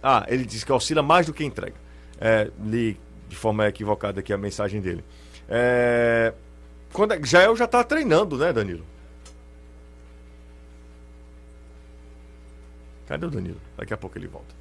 Ah, 0.00 0.24
ele 0.28 0.44
disse 0.44 0.64
que 0.64 0.70
oscila 0.70 1.02
mais 1.02 1.26
do 1.26 1.34
que 1.34 1.42
entrega. 1.44 1.74
É, 2.20 2.48
li 2.64 2.96
de 3.28 3.34
forma 3.34 3.66
equivocada 3.66 4.20
aqui 4.20 4.32
a 4.32 4.38
mensagem 4.38 4.80
dele. 4.80 5.04
É, 5.48 6.32
Quando 6.92 7.14
é... 7.14 7.24
Jael 7.24 7.56
já 7.56 7.64
está 7.64 7.82
treinando, 7.82 8.38
né, 8.38 8.52
Danilo? 8.52 8.84
Cadê 13.08 13.26
o 13.26 13.30
Danilo? 13.30 13.60
Daqui 13.76 13.92
a 13.92 13.96
pouco 13.96 14.16
ele 14.16 14.28
volta. 14.28 14.57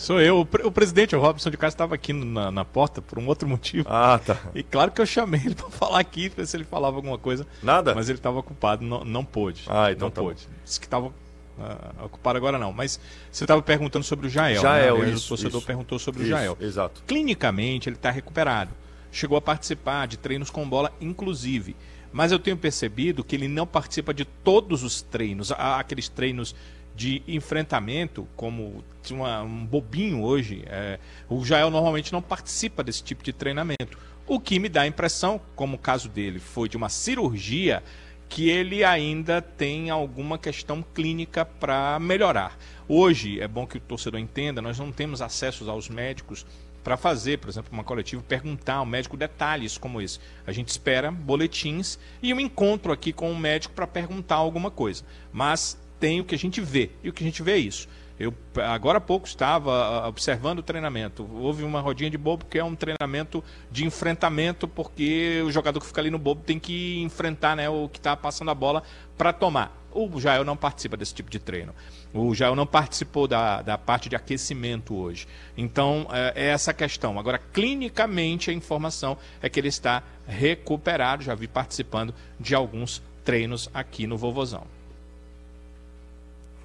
Sou 0.00 0.18
eu. 0.18 0.40
O, 0.40 0.46
pre- 0.46 0.62
o 0.64 0.72
presidente, 0.72 1.14
o 1.14 1.20
Robson 1.20 1.50
de 1.50 1.58
Castro, 1.58 1.74
estava 1.74 1.94
aqui 1.94 2.14
na, 2.14 2.50
na 2.50 2.64
porta 2.64 3.02
por 3.02 3.18
um 3.18 3.26
outro 3.26 3.46
motivo. 3.46 3.86
Ah, 3.86 4.18
tá. 4.18 4.38
E 4.54 4.62
claro 4.62 4.90
que 4.90 4.98
eu 4.98 5.04
chamei 5.04 5.42
ele 5.44 5.54
para 5.56 5.68
falar 5.68 6.00
aqui, 6.00 6.30
ver 6.30 6.46
se 6.46 6.56
ele 6.56 6.64
falava 6.64 6.96
alguma 6.96 7.18
coisa. 7.18 7.46
Nada? 7.62 7.94
Mas 7.94 8.08
ele 8.08 8.18
estava 8.18 8.38
ocupado, 8.38 8.82
não, 8.82 9.04
não 9.04 9.22
pôde. 9.22 9.64
Ah, 9.66 9.92
então 9.92 10.06
não 10.06 10.10
tá 10.10 10.22
bom. 10.22 10.28
pôde. 10.28 10.48
Disse 10.64 10.80
que 10.80 10.86
estava 10.86 11.12
ah, 11.60 11.92
ocupado 12.02 12.38
agora 12.38 12.58
não. 12.58 12.72
Mas 12.72 12.98
você 13.30 13.44
estava 13.44 13.60
perguntando 13.60 14.02
sobre 14.02 14.26
o 14.26 14.30
Jael. 14.30 14.62
Jael, 14.62 14.98
né? 15.00 15.10
isso, 15.10 15.26
O 15.26 15.28
torcedor 15.36 15.58
isso. 15.58 15.66
perguntou 15.66 15.98
sobre 15.98 16.22
Isso, 16.22 16.32
o 16.32 16.34
Jael. 16.34 16.56
Exato. 16.58 17.02
Clinicamente, 17.06 17.90
ele 17.90 17.96
está 17.96 18.10
recuperado. 18.10 18.70
Chegou 19.12 19.36
a 19.36 19.42
participar 19.42 20.06
de 20.06 20.16
treinos 20.16 20.48
com 20.48 20.66
bola, 20.66 20.90
inclusive. 20.98 21.76
Mas 22.10 22.32
eu 22.32 22.38
tenho 22.38 22.56
percebido 22.56 23.22
que 23.22 23.36
ele 23.36 23.48
não 23.48 23.66
participa 23.66 24.14
de 24.14 24.24
todos 24.24 24.82
os 24.82 25.02
treinos. 25.02 25.52
Há 25.52 25.78
aqueles 25.78 26.08
treinos 26.08 26.54
de 27.00 27.22
enfrentamento, 27.26 28.28
como 28.36 28.84
uma- 29.10 29.42
um 29.42 29.64
bobinho 29.64 30.22
hoje. 30.22 30.62
é, 30.66 30.98
o 31.30 31.42
Jael 31.42 31.70
normalmente 31.70 32.12
não 32.12 32.20
participa 32.20 32.84
desse 32.84 33.02
tipo 33.02 33.24
de 33.24 33.32
treinamento. 33.32 33.96
O 34.26 34.38
que 34.38 34.58
me 34.58 34.68
dá 34.68 34.82
a 34.82 34.86
impressão, 34.86 35.40
como 35.56 35.76
o 35.76 35.78
caso 35.78 36.10
dele 36.10 36.38
foi 36.38 36.68
de 36.68 36.76
uma 36.76 36.90
cirurgia, 36.90 37.82
que 38.28 38.50
ele 38.50 38.84
ainda 38.84 39.40
tem 39.40 39.88
alguma 39.88 40.36
questão 40.36 40.84
clínica 40.94 41.42
para 41.42 41.98
melhorar. 41.98 42.58
Hoje, 42.86 43.40
é 43.40 43.48
bom 43.48 43.66
que 43.66 43.78
o 43.78 43.80
torcedor 43.80 44.20
entenda, 44.20 44.60
nós 44.60 44.78
não 44.78 44.92
temos 44.92 45.22
acesso 45.22 45.68
aos 45.70 45.88
médicos 45.88 46.44
para 46.84 46.98
fazer, 46.98 47.38
por 47.38 47.48
exemplo, 47.48 47.70
uma 47.72 47.82
coletiva, 47.82 48.22
perguntar 48.22 48.74
ao 48.74 48.86
médico 48.86 49.16
detalhes 49.16 49.78
como 49.78 50.02
esse. 50.02 50.18
A 50.46 50.52
gente 50.52 50.68
espera 50.68 51.10
boletins 51.10 51.98
e 52.22 52.32
um 52.34 52.40
encontro 52.40 52.92
aqui 52.92 53.10
com 53.10 53.32
o 53.32 53.36
médico 53.36 53.74
para 53.74 53.86
perguntar 53.86 54.36
alguma 54.36 54.70
coisa. 54.70 55.02
Mas 55.32 55.78
tem 56.00 56.20
o 56.20 56.24
que 56.24 56.34
a 56.34 56.38
gente 56.38 56.60
vê, 56.60 56.90
e 57.04 57.10
o 57.10 57.12
que 57.12 57.22
a 57.22 57.26
gente 57.26 57.42
vê 57.42 57.52
é 57.52 57.58
isso. 57.58 57.86
Eu 58.20 58.34
agora 58.68 58.98
há 58.98 59.00
pouco 59.00 59.26
estava 59.26 59.72
ah, 59.72 60.08
observando 60.08 60.58
o 60.58 60.62
treinamento. 60.62 61.26
Houve 61.32 61.64
uma 61.64 61.80
rodinha 61.80 62.10
de 62.10 62.18
bobo 62.18 62.44
que 62.44 62.58
é 62.58 62.64
um 62.64 62.74
treinamento 62.74 63.42
de 63.70 63.86
enfrentamento, 63.86 64.68
porque 64.68 65.42
o 65.42 65.50
jogador 65.50 65.80
que 65.80 65.86
fica 65.86 66.02
ali 66.02 66.10
no 66.10 66.18
bobo 66.18 66.42
tem 66.42 66.58
que 66.58 67.00
enfrentar 67.00 67.56
né, 67.56 67.70
o 67.70 67.88
que 67.88 67.98
está 67.98 68.14
passando 68.14 68.50
a 68.50 68.54
bola 68.54 68.82
para 69.16 69.32
tomar. 69.32 69.74
O 69.90 70.20
Jael 70.20 70.44
não 70.44 70.54
participa 70.54 70.98
desse 70.98 71.14
tipo 71.14 71.30
de 71.30 71.38
treino. 71.38 71.74
O 72.12 72.34
Jael 72.34 72.54
não 72.54 72.66
participou 72.66 73.26
da, 73.26 73.62
da 73.62 73.78
parte 73.78 74.10
de 74.10 74.16
aquecimento 74.16 74.94
hoje. 74.94 75.26
Então, 75.56 76.06
é, 76.12 76.32
é 76.36 76.46
essa 76.48 76.74
questão. 76.74 77.18
Agora, 77.18 77.38
clinicamente, 77.38 78.50
a 78.50 78.52
informação 78.52 79.16
é 79.40 79.48
que 79.48 79.58
ele 79.58 79.68
está 79.68 80.02
recuperado. 80.28 81.24
Já 81.24 81.34
vi 81.34 81.48
participando 81.48 82.14
de 82.38 82.54
alguns 82.54 83.02
treinos 83.24 83.70
aqui 83.72 84.06
no 84.06 84.18
Vovozão. 84.18 84.66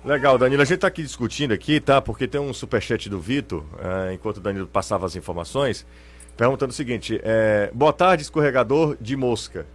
Legal, 0.06 0.38
Danilo. 0.38 0.62
A 0.62 0.66
gente 0.66 0.80
tá 0.80 0.88
aqui 0.88 1.02
discutindo 1.02 1.52
aqui, 1.52 1.80
tá? 1.80 2.00
Porque 2.00 2.28
tem 2.28 2.40
um 2.40 2.54
superchat 2.54 3.10
do 3.10 3.20
Vitor, 3.20 3.64
eh, 3.80 4.14
enquanto 4.14 4.38
o 4.38 4.40
Danilo 4.40 4.68
passava 4.68 5.06
as 5.06 5.16
informações, 5.16 5.84
perguntando 6.38 6.72
o 6.72 6.76
seguinte: 6.76 7.20
eh, 7.24 7.72
boa 7.74 7.92
tarde, 7.92 8.22
escorregador 8.22 8.96
de 9.02 9.16
mosca. 9.18 9.66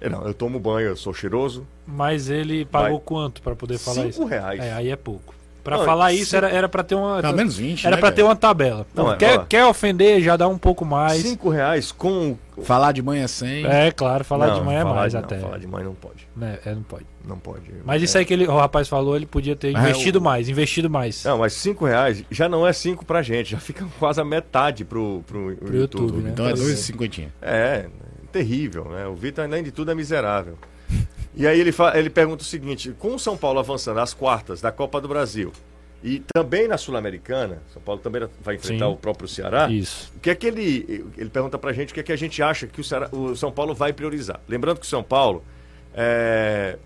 Eh, 0.00 0.08
Não, 0.08 0.24
eu 0.24 0.32
tomo 0.32 0.60
banho, 0.60 0.88
eu 0.88 0.96
sou 0.96 1.12
cheiroso. 1.12 1.66
Mas 1.84 2.30
ele 2.30 2.64
pagou 2.64 2.98
Vai. 2.98 3.04
quanto 3.04 3.42
pra 3.42 3.56
poder 3.56 3.78
falar 3.78 3.96
Cinco 4.02 4.08
isso? 4.10 4.24
reais. 4.24 4.60
É, 4.60 4.72
aí 4.72 4.90
é 4.90 4.96
pouco. 4.96 5.34
Pra 5.64 5.76
Não, 5.78 5.84
falar 5.84 6.12
isso 6.12 6.34
era, 6.34 6.48
era 6.48 6.68
pra 6.68 6.82
ter 6.82 6.94
uma. 6.94 7.20
Pelo 7.20 7.36
menos 7.36 7.56
20, 7.58 7.86
Era 7.86 7.96
né, 7.96 8.00
pra 8.00 8.10
ter 8.10 8.22
uma 8.22 8.34
tabela. 8.36 8.86
Não, 8.94 9.04
Pô, 9.06 9.12
é, 9.12 9.16
quer, 9.16 9.38
ó. 9.38 9.44
quer 9.44 9.66
ofender, 9.66 10.22
já 10.22 10.34
dá 10.36 10.48
um 10.48 10.56
pouco 10.56 10.84
mais. 10.84 11.20
Cinco 11.22 11.50
reais 11.50 11.92
com. 11.92 12.36
Falar 12.62 12.92
de 12.92 13.02
manhã 13.02 13.28
sem. 13.28 13.64
É, 13.66 13.90
claro, 13.92 14.24
falar 14.24 14.48
Não, 14.48 14.54
de 14.60 14.64
manhã 14.64 14.80
é 14.80 14.84
mais 14.84 15.12
de- 15.12 15.18
até. 15.18 15.36
Não, 15.36 15.42
falar 15.42 15.58
de 15.58 15.66
manhã 15.66 15.84
não 15.84 15.94
pode. 15.94 16.26
Né, 16.36 16.58
é, 16.64 16.74
não 16.74 16.82
pode. 16.82 17.06
Não 17.26 17.38
pode. 17.38 17.62
Mas 17.84 18.02
isso 18.02 18.16
aí 18.16 18.24
que 18.24 18.32
ele, 18.32 18.46
o 18.48 18.56
rapaz 18.56 18.88
falou, 18.88 19.14
ele 19.14 19.26
podia 19.26 19.54
ter 19.54 19.68
é, 19.68 19.70
investido 19.72 20.18
o- 20.18 20.22
mais, 20.22 20.48
investido 20.48 20.88
mais. 20.88 21.22
Não, 21.24 21.38
mas 21.38 21.52
cinco 21.52 21.84
reais 21.84 22.24
já 22.30 22.48
não 22.48 22.66
é 22.66 22.72
cinco 22.72 23.04
pra 23.04 23.20
gente, 23.22 23.50
já 23.50 23.58
fica 23.58 23.86
quase 23.98 24.20
a 24.20 24.24
metade 24.24 24.84
pro, 24.84 25.22
pro, 25.26 25.54
Pro 25.56 25.76
YouTube, 25.76 26.18
né? 26.22 26.30
Então 26.32 26.48
é 26.48 26.52
assim, 26.52 26.92
2,50. 26.94 27.28
É, 27.42 27.86
terrível, 28.32 28.86
né? 28.90 29.06
O 29.06 29.14
Vitor, 29.14 29.44
além 29.44 29.62
de 29.62 29.70
tudo, 29.70 29.90
é 29.90 29.94
miserável. 29.94 30.56
E 31.34 31.46
aí 31.46 31.60
ele, 31.60 31.72
fa- 31.72 31.96
ele 31.98 32.10
pergunta 32.10 32.42
o 32.42 32.46
seguinte: 32.46 32.94
com 32.98 33.14
o 33.14 33.18
São 33.18 33.36
Paulo 33.36 33.58
avançando 33.58 33.98
às 34.00 34.12
quartas 34.14 34.60
da 34.60 34.72
Copa 34.72 35.00
do 35.00 35.08
Brasil 35.08 35.52
e 36.02 36.22
também 36.34 36.68
na 36.68 36.78
Sul-Americana, 36.78 37.60
São 37.72 37.82
Paulo 37.82 38.00
também 38.00 38.26
vai 38.42 38.54
enfrentar 38.56 38.86
Sim. 38.86 38.92
o 38.92 38.96
próprio 38.96 39.28
Ceará. 39.28 39.68
Isso. 39.70 40.12
O 40.16 40.20
que 40.20 40.30
é 40.30 40.34
que 40.34 40.46
ele. 40.46 41.04
Ele 41.16 41.28
pergunta 41.30 41.58
pra 41.58 41.72
gente 41.72 41.90
o 41.90 41.94
que 41.94 42.00
é 42.00 42.02
que 42.02 42.12
a 42.12 42.16
gente 42.16 42.42
acha 42.42 42.66
que 42.66 42.80
o, 42.80 42.84
Ceará- 42.84 43.08
o 43.12 43.34
São 43.36 43.50
Paulo 43.52 43.74
vai 43.74 43.92
priorizar. 43.92 44.40
Lembrando 44.48 44.78
que 44.80 44.86
o 44.86 44.88
São 44.88 45.02
Paulo. 45.02 45.44
É, 45.94 46.78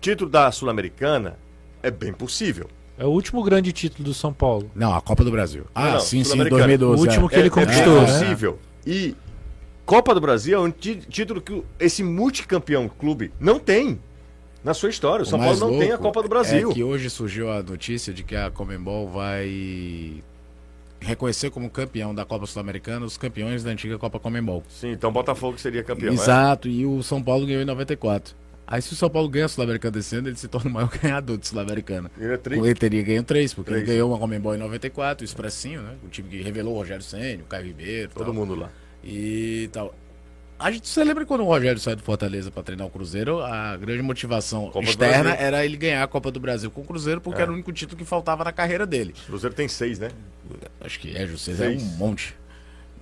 título 0.00 0.28
da 0.30 0.50
Sul-Americana 0.52 1.38
é 1.82 1.90
bem 1.90 2.12
possível. 2.12 2.68
É 2.98 3.04
o 3.04 3.08
último 3.08 3.42
grande 3.42 3.72
título 3.72 4.04
do 4.04 4.12
São 4.12 4.32
Paulo. 4.32 4.70
Não, 4.74 4.92
a 4.94 5.00
Copa 5.00 5.24
do 5.24 5.30
Brasil. 5.30 5.64
Ah, 5.74 5.92
não, 5.92 6.00
sim, 6.00 6.18
sim, 6.18 6.24
Sul-Americana. 6.24 6.66
2012. 6.78 7.00
O 7.00 7.06
último 7.06 7.26
é. 7.26 7.28
que 7.30 7.34
ele 7.36 7.46
é, 7.46 7.50
conquistou, 7.50 7.98
é 7.98 8.00
né? 8.00 8.06
possível. 8.06 8.58
E 8.86 9.14
Copa 9.88 10.14
do 10.14 10.20
Brasil 10.20 10.58
é 10.58 10.60
um 10.60 10.70
tí- 10.70 10.96
título 10.96 11.40
que 11.40 11.50
o- 11.50 11.64
esse 11.80 12.02
multicampeão 12.02 12.88
clube 12.90 13.32
não 13.40 13.58
tem. 13.58 13.98
Na 14.62 14.74
sua 14.74 14.90
história, 14.90 15.22
o 15.22 15.26
O 15.26 15.26
São 15.26 15.38
Paulo 15.38 15.58
mais 15.58 15.60
não 15.72 15.78
tem 15.78 15.92
a 15.92 15.96
Copa 15.98 16.22
do 16.22 16.28
Brasil. 16.28 16.70
É 16.70 16.74
que 16.74 16.84
hoje 16.84 17.08
surgiu 17.08 17.50
a 17.50 17.62
notícia 17.62 18.12
de 18.12 18.22
que 18.22 18.36
a 18.36 18.50
Comembol 18.50 19.08
vai 19.08 20.22
reconhecer 21.00 21.50
como 21.50 21.70
campeão 21.70 22.14
da 22.14 22.24
Copa 22.26 22.44
Sul-Americana 22.44 23.06
os 23.06 23.16
campeões 23.16 23.64
da 23.64 23.70
antiga 23.70 23.96
Copa 23.98 24.18
Comembol. 24.18 24.62
Sim, 24.68 24.90
então 24.92 25.10
Botafogo 25.10 25.56
seria 25.58 25.82
campeão. 25.82 26.12
né? 26.12 26.20
Exato, 26.20 26.68
e 26.68 26.84
o 26.84 27.02
São 27.02 27.22
Paulo 27.22 27.46
ganhou 27.46 27.62
em 27.62 27.64
94. 27.64 28.34
Aí 28.66 28.82
se 28.82 28.92
o 28.92 28.96
São 28.96 29.08
Paulo 29.08 29.28
ganha 29.30 29.46
a 29.46 29.48
Sul-Americana 29.48 29.92
desse 29.92 30.14
ano, 30.16 30.28
ele 30.28 30.36
se 30.36 30.48
torna 30.48 30.68
o 30.68 30.72
maior 30.74 30.90
ganhador 31.00 31.38
de 31.38 31.46
Sul-Americana. 31.48 32.10
Ele 32.18 32.34
é 32.34 32.40
Ele 32.66 32.74
teria 32.74 33.02
ganho 33.02 33.22
três, 33.22 33.54
porque 33.54 33.70
Três. 33.70 33.84
ele 33.84 33.92
ganhou 33.92 34.10
uma 34.10 34.18
Comembol 34.18 34.54
em 34.54 34.58
94, 34.58 35.22
o 35.22 35.24
Expressinho, 35.24 35.80
né? 35.80 35.94
O 36.04 36.08
time 36.08 36.28
que 36.28 36.42
revelou 36.42 36.74
o 36.74 36.76
Rogério 36.76 37.02
Senna, 37.02 37.42
o 37.42 37.46
Caio 37.46 37.64
Ribeiro. 37.64 38.10
Todo 38.12 38.26
tal. 38.26 38.34
mundo 38.34 38.54
lá. 38.54 38.68
E 39.02 39.68
tal. 39.72 39.94
A 40.58 40.72
gente, 40.72 40.88
você 40.88 41.04
lembra 41.04 41.24
quando 41.24 41.42
o 41.42 41.44
Rogério 41.44 41.80
saiu 41.80 41.94
do 41.94 42.02
Fortaleza 42.02 42.50
para 42.50 42.64
treinar 42.64 42.84
o 42.86 42.90
Cruzeiro? 42.90 43.40
A 43.40 43.76
grande 43.76 44.02
motivação 44.02 44.68
Copa 44.70 44.88
externa 44.88 45.32
era 45.34 45.64
ele 45.64 45.76
ganhar 45.76 46.02
a 46.02 46.06
Copa 46.08 46.32
do 46.32 46.40
Brasil 46.40 46.68
com 46.68 46.80
o 46.80 46.84
Cruzeiro, 46.84 47.20
porque 47.20 47.38
É. 47.38 47.42
era 47.42 47.50
o 47.52 47.54
único 47.54 47.72
título 47.72 47.96
que 47.96 48.04
faltava 48.04 48.42
na 48.42 48.50
carreira 48.50 48.84
dele. 48.84 49.14
O 49.22 49.26
Cruzeiro 49.26 49.54
tem 49.54 49.68
seis, 49.68 50.00
né? 50.00 50.08
Acho 50.80 50.98
que 50.98 51.16
é, 51.16 51.26
José, 51.28 51.52
é 51.52 51.54
um 51.54 51.56
Seis. 51.78 51.82
monte. 51.96 52.34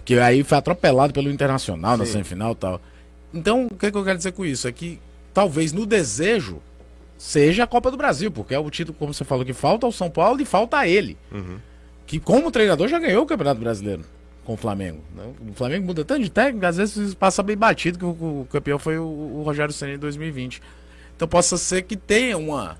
Que 0.05 0.19
aí 0.19 0.45
foi 0.45 0.59
atropelado 0.59 1.15
pelo 1.15 1.31
Internacional 1.31 1.97
na 1.97 2.05
Sim. 2.05 2.13
semifinal 2.13 2.53
e 2.53 2.57
tal. 2.57 2.81
Então, 3.33 3.67
o 3.71 3.75
que, 3.75 3.91
que 3.91 3.97
eu 3.97 4.05
quero 4.05 4.19
dizer 4.19 4.33
com 4.33 4.45
isso? 4.45 4.69
É 4.69 4.73
que 4.73 5.01
talvez 5.33 5.73
no 5.73 5.87
desejo 5.87 6.61
seja 7.17 7.65
a 7.65 7.67
Copa 7.67 7.91
do 7.91 7.97
Brasil, 7.97 8.31
porque 8.31 8.55
é 8.55 8.59
o 8.59 8.69
título, 8.71 8.97
como 8.99 9.15
você 9.15 9.25
falou, 9.25 9.45
que 9.47 9.55
falta 9.55 9.87
ao 9.87 9.93
São 9.93 10.11
Paulo 10.11 10.41
e 10.43 10.45
falta 10.45 10.77
a 10.77 10.87
ele. 10.87 11.17
Uhum. 11.33 11.59
Que 12.07 12.21
como 12.21 12.51
treinador 12.51 12.87
já 12.87 12.99
ganhou 12.99 13.25
o 13.25 13.27
Campeonato 13.27 13.59
Brasileiro 13.61 14.05
com 14.47 14.55
o 14.55 14.57
Flamengo. 14.57 15.03
né? 15.15 15.25
O 15.51 15.53
Flamengo 15.53 15.87
muda 15.87 16.05
tanto 16.05 16.23
de 16.23 16.31
técnico, 16.31 16.65
às 16.65 16.77
vezes 16.77 17.15
passa 17.15 17.43
bem 17.43 17.57
batido, 17.57 17.99
que 17.99 18.05
o, 18.05 18.11
o 18.43 18.49
campeão 18.51 18.79
foi 18.79 18.97
o, 18.97 19.03
o 19.05 19.43
Rogério 19.43 19.75
Senna 19.75 19.95
em 19.95 19.99
2020. 19.99 20.63
Então 21.17 21.27
possa 21.27 21.59
ser 21.59 21.83
que 21.83 21.97
tenha 21.97 22.39
uma 22.39 22.79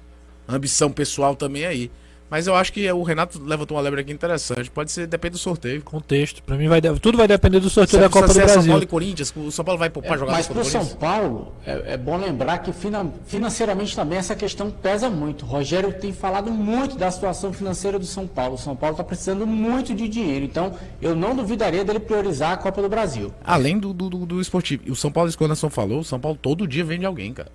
ambição 0.49 0.93
pessoal 0.93 1.35
também 1.35 1.67
aí. 1.67 1.91
Mas 2.29 2.47
eu 2.47 2.55
acho 2.57 2.73
que 2.73 2.91
o 2.91 3.03
Renato 3.03 3.41
levantou 3.43 3.77
uma 3.77 3.83
lebre 3.83 4.01
aqui 4.01 4.13
interessante. 4.13 4.69
Pode 4.71 4.91
ser, 4.91 5.07
depende 5.07 5.33
do 5.33 5.39
sorteio. 5.39 5.81
Contexto. 5.83 6.43
Pra 6.43 6.57
mim 6.57 6.67
vai 6.67 6.81
de- 6.81 6.99
tudo 6.99 7.17
vai 7.17 7.29
depender 7.29 7.61
do 7.61 7.71
sorteio 7.71 8.03
da 8.03 8.09
Copa 8.09 8.27
do 8.27 8.33
ser 8.33 8.41
São 8.49 8.55
Brasil. 8.55 8.73
Paulo 8.73 8.83
e 8.83 8.87
Corinthians, 8.87 9.33
o 9.37 9.51
São 9.53 9.65
Paulo 9.65 9.79
vai 9.79 9.89
poupar 9.91 10.19
jogar 10.19 10.33
Mas 10.33 10.49
para 10.49 10.61
o 10.61 10.65
São. 10.65 10.85
Paulo, 10.87 11.53
é, 11.65 11.95
é 11.95 11.97
bom 11.97 12.17
lembrar 12.17 12.59
que 12.59 12.73
finan- 12.73 13.13
financeiramente 13.27 13.95
também 13.95 14.19
essa 14.19 14.35
questão 14.35 14.71
pesa 14.71 15.09
muito. 15.09 15.45
O 15.45 15.49
Rogério 15.49 15.93
tem 15.93 16.13
falado 16.13 16.51
muito 16.51 16.97
da 16.97 17.11
situação 17.11 17.53
financeira 17.53 17.99
do 17.99 18.07
São 18.07 18.27
Paulo. 18.27 18.55
O 18.55 18.59
São 18.59 18.75
Paulo 18.75 18.95
está 18.95 19.05
precisando 19.05 19.47
muito 19.47 19.95
de 19.95 20.09
dinheiro. 20.09 20.45
Então, 20.45 20.75
eu 21.01 21.15
não 21.15 21.35
duvidaria 21.37 21.85
dele 21.85 22.01
priorizar 22.01 22.53
a 22.53 22.57
Copa 22.57 22.83
do 22.83 22.89
Brasil. 22.89 23.33
Além 23.45 23.79
do, 23.79 23.93
do, 23.93 24.11
do, 24.11 24.27
do 24.27 24.41
esportivo. 24.41 24.83
E 24.87 24.91
o 24.91 24.97
São 24.97 25.13
Paulo, 25.13 25.29
isso 25.29 25.39
que 25.39 25.45
o 25.45 25.47
Anderson 25.47 25.71
falou, 25.71 26.01
o 26.01 26.05
São 26.05 26.19
Paulo 26.19 26.37
todo 26.41 26.67
dia 26.67 26.85
vende 26.85 27.07
alguém, 27.07 27.33
cara. 27.33 27.51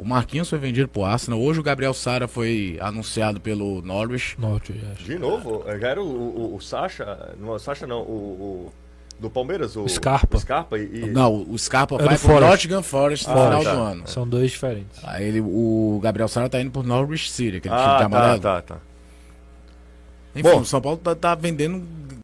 O 0.00 0.04
Marquinhos 0.04 0.48
foi 0.48 0.58
vendido 0.58 0.88
pro 0.88 1.04
Arsenal. 1.04 1.38
Hoje 1.40 1.60
o 1.60 1.62
Gabriel 1.62 1.92
Sara 1.92 2.26
foi 2.26 2.78
anunciado 2.80 3.38
pelo 3.40 3.82
Norwich. 3.82 4.34
Norte, 4.40 4.74
acho. 4.92 5.04
De 5.04 5.18
novo, 5.18 5.62
já 5.78 5.88
era 5.88 6.02
o, 6.02 6.06
o, 6.06 6.56
o 6.56 6.60
Sacha. 6.60 7.34
Não, 7.38 7.50
o 7.50 7.58
Sacha 7.58 7.86
não, 7.86 8.00
o. 8.00 8.68
o- 8.68 8.72
do 9.20 9.28
Palmeiras, 9.28 9.76
o 9.76 9.86
Scarpa. 9.86 10.38
o 10.38 10.40
Scarpa 10.40 10.78
e. 10.78 10.84
e- 11.04 11.10
Não, 11.10 11.42
o 11.46 11.58
Scarpa 11.58 11.96
É 11.96 11.98
vai 11.98 12.08
pro 12.16 12.18
Forest. 12.28 12.50
Nottingham 12.50 12.82
Forest 12.82 13.26
no 13.28 13.34
Ah, 13.34 13.44
final 13.44 13.62
tá. 13.64 13.74
do 13.74 13.80
ano. 13.82 14.02
São 14.08 14.26
dois 14.26 14.50
diferentes. 14.50 14.98
Aí 15.04 15.28
ele, 15.28 15.42
o 15.42 16.00
Gabriel 16.02 16.26
Sara 16.26 16.48
tá 16.48 16.58
indo 16.58 16.70
pro 16.70 16.82
Norwich 16.82 17.30
City, 17.30 17.58
aquele 17.58 17.74
time 17.74 17.84
de 17.86 17.90
Ah, 17.92 17.98
tá, 17.98 18.04
amarelo. 18.06 18.40
tá, 18.40 18.62
tá. 18.62 18.76
Enfim, 20.34 20.48
Bom. 20.48 20.60
o 20.60 20.64
São 20.64 20.80
Paulo 20.80 20.96
tá, 20.96 21.14
tá 21.14 21.34
vendendo 21.34 21.82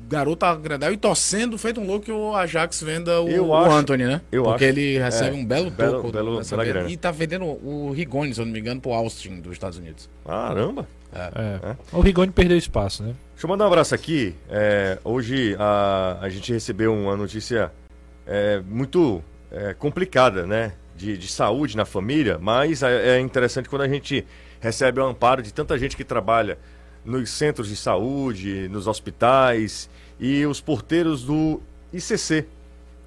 garoto 0.08 0.44
agradar 0.46 0.92
e 0.92 0.96
torcendo, 0.96 1.58
feito 1.58 1.80
um 1.80 1.86
louco 1.86 2.04
que 2.06 2.12
o 2.12 2.34
Ajax 2.34 2.80
venda 2.82 3.20
o, 3.20 3.28
Eu 3.28 3.46
o 3.48 3.54
acho- 3.56 3.76
Anthony, 3.76 4.04
né? 4.04 4.20
eu 4.30 4.44
Porque 4.44 4.64
acho. 4.64 4.78
ele 4.78 4.98
recebe 4.98 5.36
É, 5.36 5.40
um 5.40 5.44
belo 5.44 5.70
belo- 5.70 5.92
toco 6.02 6.12
belo- 6.12 6.40
grana. 6.64 6.90
E 6.90 6.96
tá 6.96 7.10
vendendo 7.10 7.44
o 7.44 7.92
Rigoni, 7.92 8.32
se 8.34 8.40
eu 8.40 8.46
não 8.46 8.52
me 8.52 8.60
engano, 8.60 8.80
pro 8.80 8.92
Austin 8.92 9.40
dos 9.40 9.52
Estados 9.52 9.78
Unidos. 9.78 10.08
Caramba! 10.24 10.86
É. 11.12 11.74
O 11.92 12.00
Rigoni 12.00 12.30
perdeu 12.30 12.58
espaço, 12.58 13.02
né? 13.02 13.14
Deixa 13.32 13.46
eu 13.46 13.48
mandar 13.48 13.64
um 13.64 13.68
abraço 13.68 13.94
aqui. 13.94 14.34
É, 14.50 14.98
hoje 15.02 15.56
a, 15.58 16.18
a 16.20 16.28
gente 16.28 16.52
recebeu 16.52 16.92
uma 16.94 17.16
notícia 17.16 17.72
é, 18.26 18.60
muito 18.66 19.22
é, 19.50 19.72
complicada, 19.74 20.46
né? 20.46 20.72
De, 20.94 21.16
de 21.18 21.28
saúde 21.28 21.76
na 21.76 21.84
família, 21.84 22.38
mas 22.40 22.82
é, 22.82 23.16
é 23.16 23.20
interessante 23.20 23.68
quando 23.68 23.82
a 23.82 23.88
gente 23.88 24.26
recebe 24.60 24.98
o 24.98 25.04
amparo 25.04 25.42
de 25.42 25.52
tanta 25.52 25.78
gente 25.78 25.94
que 25.96 26.04
trabalha 26.04 26.56
nos 27.04 27.28
centros 27.30 27.68
de 27.68 27.76
saúde, 27.76 28.66
nos 28.70 28.86
hospitais 28.86 29.90
e 30.18 30.44
os 30.46 30.60
porteiros 30.60 31.24
do 31.24 31.60
ICC. 31.92 32.46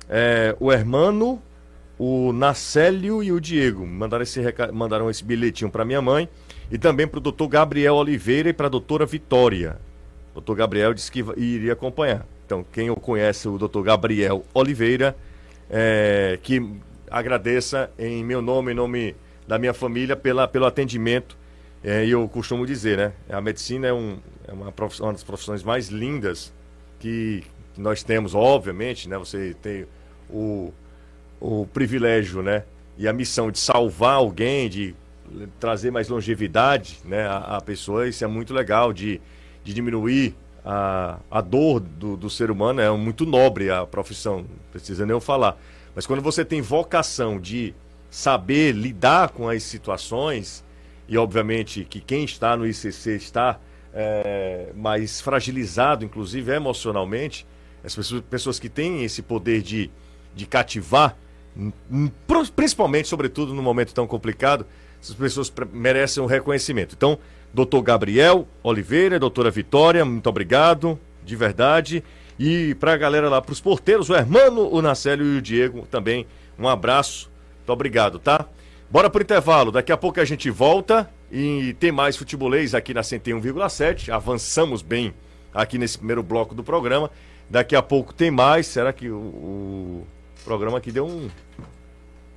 É, 0.09 0.55
o 0.59 0.71
Hermano, 0.71 1.41
o 1.97 2.31
Nacélio 2.31 3.23
e 3.23 3.31
o 3.31 3.39
Diego 3.39 3.85
mandaram 3.85 4.23
esse, 4.23 4.41
mandaram 4.73 5.09
esse 5.09 5.23
bilhetinho 5.23 5.69
para 5.69 5.85
minha 5.85 6.01
mãe 6.01 6.29
e 6.71 6.77
também 6.77 7.07
para 7.07 7.17
o 7.17 7.21
doutor 7.21 7.47
Gabriel 7.47 7.95
Oliveira 7.95 8.49
e 8.49 8.53
para 8.53 8.67
a 8.67 8.69
doutora 8.69 9.05
Vitória. 9.05 9.77
O 10.31 10.35
doutor 10.35 10.55
Gabriel 10.55 10.93
disse 10.93 11.11
que 11.11 11.23
iria 11.37 11.73
acompanhar. 11.73 12.25
Então, 12.45 12.65
quem 12.71 12.93
conhece, 12.95 13.47
o 13.47 13.57
doutor 13.57 13.83
Gabriel 13.83 14.43
Oliveira, 14.53 15.15
é, 15.69 16.39
que 16.41 16.63
agradeça 17.09 17.91
em 17.97 18.23
meu 18.23 18.41
nome, 18.41 18.71
em 18.71 18.75
nome 18.75 19.15
da 19.47 19.59
minha 19.59 19.73
família, 19.73 20.15
pela, 20.15 20.47
pelo 20.47 20.65
atendimento. 20.65 21.37
É, 21.83 22.05
E 22.05 22.11
eu 22.11 22.27
costumo 22.27 22.65
dizer, 22.65 22.97
né? 22.97 23.13
A 23.29 23.41
medicina 23.41 23.87
é, 23.87 23.93
um, 23.93 24.17
é 24.47 24.53
uma, 24.53 24.73
uma 25.01 25.13
das 25.13 25.23
profissões 25.23 25.63
mais 25.63 25.89
lindas 25.89 26.51
que, 26.99 27.43
nós 27.77 28.03
temos, 28.03 28.35
obviamente, 28.35 29.07
né? 29.07 29.17
Você 29.17 29.55
tem 29.61 29.85
o, 30.29 30.73
o 31.39 31.65
privilégio, 31.67 32.41
né? 32.41 32.63
E 32.97 33.07
a 33.07 33.13
missão 33.13 33.49
de 33.49 33.57
salvar 33.57 34.15
alguém, 34.15 34.69
de 34.69 34.93
trazer 35.59 35.89
mais 35.89 36.09
longevidade, 36.09 36.99
né? 37.05 37.25
A, 37.25 37.57
a 37.57 37.61
pessoa, 37.61 38.07
isso 38.07 38.23
é 38.23 38.27
muito 38.27 38.53
legal, 38.53 38.91
de, 38.91 39.21
de 39.63 39.73
diminuir 39.73 40.35
a, 40.65 41.17
a 41.31 41.41
dor 41.41 41.79
do, 41.79 42.17
do 42.17 42.29
ser 42.29 42.51
humano, 42.51 42.81
é 42.81 42.91
muito 42.91 43.25
nobre 43.25 43.71
a 43.71 43.85
profissão, 43.85 44.39
não 44.39 44.47
precisa 44.71 45.05
nem 45.05 45.15
eu 45.15 45.21
falar. 45.21 45.57
Mas 45.95 46.05
quando 46.05 46.21
você 46.21 46.43
tem 46.43 46.61
vocação 46.61 47.39
de 47.39 47.73
saber 48.09 48.73
lidar 48.73 49.29
com 49.29 49.47
as 49.47 49.63
situações, 49.63 50.63
e 51.07 51.17
obviamente 51.17 51.85
que 51.85 52.01
quem 52.01 52.23
está 52.23 52.57
no 52.57 52.67
ICC 52.67 53.15
está 53.15 53.59
é, 53.93 54.71
mais 54.75 55.21
fragilizado, 55.21 56.05
inclusive 56.05 56.51
emocionalmente, 56.51 57.45
as 57.83 57.95
pessoas, 57.95 58.23
pessoas 58.29 58.59
que 58.59 58.69
têm 58.69 59.03
esse 59.03 59.21
poder 59.21 59.61
de, 59.61 59.89
de 60.35 60.45
cativar, 60.45 61.15
principalmente, 62.55 63.07
sobretudo, 63.07 63.53
num 63.53 63.61
momento 63.61 63.93
tão 63.93 64.05
complicado, 64.05 64.65
essas 65.01 65.15
pessoas 65.15 65.51
merecem 65.71 66.21
um 66.21 66.25
reconhecimento. 66.25 66.95
Então, 66.95 67.17
doutor 67.53 67.81
Gabriel 67.81 68.47
Oliveira, 68.61 69.17
doutora 69.17 69.49
Vitória, 69.49 70.03
muito 70.03 70.27
obrigado, 70.27 70.99
de 71.23 71.35
verdade. 71.35 72.03
E 72.37 72.75
para 72.75 72.93
a 72.93 72.97
galera 72.97 73.29
lá, 73.29 73.41
para 73.41 73.51
os 73.51 73.61
porteiros, 73.61 74.09
o 74.09 74.15
Hermano, 74.15 74.69
o 74.69 74.81
Nacélio 74.81 75.25
e 75.25 75.37
o 75.37 75.41
Diego 75.41 75.85
também, 75.89 76.25
um 76.57 76.67
abraço, 76.67 77.29
muito 77.57 77.71
obrigado, 77.71 78.19
tá? 78.19 78.45
Bora 78.89 79.09
pro 79.09 79.21
intervalo, 79.21 79.71
daqui 79.71 79.91
a 79.91 79.97
pouco 79.97 80.19
a 80.19 80.25
gente 80.25 80.49
volta 80.49 81.09
e 81.31 81.73
tem 81.79 81.91
mais 81.91 82.15
futebolês 82.17 82.73
aqui 82.73 82.93
na 82.93 83.01
101,7. 83.01 84.09
Avançamos 84.09 84.81
bem 84.81 85.13
aqui 85.53 85.77
nesse 85.77 85.97
primeiro 85.97 86.23
bloco 86.23 86.55
do 86.55 86.63
programa. 86.63 87.09
Daqui 87.49 87.75
a 87.75 87.81
pouco 87.81 88.13
tem 88.13 88.29
mais. 88.31 88.67
Será 88.67 88.91
que 88.93 89.09
o, 89.09 89.15
o 89.17 90.07
programa 90.43 90.77
aqui 90.77 90.91
deu 90.91 91.05
um. 91.07 91.29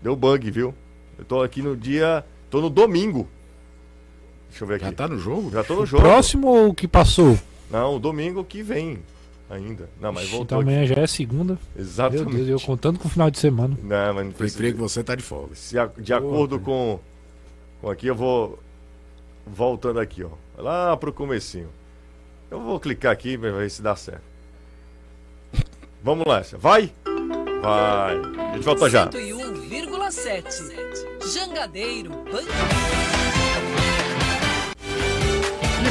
Deu 0.02 0.16
bug, 0.16 0.50
viu? 0.50 0.74
Eu 1.18 1.24
tô 1.24 1.42
aqui 1.42 1.62
no 1.62 1.76
dia. 1.76 2.24
Tô 2.50 2.60
no 2.60 2.68
domingo. 2.70 3.28
Deixa 4.50 4.64
eu 4.64 4.68
ver 4.68 4.74
aqui. 4.76 4.84
Já 4.84 4.92
tá 4.92 5.08
no 5.08 5.18
jogo? 5.18 5.50
Já 5.50 5.64
tô 5.64 5.74
no 5.76 5.86
jogo. 5.86 6.02
Próximo 6.02 6.48
ou 6.48 6.68
o 6.70 6.74
que 6.74 6.86
passou? 6.86 7.38
Não, 7.70 7.96
o 7.96 7.98
domingo 7.98 8.44
que 8.44 8.62
vem 8.62 8.98
ainda. 9.48 9.88
Não, 10.00 10.12
mas 10.12 10.28
voltou. 10.28 10.44
então 10.44 10.60
aqui. 10.60 10.68
amanhã 10.68 10.86
já 10.86 10.96
é 10.96 11.06
segunda. 11.06 11.58
Meu 11.74 11.82
Exatamente. 11.84 12.34
Deus, 12.44 12.48
eu 12.48 12.60
contando 12.60 12.98
com 12.98 13.08
o 13.08 13.10
final 13.10 13.30
de 13.30 13.38
semana. 13.38 13.78
Não, 13.82 14.14
mas 14.14 14.24
não 14.26 14.32
precisa. 14.32 14.58
creio 14.58 14.74
que 14.74 14.80
você 14.80 15.02
tá 15.02 15.14
de 15.14 15.22
folga. 15.22 15.54
Se 15.54 15.78
a- 15.78 15.90
de 15.98 16.12
acordo 16.12 16.58
com, 16.60 16.98
com 17.80 17.88
aqui, 17.90 18.06
eu 18.08 18.14
vou 18.14 18.58
voltando 19.46 20.00
aqui, 20.00 20.24
ó. 20.24 20.30
Lá 20.56 20.96
pro 20.96 21.12
comecinho. 21.12 21.68
Eu 22.50 22.60
vou 22.60 22.78
clicar 22.78 23.12
aqui 23.12 23.36
pra 23.38 23.50
ver 23.50 23.70
se 23.70 23.82
dá 23.82 23.96
certo. 23.96 24.22
Vamos 26.02 26.26
lá, 26.26 26.42
vai? 26.58 26.92
Vai. 27.62 28.16
A 28.16 28.54
gente 28.54 28.64
volta 28.64 28.90
já. 28.90 29.08
101,7. 29.08 31.32
Jangadeiro 31.32 32.10
Band 32.10 32.42
De 32.42 33.01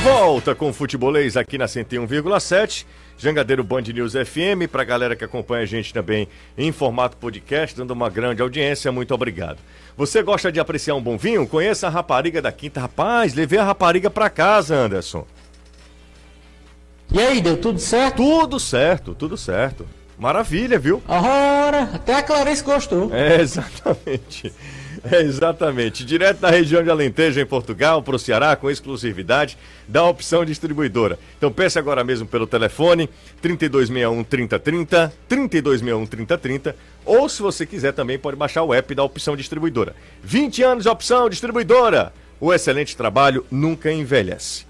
volta 0.03 0.55
com 0.55 0.69
o 0.69 0.73
Futebolês 0.73 1.37
aqui 1.37 1.57
na 1.57 1.65
101,7. 1.65 2.85
Jangadeiro 3.17 3.63
Band 3.63 3.81
News 3.81 4.13
FM. 4.13 4.67
Pra 4.71 4.83
galera 4.83 5.15
que 5.15 5.23
acompanha 5.23 5.61
a 5.61 5.65
gente 5.65 5.93
também 5.93 6.27
em 6.57 6.71
formato 6.71 7.17
podcast, 7.17 7.77
dando 7.77 7.91
uma 7.91 8.09
grande 8.09 8.41
audiência, 8.41 8.91
muito 8.91 9.13
obrigado. 9.13 9.59
Você 9.95 10.23
gosta 10.23 10.51
de 10.51 10.59
apreciar 10.59 10.95
um 10.95 11.01
bom 11.01 11.17
vinho? 11.17 11.45
Conheça 11.47 11.85
a 11.85 11.89
rapariga 11.89 12.41
da 12.41 12.51
Quinta. 12.51 12.81
Rapaz, 12.81 13.35
levei 13.35 13.59
a 13.59 13.63
rapariga 13.63 14.09
pra 14.09 14.29
casa, 14.29 14.75
Anderson. 14.75 15.25
E 17.11 17.19
aí, 17.19 17.41
deu 17.41 17.57
tudo 17.57 17.77
certo? 17.77 18.17
Tudo 18.17 18.59
certo, 18.59 19.13
tudo 19.13 19.37
certo. 19.37 19.85
Maravilha, 20.17 20.79
viu? 20.79 21.03
Ora, 21.07 21.83
até 21.93 22.15
a 22.15 22.23
Clarice 22.23 22.63
gostou. 22.63 23.13
É, 23.13 23.39
exatamente. 23.41 24.51
É, 25.03 25.21
exatamente. 25.21 26.05
Direto 26.05 26.39
da 26.39 26.49
região 26.49 26.83
de 26.83 26.89
Alentejo, 26.89 27.39
em 27.39 27.45
Portugal, 27.45 28.03
para 28.03 28.15
o 28.15 28.19
Ceará, 28.19 28.55
com 28.55 28.69
exclusividade 28.69 29.57
da 29.87 30.03
opção 30.03 30.45
distribuidora. 30.45 31.17
Então 31.37 31.51
pense 31.51 31.79
agora 31.79 32.03
mesmo 32.03 32.27
pelo 32.27 32.45
telefone 32.45 33.09
3261 33.41 34.23
3030, 34.23 35.13
3261 35.27 36.05
3030, 36.05 36.75
ou 37.03 37.27
se 37.27 37.41
você 37.41 37.65
quiser 37.65 37.93
também 37.93 38.19
pode 38.19 38.37
baixar 38.37 38.63
o 38.63 38.73
app 38.73 38.93
da 38.93 39.03
opção 39.03 39.35
distribuidora. 39.35 39.95
20 40.23 40.63
anos 40.63 40.83
de 40.83 40.89
opção 40.89 41.29
distribuidora. 41.29 42.13
O 42.39 42.53
excelente 42.53 42.95
trabalho 42.97 43.45
nunca 43.51 43.91
envelhece. 43.91 44.65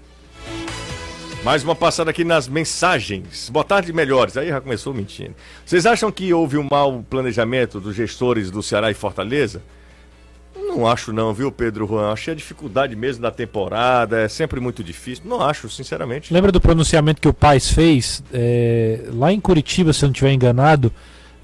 Mais 1.42 1.64
uma 1.64 1.74
passada 1.74 2.10
aqui 2.10 2.22
nas 2.22 2.46
mensagens. 2.46 3.50
Boa 3.50 3.64
tarde, 3.64 3.92
melhores. 3.92 4.36
Aí 4.36 4.48
já 4.48 4.60
começou 4.60 4.94
mentindo. 4.94 5.34
Vocês 5.64 5.86
acham 5.86 6.12
que 6.12 6.32
houve 6.32 6.56
um 6.56 6.68
mau 6.70 7.04
planejamento 7.08 7.80
dos 7.80 7.96
gestores 7.96 8.50
do 8.50 8.62
Ceará 8.62 8.90
e 8.90 8.94
Fortaleza? 8.94 9.60
Não 10.66 10.86
acho 10.86 11.12
não, 11.12 11.32
viu, 11.34 11.50
Pedro 11.52 11.86
Juan? 11.86 12.12
Achei 12.12 12.32
a 12.32 12.36
dificuldade 12.36 12.96
mesmo 12.96 13.22
da 13.22 13.30
temporada, 13.30 14.20
é 14.20 14.28
sempre 14.28 14.60
muito 14.60 14.82
difícil. 14.82 15.24
Não 15.26 15.42
acho, 15.42 15.68
sinceramente. 15.68 16.32
Lembra 16.32 16.50
do 16.50 16.60
pronunciamento 16.60 17.20
que 17.20 17.28
o 17.28 17.34
Paz 17.34 17.70
fez 17.70 18.22
é, 18.32 19.04
lá 19.12 19.32
em 19.32 19.40
Curitiba, 19.40 19.92
se 19.92 20.04
eu 20.04 20.08
não 20.08 20.12
estiver 20.12 20.32
enganado, 20.32 20.92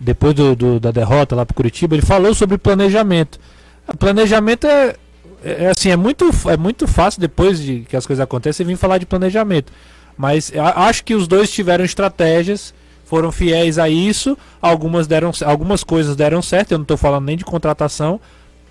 depois 0.00 0.34
do, 0.34 0.54
do, 0.54 0.80
da 0.80 0.90
derrota 0.90 1.34
lá 1.34 1.44
para 1.44 1.54
Curitiba, 1.54 1.94
ele 1.94 2.06
falou 2.06 2.34
sobre 2.34 2.56
planejamento. 2.56 3.38
O 3.86 3.96
planejamento 3.96 4.66
é, 4.66 4.94
é, 5.42 5.64
é, 5.64 5.70
assim, 5.70 5.90
é 5.90 5.96
muito, 5.96 6.30
é 6.48 6.56
muito 6.56 6.86
fácil 6.86 7.20
depois 7.20 7.60
de 7.60 7.80
que 7.80 7.96
as 7.96 8.06
coisas 8.06 8.22
acontecem 8.22 8.66
vir 8.66 8.76
falar 8.76 8.98
de 8.98 9.06
planejamento. 9.06 9.72
Mas 10.16 10.52
acho 10.74 11.04
que 11.04 11.14
os 11.14 11.28
dois 11.28 11.50
tiveram 11.50 11.84
estratégias, 11.84 12.74
foram 13.04 13.30
fiéis 13.30 13.78
a 13.78 13.88
isso. 13.88 14.36
Algumas 14.60 15.06
deram, 15.06 15.30
algumas 15.44 15.84
coisas 15.84 16.16
deram 16.16 16.42
certo. 16.42 16.72
Eu 16.72 16.78
não 16.78 16.82
estou 16.82 16.96
falando 16.96 17.24
nem 17.24 17.36
de 17.36 17.44
contratação. 17.44 18.20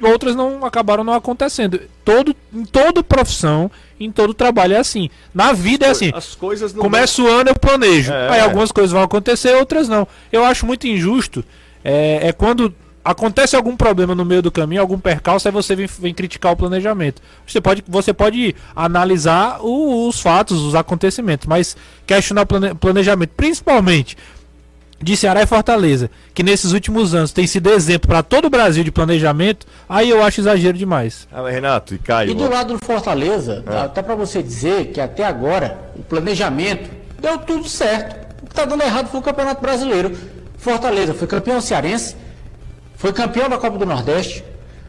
Outras 0.02 0.36
não 0.36 0.66
acabaram 0.66 1.04
não 1.04 1.14
acontecendo. 1.14 1.82
Todo, 2.06 2.36
em 2.54 2.66
toda 2.66 3.04
profissão, 3.04 3.70
em 4.00 4.12
todo 4.12 4.34
trabalho 4.34 4.74
é 4.76 4.78
assim. 4.78 5.10
Na 5.34 5.54
vida 5.54 5.88
é 5.88 5.89
assim. 5.89 6.12
As 6.14 6.36
coisas 6.36 6.74
não 6.74 6.84
Começa 6.84 7.22
o 7.22 7.28
ano 7.28 7.50
eu 7.50 7.56
planejo. 7.56 8.12
É, 8.14 8.30
Aí 8.30 8.39
algumas 8.39 8.72
coisas 8.72 8.91
vão 8.91 9.02
acontecer, 9.02 9.56
outras 9.56 9.89
não. 9.89 10.08
Eu 10.32 10.43
acho 10.43 10.66
muito 10.66 10.88
injusto. 10.88 11.43
É, 11.84 12.28
é 12.28 12.32
quando 12.32 12.74
acontece 13.08 13.56
algum 13.56 13.76
problema 13.78 14.14
no 14.14 14.26
meio 14.26 14.41
do 14.41 14.52
caminho, 14.52 14.82
algum 14.82 15.00
percalço, 15.00 15.48
aí 15.48 15.52
você 15.52 15.76
vem, 15.76 15.88
vem 15.88 16.14
criticar 16.14 16.52
o 16.52 16.58
planejamento. 16.58 17.22
Você 17.48 17.62
pode, 17.62 17.82
você 17.88 18.14
pode 18.14 18.54
analisar 18.76 19.60
o, 19.62 20.10
os 20.10 20.20
fatos, 20.20 20.62
os 20.62 20.76
acontecimentos, 20.76 21.48
mas 21.48 21.78
questionar 22.06 22.41
o 22.41 22.45
plane, 22.45 22.76
planejamento, 22.76 23.32
principalmente 23.36 24.18
de 25.02 25.16
Ceará 25.16 25.43
e 25.43 25.45
Fortaleza, 25.45 26.10
que 26.34 26.41
nesses 26.41 26.72
últimos 26.72 27.14
anos 27.14 27.32
tem 27.32 27.45
sido 27.45 27.70
exemplo 27.70 28.08
para 28.08 28.24
todo 28.24 28.45
o 28.45 28.50
Brasil 28.50 28.84
de 28.84 28.91
planejamento, 28.91 29.68
aí 29.88 30.10
eu 30.10 30.24
acho 30.24 30.41
exagero 30.41 30.78
demais. 30.78 31.28
Ah, 31.32 31.48
Renato 31.48 31.93
e 31.93 32.00
Caio. 32.00 32.32
E 32.32 32.34
do 32.34 32.50
lado 32.50 32.74
do 32.74 32.84
Fortaleza, 32.84 33.64
é. 33.68 33.78
até 33.78 34.02
para 34.02 34.16
você 34.16 34.41
dizer 34.41 34.88
que 34.88 35.00
até 35.00 35.24
agora 35.24 35.80
o 35.95 36.04
planejamento 36.04 36.89
deu 37.22 37.38
tudo 37.38 37.68
certo. 37.68 38.28
O 38.41 38.45
que 38.45 38.52
está 38.52 38.66
dando 38.66 38.84
errado 38.84 39.08
foi 39.10 39.20
o 39.20 39.24
Campeonato 39.24 39.62
Brasileiro. 39.62 40.18
Fortaleza 40.58 41.14
foi 41.14 41.28
campeão 41.28 41.62
cearense, 41.62 42.16
foi 42.95 43.14
campeão 43.14 43.48
da 43.48 43.58
Copa 43.58 43.78
do 43.78 43.86
Nordeste. 43.86 44.43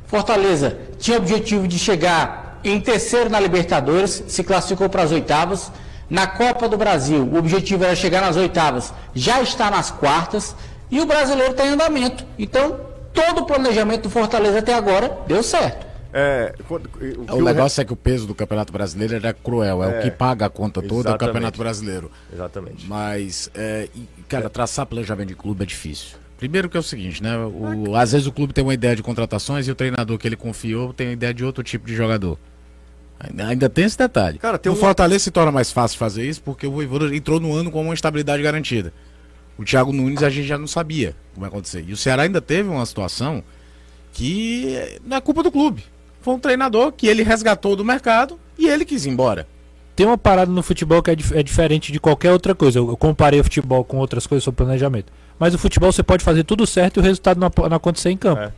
Fortaleza 0.06 0.78
tinha 0.98 1.18
o 1.18 1.20
objetivo 1.20 1.68
de 1.68 1.78
chegar 1.78 2.60
em 2.64 2.80
terceiro 2.80 3.28
na 3.28 3.38
Libertadores, 3.38 4.24
se 4.26 4.42
classificou 4.42 4.88
para 4.88 5.02
as 5.02 5.12
oitavas. 5.12 5.70
Na 6.10 6.26
Copa 6.26 6.68
do 6.68 6.76
Brasil, 6.76 7.22
o 7.22 7.36
objetivo 7.36 7.84
era 7.84 7.94
chegar 7.94 8.22
nas 8.22 8.36
oitavas, 8.36 8.92
já 9.14 9.42
está 9.42 9.70
nas 9.70 9.90
quartas. 9.90 10.54
E 10.90 11.00
o 11.00 11.06
brasileiro 11.06 11.52
está 11.52 11.66
em 11.66 11.70
andamento. 11.70 12.24
Então, 12.38 12.80
todo 13.12 13.42
o 13.42 13.46
planejamento 13.46 14.04
do 14.04 14.10
Fortaleza 14.10 14.60
até 14.60 14.72
agora 14.72 15.18
deu 15.26 15.42
certo. 15.42 15.86
É, 16.12 16.54
o, 16.70 17.36
o 17.36 17.42
negócio 17.42 17.80
é 17.82 17.84
que 17.84 17.92
o 17.92 17.96
peso 17.96 18.26
do 18.26 18.34
Campeonato 18.34 18.72
Brasileiro 18.72 19.14
era 19.14 19.34
cruel, 19.34 19.84
é, 19.84 19.86
é 19.86 19.98
o 19.98 20.02
que 20.02 20.10
paga 20.10 20.46
a 20.46 20.48
conta 20.48 20.80
toda 20.80 21.10
é 21.10 21.14
o 21.14 21.18
Campeonato 21.18 21.58
Brasileiro. 21.58 22.10
Exatamente. 22.32 22.86
Mas, 22.86 23.50
é, 23.54 23.88
cara, 24.26 24.48
traçar 24.48 24.86
planejamento 24.86 25.28
de 25.28 25.34
clube 25.34 25.62
é 25.62 25.66
difícil. 25.66 26.16
Primeiro 26.38 26.70
que 26.70 26.76
é 26.76 26.80
o 26.80 26.82
seguinte, 26.82 27.22
né? 27.22 27.36
O, 27.36 27.94
às 27.96 28.12
vezes 28.12 28.26
o 28.26 28.32
clube 28.32 28.54
tem 28.54 28.64
uma 28.64 28.72
ideia 28.72 28.96
de 28.96 29.02
contratações 29.02 29.66
e 29.66 29.70
o 29.70 29.74
treinador 29.74 30.16
que 30.16 30.26
ele 30.26 30.36
confiou 30.36 30.94
tem 30.94 31.08
a 31.08 31.12
ideia 31.12 31.34
de 31.34 31.44
outro 31.44 31.62
tipo 31.62 31.86
de 31.86 31.94
jogador. 31.94 32.38
Ainda 33.20 33.68
tem 33.68 33.84
esse 33.84 33.98
detalhe. 33.98 34.38
Cara, 34.38 34.58
tem 34.58 34.70
o 34.70 34.74
um... 34.74 34.78
Fortaleza 34.78 35.24
se 35.24 35.30
torna 35.30 35.50
mais 35.50 35.72
fácil 35.72 35.98
fazer 35.98 36.24
isso 36.24 36.40
porque 36.42 36.66
o 36.66 36.70
Voivoda 36.70 37.14
entrou 37.14 37.40
no 37.40 37.52
ano 37.52 37.70
com 37.70 37.82
uma 37.82 37.94
estabilidade 37.94 38.42
garantida. 38.42 38.92
O 39.58 39.64
Thiago 39.64 39.92
Nunes 39.92 40.22
a 40.22 40.30
gente 40.30 40.46
já 40.46 40.56
não 40.56 40.68
sabia 40.68 41.16
como 41.34 41.44
ia 41.44 41.48
acontecer. 41.48 41.84
E 41.86 41.92
o 41.92 41.96
Ceará 41.96 42.22
ainda 42.22 42.40
teve 42.40 42.68
uma 42.68 42.86
situação 42.86 43.42
que 44.12 45.00
não 45.04 45.16
é 45.16 45.20
culpa 45.20 45.42
do 45.42 45.50
clube. 45.50 45.84
Foi 46.20 46.34
um 46.34 46.38
treinador 46.38 46.92
que 46.92 47.08
ele 47.08 47.22
resgatou 47.22 47.74
do 47.74 47.84
mercado 47.84 48.38
e 48.56 48.68
ele 48.68 48.84
quis 48.84 49.04
ir 49.04 49.10
embora. 49.10 49.48
Tem 49.96 50.06
uma 50.06 50.16
parada 50.16 50.50
no 50.50 50.62
futebol 50.62 51.02
que 51.02 51.10
é, 51.10 51.16
dif 51.16 51.34
é 51.34 51.42
diferente 51.42 51.90
de 51.90 51.98
qualquer 51.98 52.30
outra 52.30 52.54
coisa. 52.54 52.78
Eu, 52.78 52.88
eu 52.88 52.96
comparei 52.96 53.40
o 53.40 53.44
futebol 53.44 53.82
com 53.82 53.96
outras 53.98 54.28
coisas 54.28 54.44
sobre 54.44 54.58
planejamento. 54.58 55.12
Mas 55.40 55.54
o 55.54 55.58
futebol 55.58 55.90
você 55.90 56.04
pode 56.04 56.22
fazer 56.22 56.44
tudo 56.44 56.64
certo 56.68 56.98
e 56.98 57.00
o 57.00 57.02
resultado 57.02 57.40
não, 57.40 57.50
não 57.68 57.76
acontecer 57.76 58.10
em 58.10 58.16
campo. 58.16 58.42
É. 58.42 58.52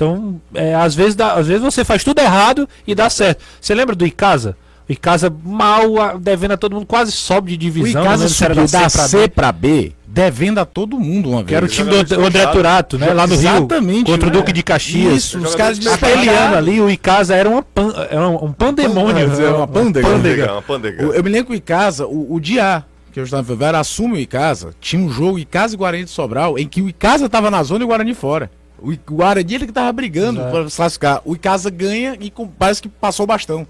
Então, 0.00 0.40
é, 0.54 0.74
às, 0.74 0.94
vezes 0.94 1.14
dá, 1.14 1.34
às 1.34 1.46
vezes 1.46 1.62
você 1.62 1.84
faz 1.84 2.02
tudo 2.02 2.20
errado 2.20 2.66
e 2.86 2.94
dá 2.94 3.10
certo. 3.10 3.44
Você 3.60 3.74
lembra 3.74 3.94
do 3.94 4.06
Icasa? 4.06 4.56
O 4.88 4.92
Icasa 4.92 5.30
mal, 5.44 6.18
devendo 6.18 6.52
a 6.52 6.56
todo 6.56 6.72
mundo, 6.72 6.86
quase 6.86 7.12
sobe 7.12 7.50
de 7.50 7.58
divisão. 7.58 8.00
O 8.00 8.04
Icasa 8.06 8.28
subiu 8.30 8.66
da 8.66 8.88
C 8.88 9.28
para 9.28 9.52
B, 9.52 9.92
devendo 10.06 10.58
a 10.58 10.64
todo 10.64 10.98
mundo 10.98 11.28
uma 11.28 11.42
vez. 11.42 11.48
Que 11.48 11.54
era 11.54 11.66
o 11.66 11.68
time 11.68 11.90
do 12.02 12.24
André 12.24 12.46
Turato, 12.46 12.98
né? 12.98 13.12
Lá 13.12 13.26
no 13.26 13.34
Exatamente, 13.34 14.06
Rio. 14.06 14.14
Contra 14.14 14.28
o 14.28 14.30
Duque 14.30 14.54
de 14.54 14.62
Caxias. 14.62 15.16
Isso, 15.16 15.38
os 15.38 15.54
caras 15.54 15.78
de 15.78 15.86
Aquele 15.86 16.30
ano 16.30 16.56
ali, 16.56 16.80
o 16.80 16.88
Icasa 16.88 17.36
era, 17.36 17.46
uma 17.46 17.62
pan, 17.62 17.92
era 18.10 18.26
um 18.26 18.52
pandemônio. 18.54 19.30
Era 19.30 19.54
uma 19.54 19.68
pândega. 19.68 20.08
Uma 20.50 20.62
pândega. 20.62 21.02
Eu 21.02 21.22
me 21.22 21.28
lembro 21.28 21.48
que 21.48 21.52
o 21.52 21.56
Icasa, 21.56 22.06
o, 22.06 22.36
o 22.36 22.40
Diá, 22.40 22.84
que 23.12 23.20
eu 23.20 23.24
estava 23.24 23.54
vendo, 23.54 23.74
assume 23.74 24.14
o 24.14 24.18
Icasa, 24.18 24.70
tinha 24.80 25.02
um 25.02 25.10
jogo 25.10 25.38
Icasa 25.38 25.74
e 25.74 25.76
Guarani 25.76 26.04
de 26.04 26.10
Sobral, 26.10 26.58
em 26.58 26.66
que 26.66 26.80
o 26.80 26.88
Icasa 26.88 27.26
estava 27.26 27.50
na 27.50 27.62
zona 27.62 27.82
e 27.82 27.84
o 27.84 27.88
Guarani 27.88 28.14
fora. 28.14 28.50
O 28.82 29.14
Guarani 29.14 29.54
ele 29.54 29.64
que 29.64 29.70
estava 29.70 29.92
brigando 29.92 30.40
para 30.40 30.68
se 30.68 30.76
classificar. 30.76 31.22
O 31.24 31.34
Icasa 31.34 31.70
ganha 31.70 32.16
e 32.20 32.32
parece 32.58 32.82
que 32.82 32.88
passou 32.88 33.24
o 33.24 33.26
bastão. 33.26 33.66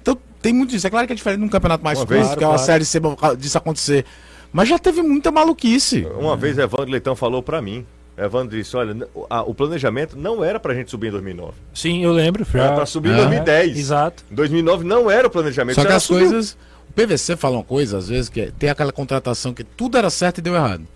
Então 0.00 0.16
tem 0.40 0.52
muito 0.52 0.70
disso. 0.70 0.86
É 0.86 0.90
claro 0.90 1.06
que 1.06 1.12
é 1.12 1.16
diferente 1.16 1.40
num 1.40 1.48
campeonato 1.48 1.84
mais 1.84 1.98
curto, 1.98 2.12
que 2.12 2.44
é 2.44 2.46
uma 2.46 2.54
claro. 2.54 2.58
série 2.58 2.84
C 2.84 3.00
disso 3.38 3.58
acontecer. 3.58 4.04
Mas 4.52 4.68
já 4.68 4.78
teve 4.78 5.02
muita 5.02 5.32
maluquice. 5.32 6.06
Uma 6.18 6.36
vez 6.36 6.56
Evandro 6.58 6.90
Leitão 6.90 7.16
falou 7.16 7.42
para 7.42 7.60
mim. 7.60 7.84
Evandro 8.16 8.56
disse: 8.56 8.76
olha, 8.76 9.08
a, 9.28 9.42
o 9.42 9.54
planejamento 9.54 10.16
não 10.16 10.44
era 10.44 10.60
pra 10.60 10.72
gente 10.74 10.90
subir 10.90 11.08
em 11.08 11.12
2009. 11.12 11.52
Sim, 11.74 12.04
eu 12.04 12.12
lembro. 12.12 12.44
Já... 12.44 12.64
Era 12.64 12.74
pra 12.74 12.86
subir 12.86 13.10
em 13.10 13.16
2010. 13.16 13.76
Exato. 13.76 14.24
Em 14.30 14.34
2009 14.34 14.84
não 14.84 15.10
era 15.10 15.26
o 15.26 15.30
planejamento. 15.30 15.74
Só 15.74 15.84
que 15.84 15.92
as 15.92 16.02
subiu. 16.04 16.28
coisas. 16.28 16.56
O 16.88 16.92
PVC 16.92 17.36
fala 17.36 17.56
uma 17.56 17.64
coisa, 17.64 17.98
às 17.98 18.08
vezes, 18.08 18.28
que 18.28 18.40
é, 18.40 18.52
tem 18.56 18.70
aquela 18.70 18.92
contratação 18.92 19.52
que 19.52 19.64
tudo 19.64 19.98
era 19.98 20.08
certo 20.10 20.38
e 20.38 20.42
deu 20.42 20.54
errado. 20.54 20.86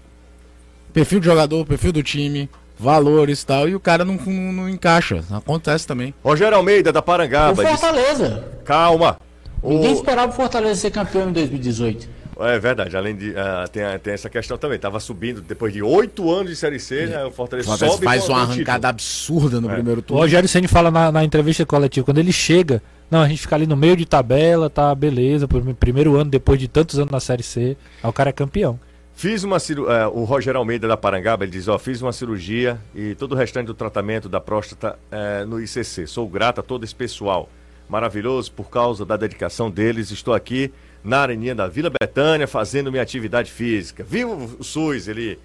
Perfil 0.92 1.18
de 1.18 1.26
jogador, 1.26 1.66
perfil 1.66 1.92
do 1.92 2.02
time, 2.02 2.48
valores 2.78 3.42
e 3.42 3.46
tal, 3.46 3.68
e 3.68 3.74
o 3.74 3.80
cara 3.80 4.04
não, 4.04 4.14
não, 4.14 4.52
não, 4.52 4.68
encaixa. 4.68 5.24
Acontece 5.30 5.86
também. 5.86 6.14
Rogério 6.22 6.56
Almeida, 6.56 6.92
da 6.92 7.02
Parangaba. 7.02 7.62
O 7.62 7.66
Fortaleza. 7.66 8.28
Disse... 8.28 8.64
Calma. 8.64 9.18
Ninguém 9.62 9.92
o... 9.92 9.94
esperava 9.94 10.32
o 10.32 10.34
Fortaleza 10.34 10.80
ser 10.80 10.90
campeão 10.90 11.28
em 11.28 11.32
2018. 11.32 12.18
É 12.40 12.56
verdade, 12.56 12.96
além 12.96 13.16
de. 13.16 13.30
Uh, 13.30 13.68
tem, 13.72 13.82
tem 14.00 14.14
essa 14.14 14.30
questão 14.30 14.56
também. 14.56 14.78
Tava 14.78 15.00
subindo 15.00 15.40
depois 15.40 15.72
de 15.72 15.82
oito 15.82 16.32
anos 16.32 16.50
de 16.50 16.56
Série 16.56 16.78
C, 16.78 17.06
né? 17.06 17.24
O 17.24 17.32
Fortaleza, 17.32 17.68
Fortaleza 17.68 17.96
sobe 17.96 18.04
faz 18.04 18.28
uma 18.28 18.42
arrancada 18.42 18.88
absurda 18.88 19.60
no 19.60 19.68
é. 19.68 19.74
primeiro 19.74 20.00
turno. 20.00 20.20
O 20.20 20.22
Rogério 20.22 20.48
Senni 20.48 20.68
fala 20.68 20.88
na, 20.88 21.10
na, 21.10 21.24
entrevista 21.24 21.66
coletiva, 21.66 22.04
quando 22.04 22.18
ele 22.18 22.30
chega, 22.30 22.80
não, 23.10 23.22
a 23.22 23.28
gente 23.28 23.40
fica 23.40 23.56
ali 23.56 23.66
no 23.66 23.76
meio 23.76 23.96
de 23.96 24.06
tabela, 24.06 24.70
tá, 24.70 24.94
beleza, 24.94 25.48
primeiro 25.80 26.14
ano, 26.14 26.30
depois 26.30 26.60
de 26.60 26.68
tantos 26.68 26.96
anos 27.00 27.10
na 27.10 27.18
Série 27.18 27.42
C, 27.42 27.76
aí 28.00 28.08
o 28.08 28.12
cara 28.12 28.30
é 28.30 28.32
campeão. 28.32 28.78
Fiz 29.18 29.42
uma 29.42 29.58
cirurgia, 29.58 30.08
uh, 30.08 30.16
o 30.16 30.22
Rogério 30.22 30.58
Almeida 30.58 30.86
da 30.86 30.96
Parangaba, 30.96 31.42
ele 31.42 31.50
diz, 31.50 31.66
ó, 31.66 31.76
fiz 31.76 32.00
uma 32.00 32.12
cirurgia 32.12 32.78
e 32.94 33.16
todo 33.16 33.32
o 33.32 33.34
restante 33.34 33.66
do 33.66 33.74
tratamento 33.74 34.28
da 34.28 34.40
próstata 34.40 34.96
uh, 35.10 35.44
no 35.44 35.60
ICC. 35.60 36.06
Sou 36.06 36.28
grato 36.28 36.60
a 36.60 36.62
todo 36.62 36.84
esse 36.84 36.94
pessoal 36.94 37.48
maravilhoso 37.88 38.52
por 38.52 38.70
causa 38.70 39.04
da 39.04 39.16
dedicação 39.16 39.72
deles. 39.72 40.12
Estou 40.12 40.32
aqui 40.32 40.72
na 41.02 41.18
areninha 41.18 41.52
da 41.52 41.66
Vila 41.66 41.90
Betânia 41.90 42.46
fazendo 42.46 42.92
minha 42.92 43.02
atividade 43.02 43.50
física. 43.50 44.04
Viu 44.04 44.30
o 44.56 44.62
SUS, 44.62 45.08
ele 45.08 45.36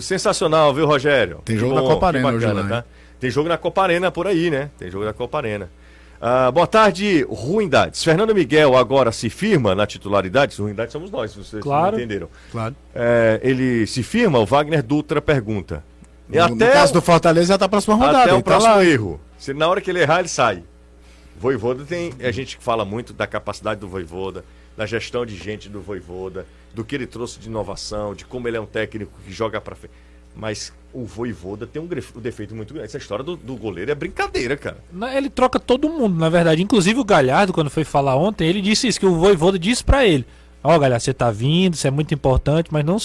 sensacional, 0.00 0.74
viu, 0.74 0.84
Rogério? 0.84 1.40
Tem 1.44 1.56
jogo 1.56 1.72
Bom, 1.72 1.82
na 1.82 1.88
Copa 1.94 2.08
Arena 2.08 2.32
bacana, 2.32 2.60
hoje, 2.60 2.62
né? 2.64 2.68
tá? 2.68 2.84
Tem 3.20 3.30
jogo 3.30 3.48
na 3.48 3.56
Copa 3.56 3.80
Arena 3.80 4.10
por 4.10 4.26
aí, 4.26 4.50
né? 4.50 4.70
Tem 4.76 4.90
jogo 4.90 5.04
na 5.04 5.12
Copa 5.12 5.38
Arena. 5.38 5.70
Uh, 6.24 6.50
boa 6.50 6.66
tarde, 6.66 7.22
Ruindades. 7.28 8.02
Fernando 8.02 8.34
Miguel 8.34 8.74
agora 8.78 9.12
se 9.12 9.28
firma 9.28 9.74
na 9.74 9.86
titularidade? 9.86 10.58
Ruindades 10.58 10.90
somos 10.90 11.10
nós, 11.10 11.32
se 11.32 11.36
vocês 11.36 11.62
claro, 11.62 11.92
não 11.92 11.98
entenderam. 11.98 12.30
Claro. 12.50 12.74
É, 12.94 13.38
ele 13.42 13.86
se 13.86 14.02
firma? 14.02 14.38
O 14.38 14.46
Wagner 14.46 14.82
Dutra 14.82 15.20
pergunta. 15.20 15.84
E 16.30 16.38
no, 16.38 16.44
até 16.44 16.54
no 16.54 16.72
caso 16.72 16.92
o, 16.92 16.94
do 16.94 17.02
Fortaleza 17.02 17.48
já 17.48 17.58
tá 17.58 17.66
a 17.66 17.68
próxima 17.68 17.94
rodada. 17.94 18.22
Até 18.22 18.32
o 18.32 18.36
tá 18.38 18.42
próximo 18.42 18.74
lá. 18.74 18.84
erro. 18.86 19.20
Se 19.36 19.52
na 19.52 19.68
hora 19.68 19.82
que 19.82 19.90
ele 19.90 20.00
errar, 20.00 20.20
ele 20.20 20.28
sai. 20.28 20.64
Voivoda 21.38 21.84
tem. 21.84 22.14
A 22.22 22.30
gente 22.30 22.56
fala 22.58 22.86
muito 22.86 23.12
da 23.12 23.26
capacidade 23.26 23.80
do 23.80 23.86
Voivoda, 23.86 24.46
da 24.74 24.86
gestão 24.86 25.26
de 25.26 25.36
gente 25.36 25.68
do 25.68 25.82
Voivoda, 25.82 26.46
do 26.72 26.82
que 26.82 26.94
ele 26.94 27.06
trouxe 27.06 27.38
de 27.38 27.48
inovação, 27.48 28.14
de 28.14 28.24
como 28.24 28.48
ele 28.48 28.56
é 28.56 28.60
um 28.60 28.64
técnico 28.64 29.12
que 29.26 29.30
joga 29.30 29.60
para 29.60 29.74
frente. 29.74 29.92
Mas 30.36 30.72
o 30.92 31.04
Voivoda 31.04 31.66
tem 31.66 31.80
um, 31.80 31.86
um 31.86 32.20
defeito 32.20 32.54
muito 32.54 32.72
grande. 32.74 32.88
Essa 32.88 32.98
história 32.98 33.24
do, 33.24 33.36
do 33.36 33.54
goleiro 33.56 33.90
é 33.90 33.94
brincadeira, 33.94 34.56
cara. 34.56 34.78
Na- 34.92 35.14
Ele 35.16 35.28
troca 35.30 35.58
todo 35.60 35.88
mundo, 35.88 36.18
na 36.18 36.28
verdade. 36.28 36.62
Inclusive 36.62 36.98
o 37.00 37.04
Galhardo, 37.04 37.52
quando 37.52 37.70
foi 37.70 37.84
falar 37.84 38.16
ontem, 38.16 38.46
ele 38.48 38.60
disse 38.60 38.88
isso, 38.88 38.98
que 39.00 39.06
o 39.06 39.14
Voivoda 39.16 39.58
disse 39.58 39.82
pra 39.84 40.04
ele. 40.06 40.24
Ó, 40.62 40.78
Galhardo, 40.78 41.02
você 41.04 41.12
tá 41.14 41.30
vindo, 41.30 41.74
isso 41.74 41.86
é 41.86 41.90
muito 41.90 42.12
importante, 42.14 42.68
mas 42.70 42.84
não... 42.84 42.96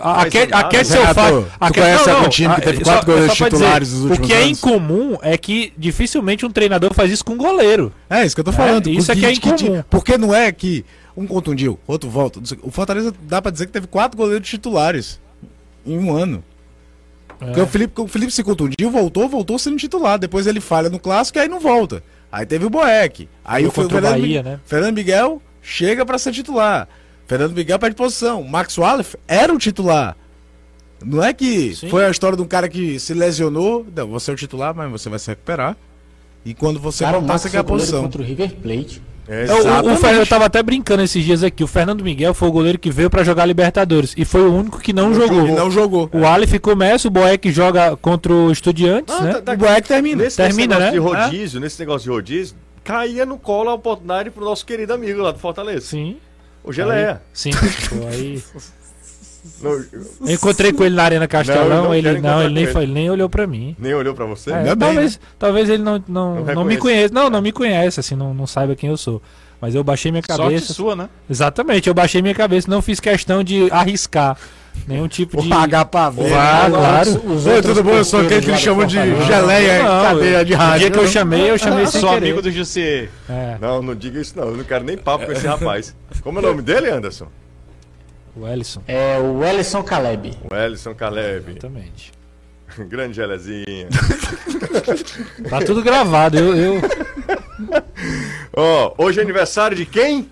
Aquele, 0.00 0.50
é 0.52 0.56
aquele 0.56 0.84
seu 0.84 1.02
fato. 1.14 1.46
tu 1.68 1.74
conhece 1.74 2.10
algum 2.10 2.28
time 2.28 2.54
que 2.56 2.60
teve 2.62 2.84
quatro 2.84 3.06
goleiros 3.06 3.34
titulares 3.36 3.92
nos 3.92 4.00
O 4.00 4.08
últimos 4.08 4.26
que 4.28 4.34
é 4.34 4.42
anos? 4.42 4.58
incomum 4.58 5.16
é 5.22 5.38
que 5.38 5.72
dificilmente 5.78 6.44
um 6.44 6.50
treinador 6.50 6.92
faz 6.92 7.10
isso 7.10 7.24
com 7.24 7.34
um 7.34 7.38
goleiro. 7.38 7.92
É, 8.10 8.24
isso 8.26 8.34
que 8.34 8.40
eu 8.40 8.44
tô 8.44 8.52
falando. 8.52 8.88
isso 8.88 9.10
é 9.12 9.14
que 9.16 9.24
é 9.26 9.32
incomum. 9.32 9.82
Porque 9.88 10.18
não 10.18 10.34
é 10.34 10.50
que 10.50 10.84
um 11.16 11.26
contundiu, 11.26 11.78
outro 11.86 12.10
volta. 12.10 12.40
O 12.62 12.70
Fortaleza 12.70 13.14
dá 13.22 13.40
pra 13.40 13.50
dizer 13.52 13.66
que 13.66 13.72
teve 13.72 13.86
quatro 13.86 14.16
goleiros 14.18 14.48
titulares 14.48 15.20
em 15.86 15.98
um 15.98 16.14
ano. 16.14 16.42
Porque 17.38 17.60
o 17.60 17.66
Felipe, 17.66 18.00
o 18.00 18.06
Felipe 18.06 18.32
se 18.32 18.42
contundiu, 18.42 18.90
voltou, 18.90 19.28
voltou 19.28 19.58
sendo 19.58 19.76
titular. 19.76 20.18
Depois 20.18 20.46
ele 20.46 20.60
falha 20.60 20.88
no 20.88 20.98
clássico 20.98 21.38
e 21.38 21.40
aí 21.40 21.48
não 21.48 21.60
volta. 21.60 22.02
Aí 22.30 22.46
teve 22.46 22.64
o 22.64 22.70
Boeck. 22.70 23.28
Aí 23.44 23.68
Foi 23.70 23.84
o, 23.84 23.86
o 23.86 23.90
Fernando, 23.90 24.12
Bahia, 24.12 24.42
né? 24.42 24.60
Fernando 24.64 24.94
Miguel 24.94 25.42
chega 25.62 26.04
pra 26.06 26.18
ser 26.18 26.32
titular. 26.32 26.88
Fernando 27.26 27.52
Miguel 27.54 27.78
perde 27.78 27.96
posição. 27.96 28.42
Max 28.42 28.76
Wallace 28.78 29.16
era 29.26 29.52
o 29.52 29.58
titular. 29.58 30.16
Não 31.04 31.22
é 31.22 31.32
que 31.34 31.74
Sim. 31.74 31.88
foi 31.90 32.04
a 32.06 32.10
história 32.10 32.36
de 32.36 32.42
um 32.42 32.46
cara 32.46 32.68
que 32.68 32.98
se 32.98 33.12
lesionou. 33.14 33.86
Não, 33.94 34.08
você 34.08 34.30
é 34.30 34.34
o 34.34 34.36
titular, 34.36 34.74
mas 34.74 34.90
você 34.90 35.08
vai 35.08 35.18
se 35.18 35.28
recuperar. 35.28 35.76
E 36.44 36.54
quando 36.54 36.78
você 36.78 37.04
Cara, 37.04 37.18
voltar, 37.18 37.32
Max 37.34 37.42
você 37.42 37.50
quer 37.50 37.58
a 37.58 37.62
goleiro 37.62 37.80
posição. 37.80 38.02
contra 38.02 38.22
o 38.22 38.24
River 38.24 38.54
Plate. 38.56 39.02
É, 39.26 39.46
É, 39.46 39.52
o- 39.52 39.56
o, 39.56 39.58
Exatamente. 39.60 40.00
Fernando 40.00 40.20
eu 40.20 40.26
tava 40.26 40.44
até 40.44 40.62
brincando 40.62 41.02
esses 41.02 41.24
dias 41.24 41.42
aqui. 41.42 41.64
O 41.64 41.66
Fernando 41.66 42.04
Miguel 42.04 42.34
foi 42.34 42.48
o 42.48 42.52
goleiro 42.52 42.78
que 42.78 42.90
veio 42.90 43.08
pra 43.08 43.24
jogar 43.24 43.46
Libertadores. 43.46 44.12
E 44.16 44.24
foi 44.24 44.42
o 44.42 44.52
único 44.54 44.78
que 44.80 44.92
não 44.92 45.14
jogou. 45.14 45.46
Não 45.46 45.70
jogou. 45.70 46.10
O 46.12 46.26
Aleph 46.26 46.58
começa, 46.60 47.08
o 47.08 47.10
Boeck 47.10 47.50
joga 47.50 47.96
contra 47.96 48.32
o 48.32 48.50
Estudiantes, 48.52 49.14
Não, 49.14 49.22
né? 49.22 49.32
tá- 49.34 49.42
tá- 49.42 49.52
O 49.54 49.56
Boeck 49.56 49.88
termina. 49.88 50.22
Nesse, 50.24 50.36
Termina, 50.36 50.78
nesse 50.78 50.92
negócio 50.92 51.14
né? 51.16 51.22
de 51.22 51.30
rodízio, 51.30 51.60
nesse 51.60 51.80
negócio 51.80 52.02
de 52.04 52.10
rodízio, 52.10 52.56
caía 52.82 53.24
no 53.24 53.38
colo 53.38 53.70
a 53.70 53.74
oportunidade 53.74 54.30
pro 54.30 54.44
nosso 54.44 54.66
querido 54.66 54.92
amigo 54.92 55.22
lá 55.22 55.30
do 55.32 55.38
Fortaleza. 55.38 55.86
Sim. 55.86 56.16
O 56.62 56.72
Geleia. 56.72 57.22
Sim. 57.32 57.50
Aí... 58.12 58.42
Não- 59.62 59.72
Eu 59.72 60.34
encontrei 60.34 60.72
com 60.72 60.84
ele 60.84 60.94
na 60.94 61.02
Arena 61.04 61.28
Castelão, 61.28 61.84
Não, 61.84 61.94
ele, 61.94 62.20
não, 62.20 62.42
ele, 62.42 62.54
nem, 62.54 62.66
foi- 62.66 62.82
ele 62.84 62.92
nem 62.92 63.10
olhou 63.10 63.28
pra 63.28 63.46
mim. 63.46 63.76
nem 63.78 63.94
olhou 63.94 64.14
pra 64.14 64.24
você? 64.26 64.50
É, 64.50 64.54
Ainda 64.56 64.74
bem, 64.74 64.88
talvez, 64.88 65.20
talvez 65.38 65.68
ele 65.68 65.82
não, 65.82 66.02
não, 66.08 66.34
Não 66.44 66.54
não, 66.54 66.64
me 66.64 66.76
conheça. 66.76 67.12
Não, 67.12 67.28
não 67.30 67.40
me 67.42 67.52
conhece, 67.52 68.00
assim, 68.00 68.14
não, 68.14 68.32
não 68.34 68.46
saiba 68.46 68.74
quem 68.74 68.90
eu 68.90 68.96
sou. 68.96 69.20
Mas 69.60 69.74
eu 69.74 69.82
baixei 69.84 70.10
minha 70.10 70.22
Sorte 70.26 70.42
cabeça. 70.42 70.72
sua, 70.74 70.94
né? 70.96 71.08
Exatamente, 71.30 71.88
eu 71.88 71.94
baixei 71.94 72.20
minha 72.20 72.34
cabeça, 72.34 72.70
não 72.70 72.82
fiz 72.82 73.00
questão 73.00 73.42
de 73.42 73.68
arriscar 73.70 74.36
nenhum 74.86 75.08
tipo 75.08 75.40
de. 75.40 75.48
Vou 75.48 75.58
pagar 75.58 75.84
pra 75.86 76.10
ver. 76.10 76.28
Vá, 76.28 76.66
claro. 76.68 77.10
Os 77.32 77.46
Oi, 77.46 77.62
tudo 77.62 77.82
bom? 77.82 77.92
Eu 77.92 78.04
sou 78.04 78.20
aquele 78.20 78.42
que 78.42 78.50
eles 78.50 78.60
chamam 78.60 78.86
de 78.86 78.94
geleia 78.94 79.78
em 79.80 79.82
Não, 79.84 80.02
cadeia 80.02 80.44
de 80.44 80.52
rádio. 80.54 80.78
dia 80.80 80.90
que 80.90 80.98
eu 80.98 81.06
chamei, 81.08 81.50
eu 81.50 81.56
chamei 81.56 81.86
sem 81.86 82.00
Sou 82.00 82.10
querer. 82.10 82.24
amigo 82.26 82.42
do 82.42 82.50
José. 82.50 83.08
É, 83.28 83.56
Não, 83.60 83.80
não 83.80 83.94
diga 83.94 84.20
isso 84.20 84.34
não. 84.36 84.48
Eu 84.48 84.56
não 84.56 84.64
quero 84.64 84.84
nem 84.84 84.98
papo 84.98 85.24
com 85.26 85.32
esse 85.32 85.46
rapaz. 85.46 85.94
Como 86.22 86.38
é 86.40 86.42
o 86.42 86.46
nome 86.46 86.60
dele, 86.60 86.90
Anderson? 86.90 87.28
O 88.36 88.46
Ellison. 88.46 88.82
É 88.86 89.18
o 89.18 89.44
Ellison 89.44 89.82
Caleb. 89.82 90.32
O 90.50 90.54
Ellison 90.54 90.94
Caleb. 90.94 91.50
Exatamente. 91.52 92.12
Grande 92.88 93.14
Gelezinha. 93.16 93.88
Tá 95.48 95.60
tudo 95.60 95.82
gravado. 95.82 96.36
Eu, 96.38 96.56
eu- 96.56 96.80
Ó, 98.56 98.94
hoje 98.98 99.20
é 99.20 99.22
aniversário 99.22 99.76
de 99.76 99.86
quem? 99.86 100.28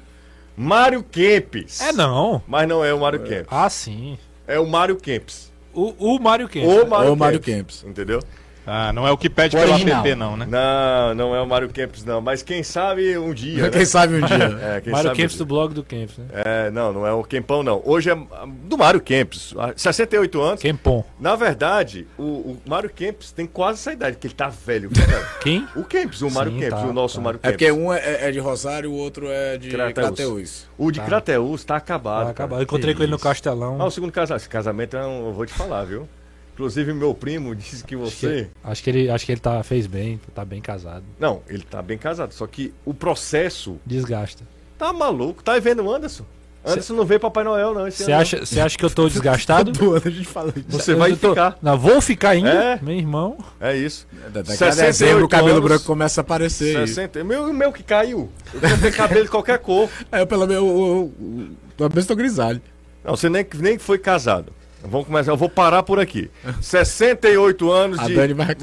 Mário 0.56 1.02
Kempis. 1.02 1.80
É 1.80 1.92
não. 1.92 2.42
Mas 2.46 2.68
não 2.68 2.84
é 2.84 2.92
o 2.92 3.00
Mário 3.00 3.20
Kempis. 3.20 3.46
Ah, 3.50 3.68
sim. 3.70 4.18
É 4.46 4.58
o 4.58 4.66
Mário 4.66 4.96
Kempis. 4.96 5.52
O, 5.72 5.94
o 6.16 6.18
Mário 6.20 6.48
Kempis. 6.48 6.68
O 6.70 6.86
Mário, 6.86 7.10
Ou 7.10 7.16
Mário 7.16 7.40
Kempis. 7.40 7.80
Kempis. 7.82 7.90
Entendeu? 7.90 8.20
Ah, 8.66 8.92
não 8.92 9.06
é 9.06 9.10
o 9.10 9.16
que 9.16 9.28
pede 9.28 9.56
O 9.56 9.60
pelo 9.60 9.72
original. 9.72 10.00
app, 10.06 10.14
não, 10.14 10.36
né? 10.36 10.46
Não, 10.48 11.14
não 11.14 11.34
é 11.34 11.40
o 11.42 11.46
Mário 11.46 11.68
Kempis, 11.68 12.04
não. 12.04 12.20
Mas 12.20 12.42
quem 12.42 12.62
sabe 12.62 13.18
um 13.18 13.34
dia. 13.34 13.68
Quem 13.70 13.80
né? 13.80 13.84
sabe 13.84 14.14
um 14.14 14.20
dia. 14.20 14.32
É, 14.62 14.80
quem 14.80 14.92
Mário 14.92 15.08
sabe 15.08 15.20
um 15.20 15.22
Kempis 15.22 15.36
do 15.38 15.46
blog 15.46 15.74
do 15.74 15.82
Kempis, 15.82 16.18
né? 16.18 16.26
É, 16.32 16.70
não, 16.70 16.92
não 16.92 17.06
é 17.06 17.12
o 17.12 17.24
Kempão, 17.24 17.62
não. 17.62 17.82
Hoje 17.84 18.10
é 18.10 18.16
do 18.64 18.78
Mário 18.78 19.00
Kempis. 19.00 19.52
ah, 19.58 19.72
68 19.74 20.40
anos. 20.40 20.60
Kempon. 20.60 21.04
Na 21.18 21.34
verdade, 21.34 22.06
o, 22.16 22.22
o 22.22 22.58
Mário 22.66 22.88
Kempis 22.90 23.32
tem 23.32 23.46
quase 23.46 23.80
essa 23.80 23.92
idade, 23.92 24.16
porque 24.16 24.28
ele 24.28 24.34
tá 24.34 24.48
velho. 24.48 24.90
cara? 24.90 25.26
Quem? 25.40 25.66
o 25.74 25.82
Kempis, 25.84 26.22
o 26.22 26.30
Mário 26.30 26.52
Sim, 26.52 26.58
Kempis, 26.60 26.78
tá, 26.80 26.86
o 26.86 26.92
nosso 26.92 27.16
tá. 27.16 27.20
Mário 27.20 27.40
É 27.42 27.50
Kempis. 27.50 27.68
porque 27.68 27.72
um 27.72 27.92
é, 27.92 28.28
é 28.28 28.30
de 28.30 28.38
Rosário, 28.38 28.90
o 28.90 28.94
outro 28.94 29.26
é 29.28 29.58
de 29.58 29.70
Crateús. 29.70 29.94
Crateús. 29.94 30.66
O 30.78 30.90
de 30.90 31.00
Tá. 31.00 31.06
Crateús 31.06 31.64
tá 31.64 31.76
acabado. 31.76 32.28
Acabar. 32.30 32.48
cara. 32.50 32.60
Eu 32.60 32.64
encontrei 32.64 32.94
Que 32.94 32.98
com 32.98 33.02
ele 33.02 33.10
no 33.10 33.16
isso. 33.16 33.24
Castelão. 33.24 33.76
Ah, 33.80 33.86
o 33.86 33.90
segundo 33.90 34.12
casamento. 34.12 34.40
Esse 34.40 34.48
casamento 34.48 34.96
é 34.96 35.04
um, 35.06 35.26
eu 35.26 35.32
vou 35.32 35.44
te 35.46 35.52
falar, 35.52 35.84
viu? 35.84 36.08
Inclusive, 36.54 36.92
meu 36.92 37.14
primo 37.14 37.54
disse 37.56 37.82
que 37.84 37.94
Acho 37.94 38.04
você. 38.04 38.44
que, 38.44 38.68
acho 38.68 38.82
que 38.82 38.90
ele, 38.90 39.10
acho 39.10 39.26
que 39.26 39.32
ele 39.32 39.40
tá, 39.40 39.62
fez 39.62 39.86
bem, 39.86 40.20
tá 40.34 40.44
bem 40.44 40.60
casado. 40.60 41.04
Não, 41.18 41.42
ele 41.48 41.62
tá 41.62 41.80
bem 41.82 41.96
casado. 41.98 42.32
Só 42.34 42.46
que 42.46 42.72
o 42.84 42.92
processo 42.94 43.78
Desgasta. 43.86 44.44
tá 44.78 44.92
maluco. 44.92 45.42
Tá 45.42 45.58
vendo 45.58 45.82
o 45.82 45.92
Anderson? 45.94 46.24
Anderson 46.64 46.94
não 46.94 47.04
veio 47.04 47.18
Papai 47.18 47.42
Noel, 47.42 47.74
não. 47.74 47.90
Você 47.90 48.12
acha, 48.12 48.46
você 48.46 48.60
acha 48.60 48.78
que 48.78 48.84
eu 48.84 48.90
tô 48.90 49.08
desgastado? 49.08 49.72
A 49.96 50.08
gente 50.08 50.24
fala 50.28 50.52
isso. 50.54 50.64
Você 50.68 50.92
Eu 50.92 50.98
vai 50.98 51.16
tô- 51.16 51.30
ficar. 51.30 51.58
Não, 51.60 51.76
vou 51.76 52.00
ficar 52.00 52.30
ainda, 52.30 52.50
É. 52.50 52.78
meu 52.80 52.94
irmão. 52.94 53.36
É 53.60 53.76
isso. 53.76 54.06
Daqui 54.32 54.52
a 54.52 54.54
68 54.54 54.76
dezembro 54.86 55.24
o 55.24 55.28
cabelo 55.28 55.56
anos, 55.56 55.64
branco 55.64 55.84
começa 55.84 56.20
a 56.20 56.22
aparecer. 56.22 56.86
60. 56.86 57.24
Meu, 57.24 57.50
o 57.50 57.52
meu 57.52 57.72
que 57.72 57.82
caiu. 57.82 58.30
Eu 58.54 58.60
tenho 58.78 58.94
cabelo 58.94 59.24
de 59.24 59.30
qualquer 59.30 59.58
cor. 59.58 59.88
É, 60.12 60.24
pelo 60.24 60.46
menos 60.46 60.62
eu, 60.62 60.68
eu, 60.68 61.12
eu, 61.80 61.90
eu 61.96 62.06
tô 62.06 62.14
grisalho. 62.14 62.62
Não, 63.04 63.16
você 63.16 63.28
nem, 63.28 63.44
nem 63.58 63.76
foi 63.76 63.98
casado. 63.98 64.52
Vamos 64.84 65.06
começar, 65.06 65.30
eu 65.32 65.36
vou 65.36 65.48
parar 65.48 65.82
por 65.82 65.98
aqui. 66.00 66.30
68 66.60 67.70
anos 67.70 67.98
de 68.06 68.14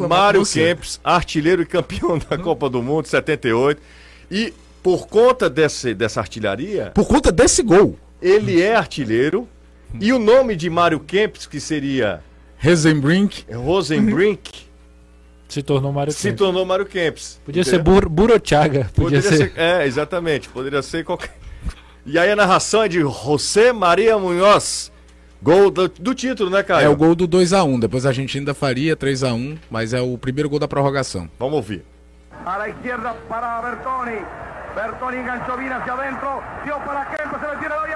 Mário. 0.08 0.44
Kempis, 0.46 1.00
artilheiro 1.04 1.62
e 1.62 1.66
campeão 1.66 2.18
da 2.30 2.38
Copa 2.38 2.70
do 2.70 2.82
Mundo, 2.82 3.08
78. 3.08 3.82
E 4.30 4.54
por 4.84 5.08
conta 5.08 5.50
desse, 5.50 5.94
dessa 5.94 6.20
artilharia, 6.20 6.92
Por 6.94 7.08
conta 7.08 7.32
desse 7.32 7.62
gol, 7.64 7.98
ele 8.22 8.62
é 8.62 8.76
artilheiro. 8.76 9.48
E 10.00 10.14
o 10.14 10.20
nome 10.20 10.56
de 10.56 10.70
Mário 10.70 11.00
Kempis, 11.00 11.48
que 11.48 11.60
seria 11.60 12.22
Rosenbrink, 12.64 13.46
Rosenbrink, 13.52 14.70
Se 15.50 15.64
tornou 15.64 15.92
Mário 15.92 16.14
se 16.14 16.22
Kempis. 16.28 16.38
tornou 16.38 16.64
Mário 16.64 16.86
Kempis. 16.86 17.42
Podia 17.44 17.64
ser 17.64 17.78
Entendeu? 17.80 17.94
Bur 18.02 18.08
Burochaga. 18.10 18.92
Podia, 18.94 19.20
Poderia 19.20 19.22
ser. 19.24 19.52
ser. 19.52 19.54
É, 19.60 19.88
exatamente. 19.88 20.48
Poderia 20.48 20.82
ser 20.84 21.04
qualquer. 21.04 21.36
E 22.06 22.20
aí 22.20 22.32
a 22.32 22.36
narração 22.36 22.84
é 22.84 22.88
de 22.88 23.00
José 23.02 23.74
Maria 23.74 24.16
Munhoz. 24.20 24.92
Gol 25.42 25.72
do, 25.72 25.88
do 25.88 26.14
título, 26.14 26.50
né, 26.50 26.62
Caio? 26.64 26.86
é 26.86 26.90
o 26.90 26.96
gol 26.96 27.16
do 27.16 27.28
2x1. 27.28 27.80
Depois 27.80 28.06
a 28.06 28.12
gente 28.12 28.38
ainda 28.38 28.54
faria 28.54 28.96
3x1, 28.96 29.58
mas 29.72 29.94
é 29.94 30.02
o 30.02 30.18
primeiro 30.18 30.50
gol 30.50 30.60
da 30.60 30.68
prorrogação. 30.68 31.30
Vamos 31.40 31.56
ouvir. 31.56 31.86
A 32.46 32.58
la 32.58 32.70
izquierda 32.70 33.14
para 33.28 33.62
Bertoni. 33.62 34.20
Bertoni 34.76 35.18
enganchó 35.18 35.58
bien 35.58 35.72
hacia 35.74 35.94
adentro. 35.94 36.42
Dio 36.64 36.78
para 36.86 37.06
Kempes. 37.06 37.40
Se 37.40 37.48
le 37.48 37.58
tira 37.62 37.76
y 37.88 37.94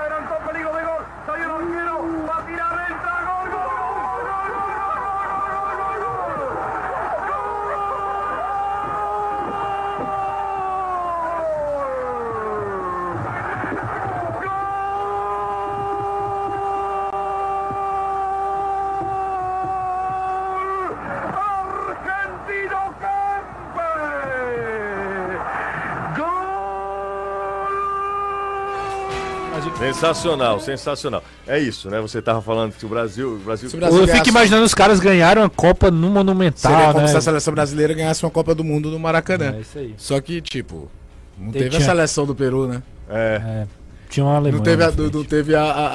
Sensacional, 29.88 30.60
sensacional. 30.60 31.24
É 31.48 31.60
isso, 31.60 31.90
né? 31.90 32.00
Você 32.02 32.22
tava 32.22 32.42
falando 32.42 32.74
que 32.74 32.86
o 32.86 32.90
Brasil. 32.90 33.34
O 33.36 33.40
Brasil... 33.40 33.70
O 33.74 33.78
Brasil 33.78 34.00
Eu 34.00 34.06
ganhasse- 34.06 34.20
fico 34.20 34.30
imaginando 34.30 34.64
os 34.66 34.74
caras 34.74 35.00
ganharam 35.00 35.44
a 35.44 35.50
Copa 35.50 35.90
no 35.92 36.10
Monumental, 36.10 36.72
Seria 36.72 36.88
como 36.88 37.00
né? 37.06 37.08
se 37.08 37.18
a 37.18 37.22
seleção 37.22 37.54
brasileira 37.54 37.94
ganhasse 37.94 38.24
uma 38.24 38.32
Copa 38.32 38.54
do 38.56 38.64
Mundo 38.64 38.90
no 38.90 39.00
Maracanã. 39.00 39.56
É 39.58 39.62
isso 39.62 39.78
aí. 39.80 39.94
Só 39.98 40.20
que, 40.22 40.42
tipo, 40.42 40.90
não 41.38 41.52
Tem- 41.52 41.64
teve 41.64 41.78
a 41.78 41.82
seleção 41.82 42.26
do 42.26 42.34
Peru, 42.36 42.68
né? 42.68 42.82
É. 43.10 43.66
Tinha 44.10 44.26
uma 44.26 44.36
Alemanha. 44.36 44.58
Não 44.58 44.64
teve, 44.64 44.84
a, 44.84 44.92
não 44.92 45.24
teve 45.24 45.56
a, 45.56 45.64
a, 45.64 45.88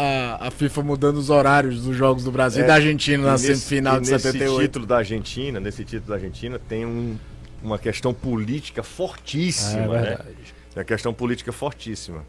a- 0.45 0.49
a 0.49 0.51
FIFA 0.51 0.83
mudando 0.83 1.17
os 1.19 1.31
horários 1.31 1.83
dos 1.83 1.97
jogos 1.97 2.25
do 2.25 2.33
Brasil 2.33 2.63
É, 2.63 2.65
e 2.65 2.67
da 2.69 2.75
Argentina 2.75 3.23
na 3.25 3.33
nesse- 3.33 3.47
semifinal 3.47 3.97
e 3.99 4.01
de 4.01 4.11
nesse 4.11 4.23
78. 4.25 4.61
título 4.61 4.87
da 4.87 4.97
Argentina, 4.99 5.61
nesse 5.61 5.85
título 5.85 6.09
da 6.09 6.15
Argentina, 6.17 6.59
tem 6.69 6.85
um- 6.85 7.17
uma 7.63 7.79
questão 7.79 8.13
política 8.13 8.81
É 8.81 8.85
fortíssima, 8.85 9.87
né? 9.87 10.01
verdade. 10.03 10.29
Tem 10.75 10.81
uma 10.81 10.85
questão 10.85 11.15
política 11.15 11.53
fortíssima. 11.53 12.25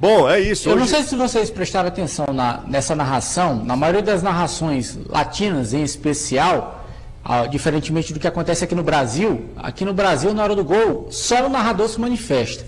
Bom, 0.00 0.28
é 0.28 0.40
isso. 0.40 0.68
Eu 0.68 0.76
não 0.76 0.82
Hoje... 0.84 0.92
sei 0.92 1.02
se 1.02 1.14
vocês 1.14 1.50
prestaram 1.50 1.88
atenção 1.88 2.26
na- 2.32 2.60
nessa 2.66 2.96
narração, 2.96 3.62
na 3.64 3.76
maioria 3.76 4.02
das 4.02 4.22
narrações 4.22 4.98
latinas 5.08 5.74
em 5.74 5.82
especial, 5.82 6.84
ah, 7.22 7.46
diferentemente 7.46 8.12
do 8.14 8.18
que 8.18 8.26
acontece 8.26 8.64
aqui 8.64 8.74
no 8.74 8.82
Brasil, 8.82 9.50
aqui 9.56 9.84
no 9.84 9.92
Brasil, 9.92 10.32
na 10.32 10.42
hora 10.42 10.56
do 10.56 10.64
gol, 10.64 11.08
só 11.10 11.46
o 11.46 11.50
narrador 11.50 11.86
se 11.88 12.00
manifesta. 12.00 12.64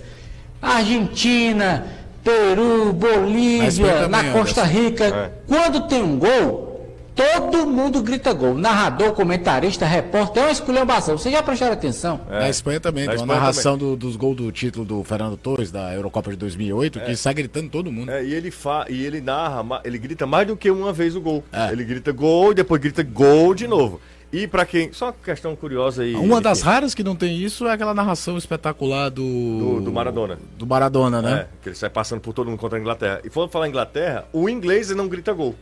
Argentina, 0.61 1.87
Peru, 2.23 2.93
Bolívia, 2.93 4.07
na 4.09 4.33
Costa. 4.33 4.63
Rica, 4.65 5.05
É. 5.07 5.31
quando 5.49 5.89
tem 5.89 6.03
um 6.03 6.19
gol, 6.19 6.72
Todo 7.15 7.67
mundo 7.67 8.03
grita 8.03 8.33
gol. 8.33 8.55
Narrador, 8.55 9.13
comentarista, 9.13 9.85
repórter, 9.85 10.43
é 10.43 10.47
uma 10.47 10.53
esculhambação. 10.53 11.19
Vocês 11.19 11.35
já 11.35 11.43
prestaram 11.43 11.75
atenção? 11.75 12.21
Na 12.29 12.49
Espanha 12.49 12.81
também, 12.81 13.05
Na 13.05 13.13
tem 13.15 13.23
uma 13.23 13.35
narração 13.35 13.77
do- 13.77 13.95
dos 13.97 14.17
gols 14.17 14.37
do 14.37 14.51
título 14.51 14.85
do 14.85 15.05
Fernando 15.05 15.37
Torres, 15.37 15.71
da 15.71 15.93
Eurocopa 15.95 16.31
de 16.31 16.37
2008, 16.37 17.01
que 17.01 17.15
sai 17.15 17.35
gritando 17.35 17.69
todo 17.69 17.93
mundo. 17.93 18.11
É, 18.11 18.25
e 18.25 18.33
ele 18.33 18.51
fa... 18.51 18.87
e 18.89 19.05
ele 19.05 19.21
narra, 19.21 19.63
ele 19.85 19.99
grita 19.99 20.27
mais 20.27 20.47
do 20.47 20.57
que 20.57 20.71
uma 20.71 20.93
vez 20.93 21.15
o 21.15 21.21
gol. 21.21 21.45
É. 21.53 21.71
Ele 21.71 21.85
grita 21.85 22.13
gol 22.13 22.53
e 22.53 22.55
depois 22.55 22.81
grita 22.81 23.03
gol 23.03 23.55
de 23.55 23.67
novo. 23.67 24.01
E 24.33 24.47
pra 24.47 24.65
quem. 24.65 24.91
Só 24.95 25.07
uma 25.09 25.13
questão 25.13 25.55
curiosa 25.55 26.05
aí. 26.05 26.15
Uma 26.15 26.41
das 26.41 26.63
raras 26.63 26.95
que 26.95 27.05
não 27.05 27.15
tem 27.15 27.37
isso 27.37 27.67
é 27.67 27.73
aquela 27.73 27.93
narração 27.93 28.39
espetacular 28.39 29.11
do. 29.11 29.23
Do- 29.23 29.81
do 29.83 29.93
Maradona. 29.93 30.39
Do 30.57 30.67
Maradona, 30.67 31.21
né? 31.21 31.33
É, 31.41 31.47
que 31.63 31.69
ele 31.69 31.77
sai 31.77 31.91
passando 31.91 32.23
por 32.23 32.33
todo 32.33 32.49
mundo 32.49 32.59
contra 32.59 32.79
a 32.79 32.81
Inglaterra. 32.81 33.21
E 33.23 33.29
falando 33.29 33.51
falar 33.51 33.67
em 33.67 33.69
Inglaterra, 33.69 34.25
o 34.33 34.49
inglês 34.49 34.89
não 34.97 35.07
grita 35.07 35.35
gol. 35.35 35.55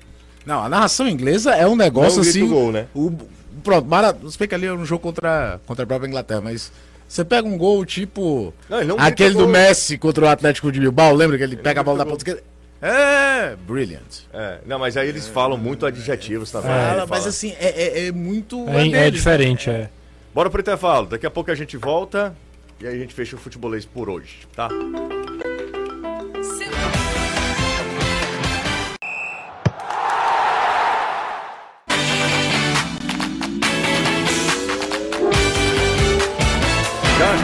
Não, 0.47 0.62
a 0.64 0.68
narração 0.68 1.09
inglesa 1.09 1.55
é 1.55 1.66
um 1.66 1.76
negócio 1.76 2.22
Não 2.22 2.28
assim. 2.28 2.43
o 2.43 2.49
gol, 2.49 2.72
né? 2.72 2.86
O, 2.95 3.12
pronto, 3.62 3.86
Mara, 3.88 4.16
se 4.28 4.38
bem 4.38 4.49
que 4.49 4.55
ali 4.55 4.66
é 4.66 4.72
um 4.72 4.84
jogo 4.84 5.03
contra, 5.03 5.61
contra 5.66 5.84
a 5.84 5.86
própria 5.86 6.09
Inglaterra, 6.09 6.41
mas 6.41 6.72
você 7.07 7.24
pega 7.24 7.47
um 7.47 7.59
gol 7.59 7.84
tipo. 7.84 8.55
Não, 8.68 8.78
ele 8.78 8.86
não 8.88 8.97
aquele 8.99 9.34
do 9.34 9.41
gol. 9.41 9.49
Messi 9.49 9.99
contra 9.99 10.24
o 10.24 10.28
Atlético 10.28 10.70
de 10.72 10.80
Bilbao, 10.80 11.14
lembra 11.14 11.36
que 11.36 11.43
ele, 11.43 11.57
pega 11.57 11.80
a 11.80 11.84
bola 11.84 11.99
da 11.99 12.05
ponta 12.05 12.18
esquerda? 12.18 12.43
É, 12.82 13.57
brilliant. 13.66 14.20
É, 14.32 14.59
não, 14.64 14.78
mas 14.78 14.97
aí 14.97 15.09
eles 15.09 15.26
falam 15.28 15.59
muito 15.59 15.84
adjetivos 15.84 16.51
também. 16.51 16.70
Fala, 16.70 17.03
Ele 17.03 17.07
mas 17.11 17.26
assim, 17.26 17.55
é, 17.61 17.68
é- 17.68 18.07
é 18.07 18.12
muito. 18.12 18.66
É, 18.68 19.07
é 19.07 19.11
diferente, 19.11 19.68
é. 19.68 19.91
Bora 20.34 20.49
pro 20.49 20.61
intervalo. 20.62 21.07
Daqui 21.07 21.26
a 21.26 21.30
pouco 21.30 21.51
a 21.51 21.55
gente 21.55 21.76
volta 21.76 22.34
e 22.80 22.86
aí 22.86 22.95
a 22.97 22.99
gente 22.99 23.12
fecha 23.12 23.36
o 23.36 23.38
futebolês 23.38 23.84
por 23.84 24.09
hoje, 24.09 24.47
tá? 24.57 24.68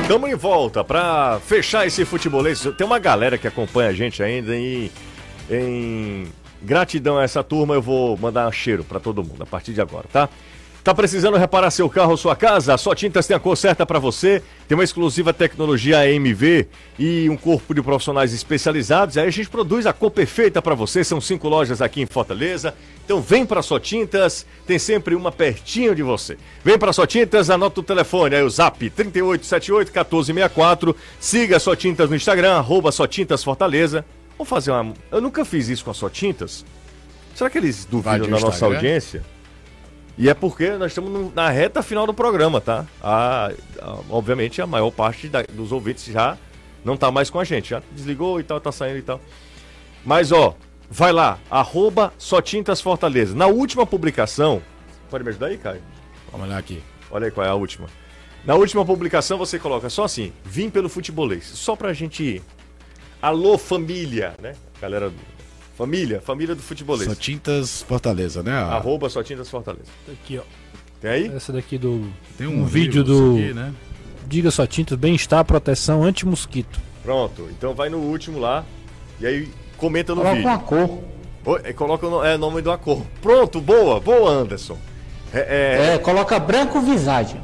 Estamos 0.07 0.31
em 0.31 0.37
volta 0.37 0.85
para 0.85 1.41
fechar 1.41 1.85
esse 1.85 2.05
futebolês. 2.05 2.65
Tem 2.79 2.87
uma 2.87 3.01
galera 3.01 3.37
que 3.37 3.49
acompanha 3.49 3.91
a 3.91 3.93
gente 3.93 4.23
ainda 4.23 4.57
e 4.57 4.89
em 5.51 6.29
gratidão 6.63 7.19
a 7.19 7.25
essa 7.25 7.43
turma 7.43 7.75
eu 7.75 7.83
vou 7.83 8.17
mandar 8.17 8.47
um 8.47 8.53
cheiro 8.53 8.85
para 8.85 9.01
todo 9.01 9.25
mundo 9.25 9.43
a 9.43 9.47
partir 9.47 9.73
de 9.73 9.81
agora, 9.81 10.07
tá? 10.13 10.29
Tá 10.87 10.95
precisando 10.95 11.37
reparar 11.37 11.71
seu 11.73 11.91
carro 11.91 12.13
ou 12.13 12.17
sua 12.17 12.37
casa? 12.37 12.73
A 12.73 12.79
Só 12.79 12.95
Tintas 12.95 13.27
tem 13.27 13.37
a 13.37 13.41
cor 13.41 13.57
certa 13.57 13.85
para 13.85 13.99
você. 13.99 14.41
Tem 14.69 14.79
uma 14.79 14.85
exclusiva 14.85 15.33
tecnologia 15.33 15.99
AMV 15.99 16.69
e 16.97 17.29
um 17.29 17.37
corpo 17.37 17.75
de 17.75 17.83
profissionais 17.83 18.33
especializados. 18.33 19.19
Aí 19.19 19.27
a 19.27 19.31
gente 19.31 19.49
produz 19.49 19.85
a 19.85 19.93
cor 19.93 20.13
perfeita 20.13 20.63
para 20.63 20.77
você. 20.77 21.03
São 21.03 21.21
cinco 21.21 21.49
lojas 21.49 21.83
aqui 21.83 22.03
em 22.03 22.07
Fortaleza. 22.07 22.73
Então 23.05 23.21
vem 23.21 23.45
para 23.45 23.63
Só 23.63 23.81
Tintas, 23.81 24.47
tem 24.65 24.79
sempre 24.79 25.17
uma 25.17 25.33
pertinho 25.33 25.93
de 25.93 26.05
você. 26.05 26.39
Vem 26.63 26.79
para 26.79 26.93
Só 26.93 27.05
Tintas, 27.05 27.51
anota 27.51 27.81
o 27.81 27.83
telefone, 27.83 28.37
aí 28.37 28.45
o 28.45 28.49
zap 28.49 28.89
3878-1464. 28.89 30.95
Siga 31.19 31.57
a 31.57 31.59
Só 31.59 31.75
Tintas 31.75 32.09
no 32.09 32.15
Instagram, 32.15 32.53
arroba 32.53 32.93
Só 32.93 33.09
Tintas 33.09 33.43
Fortaleza. 33.43 34.05
Vamos 34.39 34.49
fazer 34.49 34.71
uma... 34.71 34.95
Eu 35.11 35.21
nunca 35.21 35.45
fiz 35.45 35.69
isso 35.69 35.85
com 35.85 35.91
a 35.91 35.95
Só 35.95 36.09
Tintas. 36.09 36.65
Será 37.35 37.51
que 37.51 37.59
eles 37.59 37.85
duvidam 37.85 38.31
da 38.31 38.39
nossa 38.39 38.67
audiência? 38.67 39.25
E 40.19 40.29
é 40.31 40.35
porque 40.35 40.71
nós 40.73 40.93
estamos 40.93 41.35
na 41.35 41.51
reta 41.51 41.83
final 41.83 42.07
do 42.07 42.15
programa, 42.15 42.61
tá? 42.61 42.87
A- 43.03 43.51
a- 43.81 43.99
obviamente 44.09 44.63
a 44.63 44.67
maior 44.67 44.91
parte 44.91 45.29
da- 45.29 45.43
dos 45.43 45.73
ouvintes 45.73 46.05
já 46.07 46.39
não 46.85 46.97
tá 46.97 47.11
mais 47.11 47.29
com 47.29 47.39
a 47.39 47.45
gente, 47.45 47.71
já 47.71 47.83
desligou 47.93 48.41
e 48.41 48.43
tal, 48.45 48.61
tá 48.61 48.73
saindo 48.73 48.99
e 48.99 49.03
tal. 49.03 49.21
Mas 50.05 50.33
ó, 50.33 50.55
vai 50.91 51.13
lá, 51.13 51.39
arroba 51.51 52.13
Só 52.17 52.41
Tintas 52.41 52.81
Fortaleza. 52.81 53.35
Na 53.35 53.47
última 53.47 53.85
publicação, 53.85 54.63
pode 55.11 55.23
me 55.23 55.31
ajudar 55.31 55.49
aí, 55.49 55.59
Caio? 55.59 55.83
Vamos 56.33 56.47
olhar 56.47 56.59
aqui. 56.59 56.83
Olha 57.11 57.27
aí 57.27 57.31
qual 57.31 57.47
é 57.47 57.51
a 57.51 57.55
última. 57.55 57.87
Na 58.45 58.55
última 58.55 58.85
publicação 58.87 59.37
você 59.37 59.59
coloca 59.59 59.91
só 59.91 60.05
assim, 60.05 60.33
vim 60.45 60.71
pelo 60.71 60.89
futebolês, 60.89 61.45
só 61.45 61.77
pra 61.77 61.93
gente 61.93 62.23
ir. 62.23 62.43
Alô 63.21 63.59
família, 63.59 64.35
né? 64.41 64.55
Galera, 64.81 65.13
família, 65.77 66.21
família 66.21 66.55
do 66.55 66.63
futebolês. 66.63 67.09
Só 67.09 67.15
Tintas 67.15 67.83
Fortaleza, 67.83 68.43
né? 68.43 68.53
A- 68.53 68.75
Arroba 68.77 69.09
Só 69.09 69.23
Tintas 69.23 69.49
Fortaleza. 69.49 69.87
Aqui, 70.11 70.39
ó. 70.39 70.43
Tem 71.01 71.11
aí? 71.11 71.27
Essa 71.29 71.53
daqui 71.53 71.77
do. 71.79 72.09
Tem 72.39 72.47
um 72.47 72.65
vídeo 72.65 73.05
do- 73.05 73.35
aqui, 73.37 73.53
né? 73.55 73.73
Diga 74.27 74.51
só 74.51 74.67
tintas, 74.67 74.99
bem-estar, 74.99 75.45
proteção, 75.45 76.03
anti-mosquito. 76.03 76.81
Pronto, 77.03 77.49
então 77.51 77.75
vai 77.75 77.89
no 77.89 77.99
último 77.99 78.39
lá 78.41 78.65
e 79.21 79.27
aí 79.27 79.49
comenta 79.77 80.13
no 80.15 80.23
Coloca 80.23 80.37
vídeo. 80.37 80.51
uma 80.51 80.59
cor. 80.59 81.01
Oi, 81.45 81.61
é, 81.63 81.73
coloca 81.73 82.07
o 82.07 82.11
no- 82.11 82.25
é, 82.25 82.37
nome 82.37 82.61
de 82.61 82.69
uma 82.69 82.77
cor. 82.79 83.03
Pronto, 83.23 83.61
boa, 83.61 84.01
boa, 84.01 84.31
Anderson. 84.33 84.77
É, 85.33 85.93
É, 85.95 85.99
coloca 85.99 86.39
branco 86.41 86.81
visagem. 86.81 87.41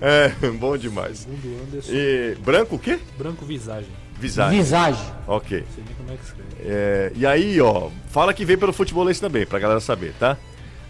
é, 0.00 0.32
é, 0.42 0.50
bom 0.50 0.76
demais. 0.76 1.18
Segundo 1.18 1.62
Anderson. 1.62 1.92
E, 1.92 2.36
branco 2.44 2.74
o 2.76 2.78
quê? 2.78 2.98
Branco 3.16 3.44
visagem. 3.44 3.90
Visagem. 4.20 4.58
Visagem. 4.58 5.04
Ok. 5.26 5.60
Não 5.60 5.74
sei 5.74 5.84
nem 5.86 5.94
como 5.94 6.12
é 6.12 6.16
que 6.16 6.24
escreve. 6.24 6.48
É, 6.62 7.12
e 7.16 7.26
aí, 7.26 7.60
ó, 7.60 7.88
fala 8.10 8.34
que 8.34 8.44
vem 8.44 8.58
pelo 8.58 8.72
futebolês 8.72 9.18
também, 9.18 9.46
pra 9.46 9.58
galera 9.58 9.80
saber, 9.80 10.12
tá? 10.18 10.36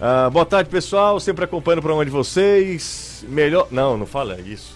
Ah, 0.01 0.29
boa 0.31 0.47
tarde, 0.47 0.69
pessoal. 0.71 1.21
Sempre 1.21 1.45
acompanhando 1.45 1.79
o 1.81 1.83
programa 1.83 2.05
de 2.05 2.11
vocês. 2.11 3.25
Melhor. 3.29 3.69
Não, 3.71 3.97
não 3.99 4.07
fala 4.07 4.41
isso. 4.41 4.75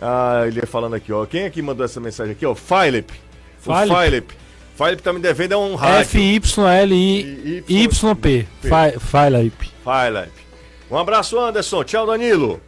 Ah, 0.00 0.42
ele 0.46 0.58
ia 0.58 0.66
falando 0.66 0.94
aqui, 0.94 1.12
ó. 1.12 1.24
Quem 1.24 1.42
é 1.42 1.50
que 1.50 1.62
mandou 1.62 1.84
essa 1.84 2.00
mensagem 2.00 2.32
aqui, 2.32 2.44
ó? 2.44 2.54
Philip. 2.54 3.12
O 3.64 3.72
Philip. 3.72 3.94
Philip. 4.04 4.34
Philip 4.76 5.02
tá 5.02 5.12
me 5.12 5.20
devendo 5.20 5.52
é 5.52 5.56
um 5.56 5.76
rádio. 5.76 6.00
F-Y-L-I-Y-P. 7.00 8.46
Philip. 8.60 8.98
Philip. 9.00 10.32
Um 10.90 10.98
abraço, 10.98 11.38
Anderson. 11.38 11.84
Tchau, 11.84 12.04
Danilo. 12.04 12.60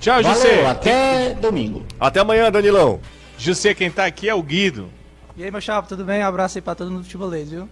Tchau, 0.00 0.22
Valeu, 0.22 0.34
José. 0.38 0.66
até 0.66 1.34
domingo. 1.34 1.82
Até 1.98 2.20
amanhã, 2.20 2.52
Danilão. 2.52 3.00
José, 3.38 3.74
quem 3.74 3.90
tá 3.90 4.06
aqui 4.06 4.28
é 4.28 4.34
o 4.34 4.42
Guido. 4.42 4.90
E 5.36 5.42
aí, 5.44 5.50
meu 5.50 5.60
chapa, 5.60 5.88
tudo 5.88 6.04
bem? 6.04 6.22
Um 6.22 6.26
abraço 6.26 6.58
aí 6.58 6.62
pra 6.62 6.74
todo 6.74 6.90
mundo 6.90 7.00
do 7.00 7.04
futebolês, 7.06 7.50
viu? 7.50 7.68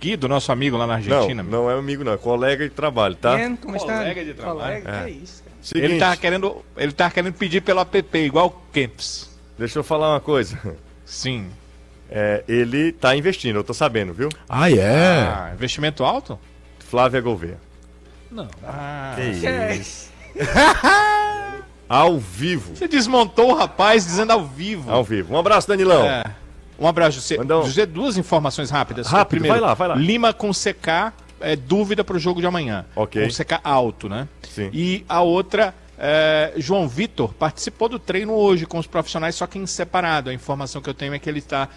Guido, 0.00 0.28
nosso 0.28 0.52
amigo 0.52 0.76
lá 0.76 0.86
na 0.86 0.94
Argentina. 0.94 1.42
não, 1.42 1.50
não 1.64 1.70
é 1.70 1.74
amigo, 1.78 2.04
não. 2.04 2.12
É 2.12 2.16
colega 2.16 2.64
de 2.68 2.74
trabalho, 2.74 3.14
tá? 3.16 3.38
Ian, 3.38 3.56
como 3.56 3.76
está? 3.76 3.98
Colega 3.98 4.24
de 4.24 4.34
trabalho. 4.34 4.82
Colega, 4.82 4.90
É. 4.90 5.04
que 5.04 5.10
isso, 5.10 5.42
cara. 5.42 5.56
Seguinte, 5.62 5.84
Ele 5.90 5.98
tava 5.98 6.16
querendo, 6.16 6.64
ele 6.76 6.92
tava 6.92 7.10
querendo 7.12 7.34
pedir 7.34 7.60
pelo 7.60 7.80
app, 7.80 8.18
igual 8.18 8.46
o 8.46 8.50
Camps. 8.72 9.30
deixa 9.58 9.78
eu 9.78 9.84
falar 9.84 10.10
uma 10.12 10.20
coisa. 10.20 10.58
Sim. 11.04 11.48
É, 12.08 12.44
ele 12.46 12.92
tá 12.92 13.16
investindo, 13.16 13.56
eu 13.56 13.64
tô 13.64 13.74
sabendo, 13.74 14.12
viu? 14.14 14.28
Ah, 14.48 14.70
é? 14.70 15.22
Ah, 15.26 15.50
investimento 15.54 16.04
alto? 16.04 16.38
Flávia 16.78 17.20
Gouveia. 17.20 17.58
Não. 18.30 18.48
Ah. 18.62 19.14
Que 19.16 19.74
isso? 19.74 20.10
Ao 21.88 22.18
vivo. 22.18 22.74
Você 22.74 22.88
desmontou 22.88 23.50
o 23.52 23.54
rapaz 23.54 24.04
dizendo 24.04 24.32
ao 24.32 24.44
vivo. 24.44 24.90
Ao 24.90 25.04
vivo. 25.04 25.34
Um 25.34 25.38
abraço, 25.38 25.68
Danilão. 25.68 26.04
É. 26.04 26.24
Um 26.78 26.86
abraço, 26.86 27.12
José. 27.16 27.36
Manda 27.38 27.58
um- 27.60 27.64
José, 27.64 27.86
duas 27.86 28.16
informações 28.18 28.70
rápidas. 28.70 29.06
Rápido, 29.06 29.40
Primeiro, 29.40 29.54
vai 29.54 29.60
lá, 29.68 29.74
vai 29.74 29.88
lá. 29.88 29.94
Lima 29.94 30.32
com 30.32 30.50
CK, 30.52 31.12
é 31.40 31.54
dúvida 31.56 32.02
pro 32.04 32.18
jogo 32.18 32.40
de 32.40 32.46
amanhã. 32.46 32.84
Ok. 32.94 33.22
Com 33.22 33.30
CK 33.32 33.60
alto, 33.62 34.08
né? 34.08 34.28
Sim. 34.50 34.68
E 34.72 35.04
a 35.08 35.22
outra, 35.22 35.74
é, 35.98 36.52
João 36.56 36.88
Vitor 36.88 37.32
participou 37.34 37.88
do 37.88 37.98
treino 37.98 38.32
hoje 38.34 38.66
com 38.66 38.78
os 38.78 38.86
profissionais, 38.86 39.34
só 39.36 39.46
que 39.46 39.58
em 39.58 39.66
separado. 39.66 40.28
A 40.28 40.34
informação 40.34 40.82
que 40.82 40.90
eu 40.90 40.94
tenho 40.94 41.14
é 41.14 41.18
que 41.18 41.28
ele 41.30 41.38
está 41.38 41.68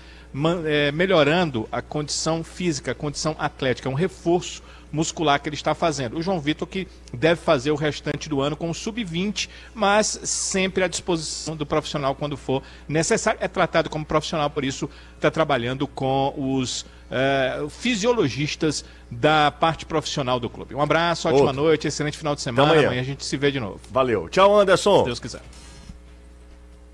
é, 0.65 0.91
melhorando 0.91 1.67
a 1.71 1.81
condição 1.81 2.43
física, 2.43 2.91
a 2.91 2.95
condição 2.95 3.35
atlética, 3.39 3.87
é 3.87 3.91
um 3.91 3.95
reforço 3.95 4.61
muscular 4.91 5.41
que 5.41 5.49
ele 5.49 5.55
está 5.55 5.73
fazendo. 5.73 6.17
O 6.17 6.21
João 6.21 6.39
Vitor 6.39 6.67
que 6.67 6.87
deve 7.13 7.41
fazer 7.41 7.71
o 7.71 7.75
restante 7.75 8.27
do 8.27 8.41
ano 8.41 8.55
com 8.55 8.69
o 8.69 8.73
sub-20, 8.73 9.49
mas 9.73 10.19
sempre 10.23 10.83
à 10.83 10.87
disposição 10.87 11.55
do 11.55 11.65
profissional 11.65 12.15
quando 12.15 12.35
for 12.37 12.61
necessário. 12.87 13.39
É 13.41 13.47
tratado 13.47 13.89
como 13.89 14.05
profissional, 14.05 14.49
por 14.49 14.63
isso 14.63 14.89
está 15.15 15.29
trabalhando 15.29 15.87
com 15.87 16.33
os 16.37 16.85
eh, 17.11 17.65
fisiologistas 17.69 18.85
da 19.09 19.51
parte 19.51 19.85
profissional 19.85 20.39
do 20.39 20.49
clube. 20.49 20.75
Um 20.75 20.81
abraço, 20.81 21.27
ótima 21.27 21.47
Outro. 21.47 21.61
noite, 21.61 21.87
excelente 21.87 22.17
final 22.17 22.35
de 22.35 22.41
semana. 22.41 22.71
amanhã. 22.71 22.87
amanhã 22.87 23.01
a 23.01 23.05
gente 23.05 23.25
se 23.25 23.35
vê 23.37 23.51
de 23.51 23.59
novo. 23.59 23.79
Valeu. 23.91 24.29
Tchau, 24.29 24.59
Anderson. 24.59 24.99
Se 24.99 25.05
Deus 25.05 25.19
quiser. 25.19 25.41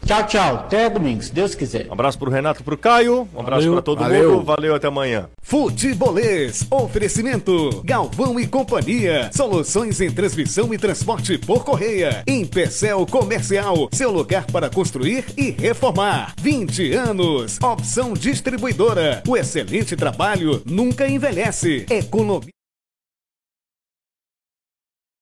Tchau, 0.06 0.24
tchau. 0.28 0.56
Até 0.58 0.88
domingo, 0.88 1.24
se 1.24 1.34
Deus 1.34 1.56
quiser. 1.56 1.88
Um 1.90 1.94
abraço 1.94 2.20
pro 2.20 2.30
Renato, 2.30 2.64
pro 2.64 2.78
Caio. 2.78 3.28
Um 3.34 3.40
abraço 3.40 3.62
Valeu. 3.62 3.74
pra 3.74 3.82
todo 3.82 4.00
Valeu. 4.00 4.32
mundo. 4.34 4.44
Valeu, 4.46 4.76
até 4.76 4.88
amanhã. 4.88 5.28
Futebolês, 5.42 6.66
oferecimento, 6.70 7.82
Galvão 7.84 8.40
e 8.40 8.46
Companhia, 8.46 9.32
soluções 9.34 10.00
em 10.02 10.12
transmissão 10.12 10.72
e 10.74 10.78
transporte 10.78 11.40
por 11.40 11.64
correia, 11.66 12.24
em 12.28 12.46
Pecel 12.46 13.06
Comercial, 13.08 13.90
seu 13.92 14.12
lugar 14.12 14.46
para 14.46 14.70
construir 14.70 15.26
e 15.36 15.50
reformar. 15.50 16.34
20 16.40 16.94
anos, 16.94 17.60
opção 17.62 18.14
distribuidora, 18.14 19.24
o 19.28 19.36
excelente 19.36 19.96
trabalho 19.96 20.62
nunca 20.66 21.08
envelhece, 21.08 21.86
economia. 21.90 22.50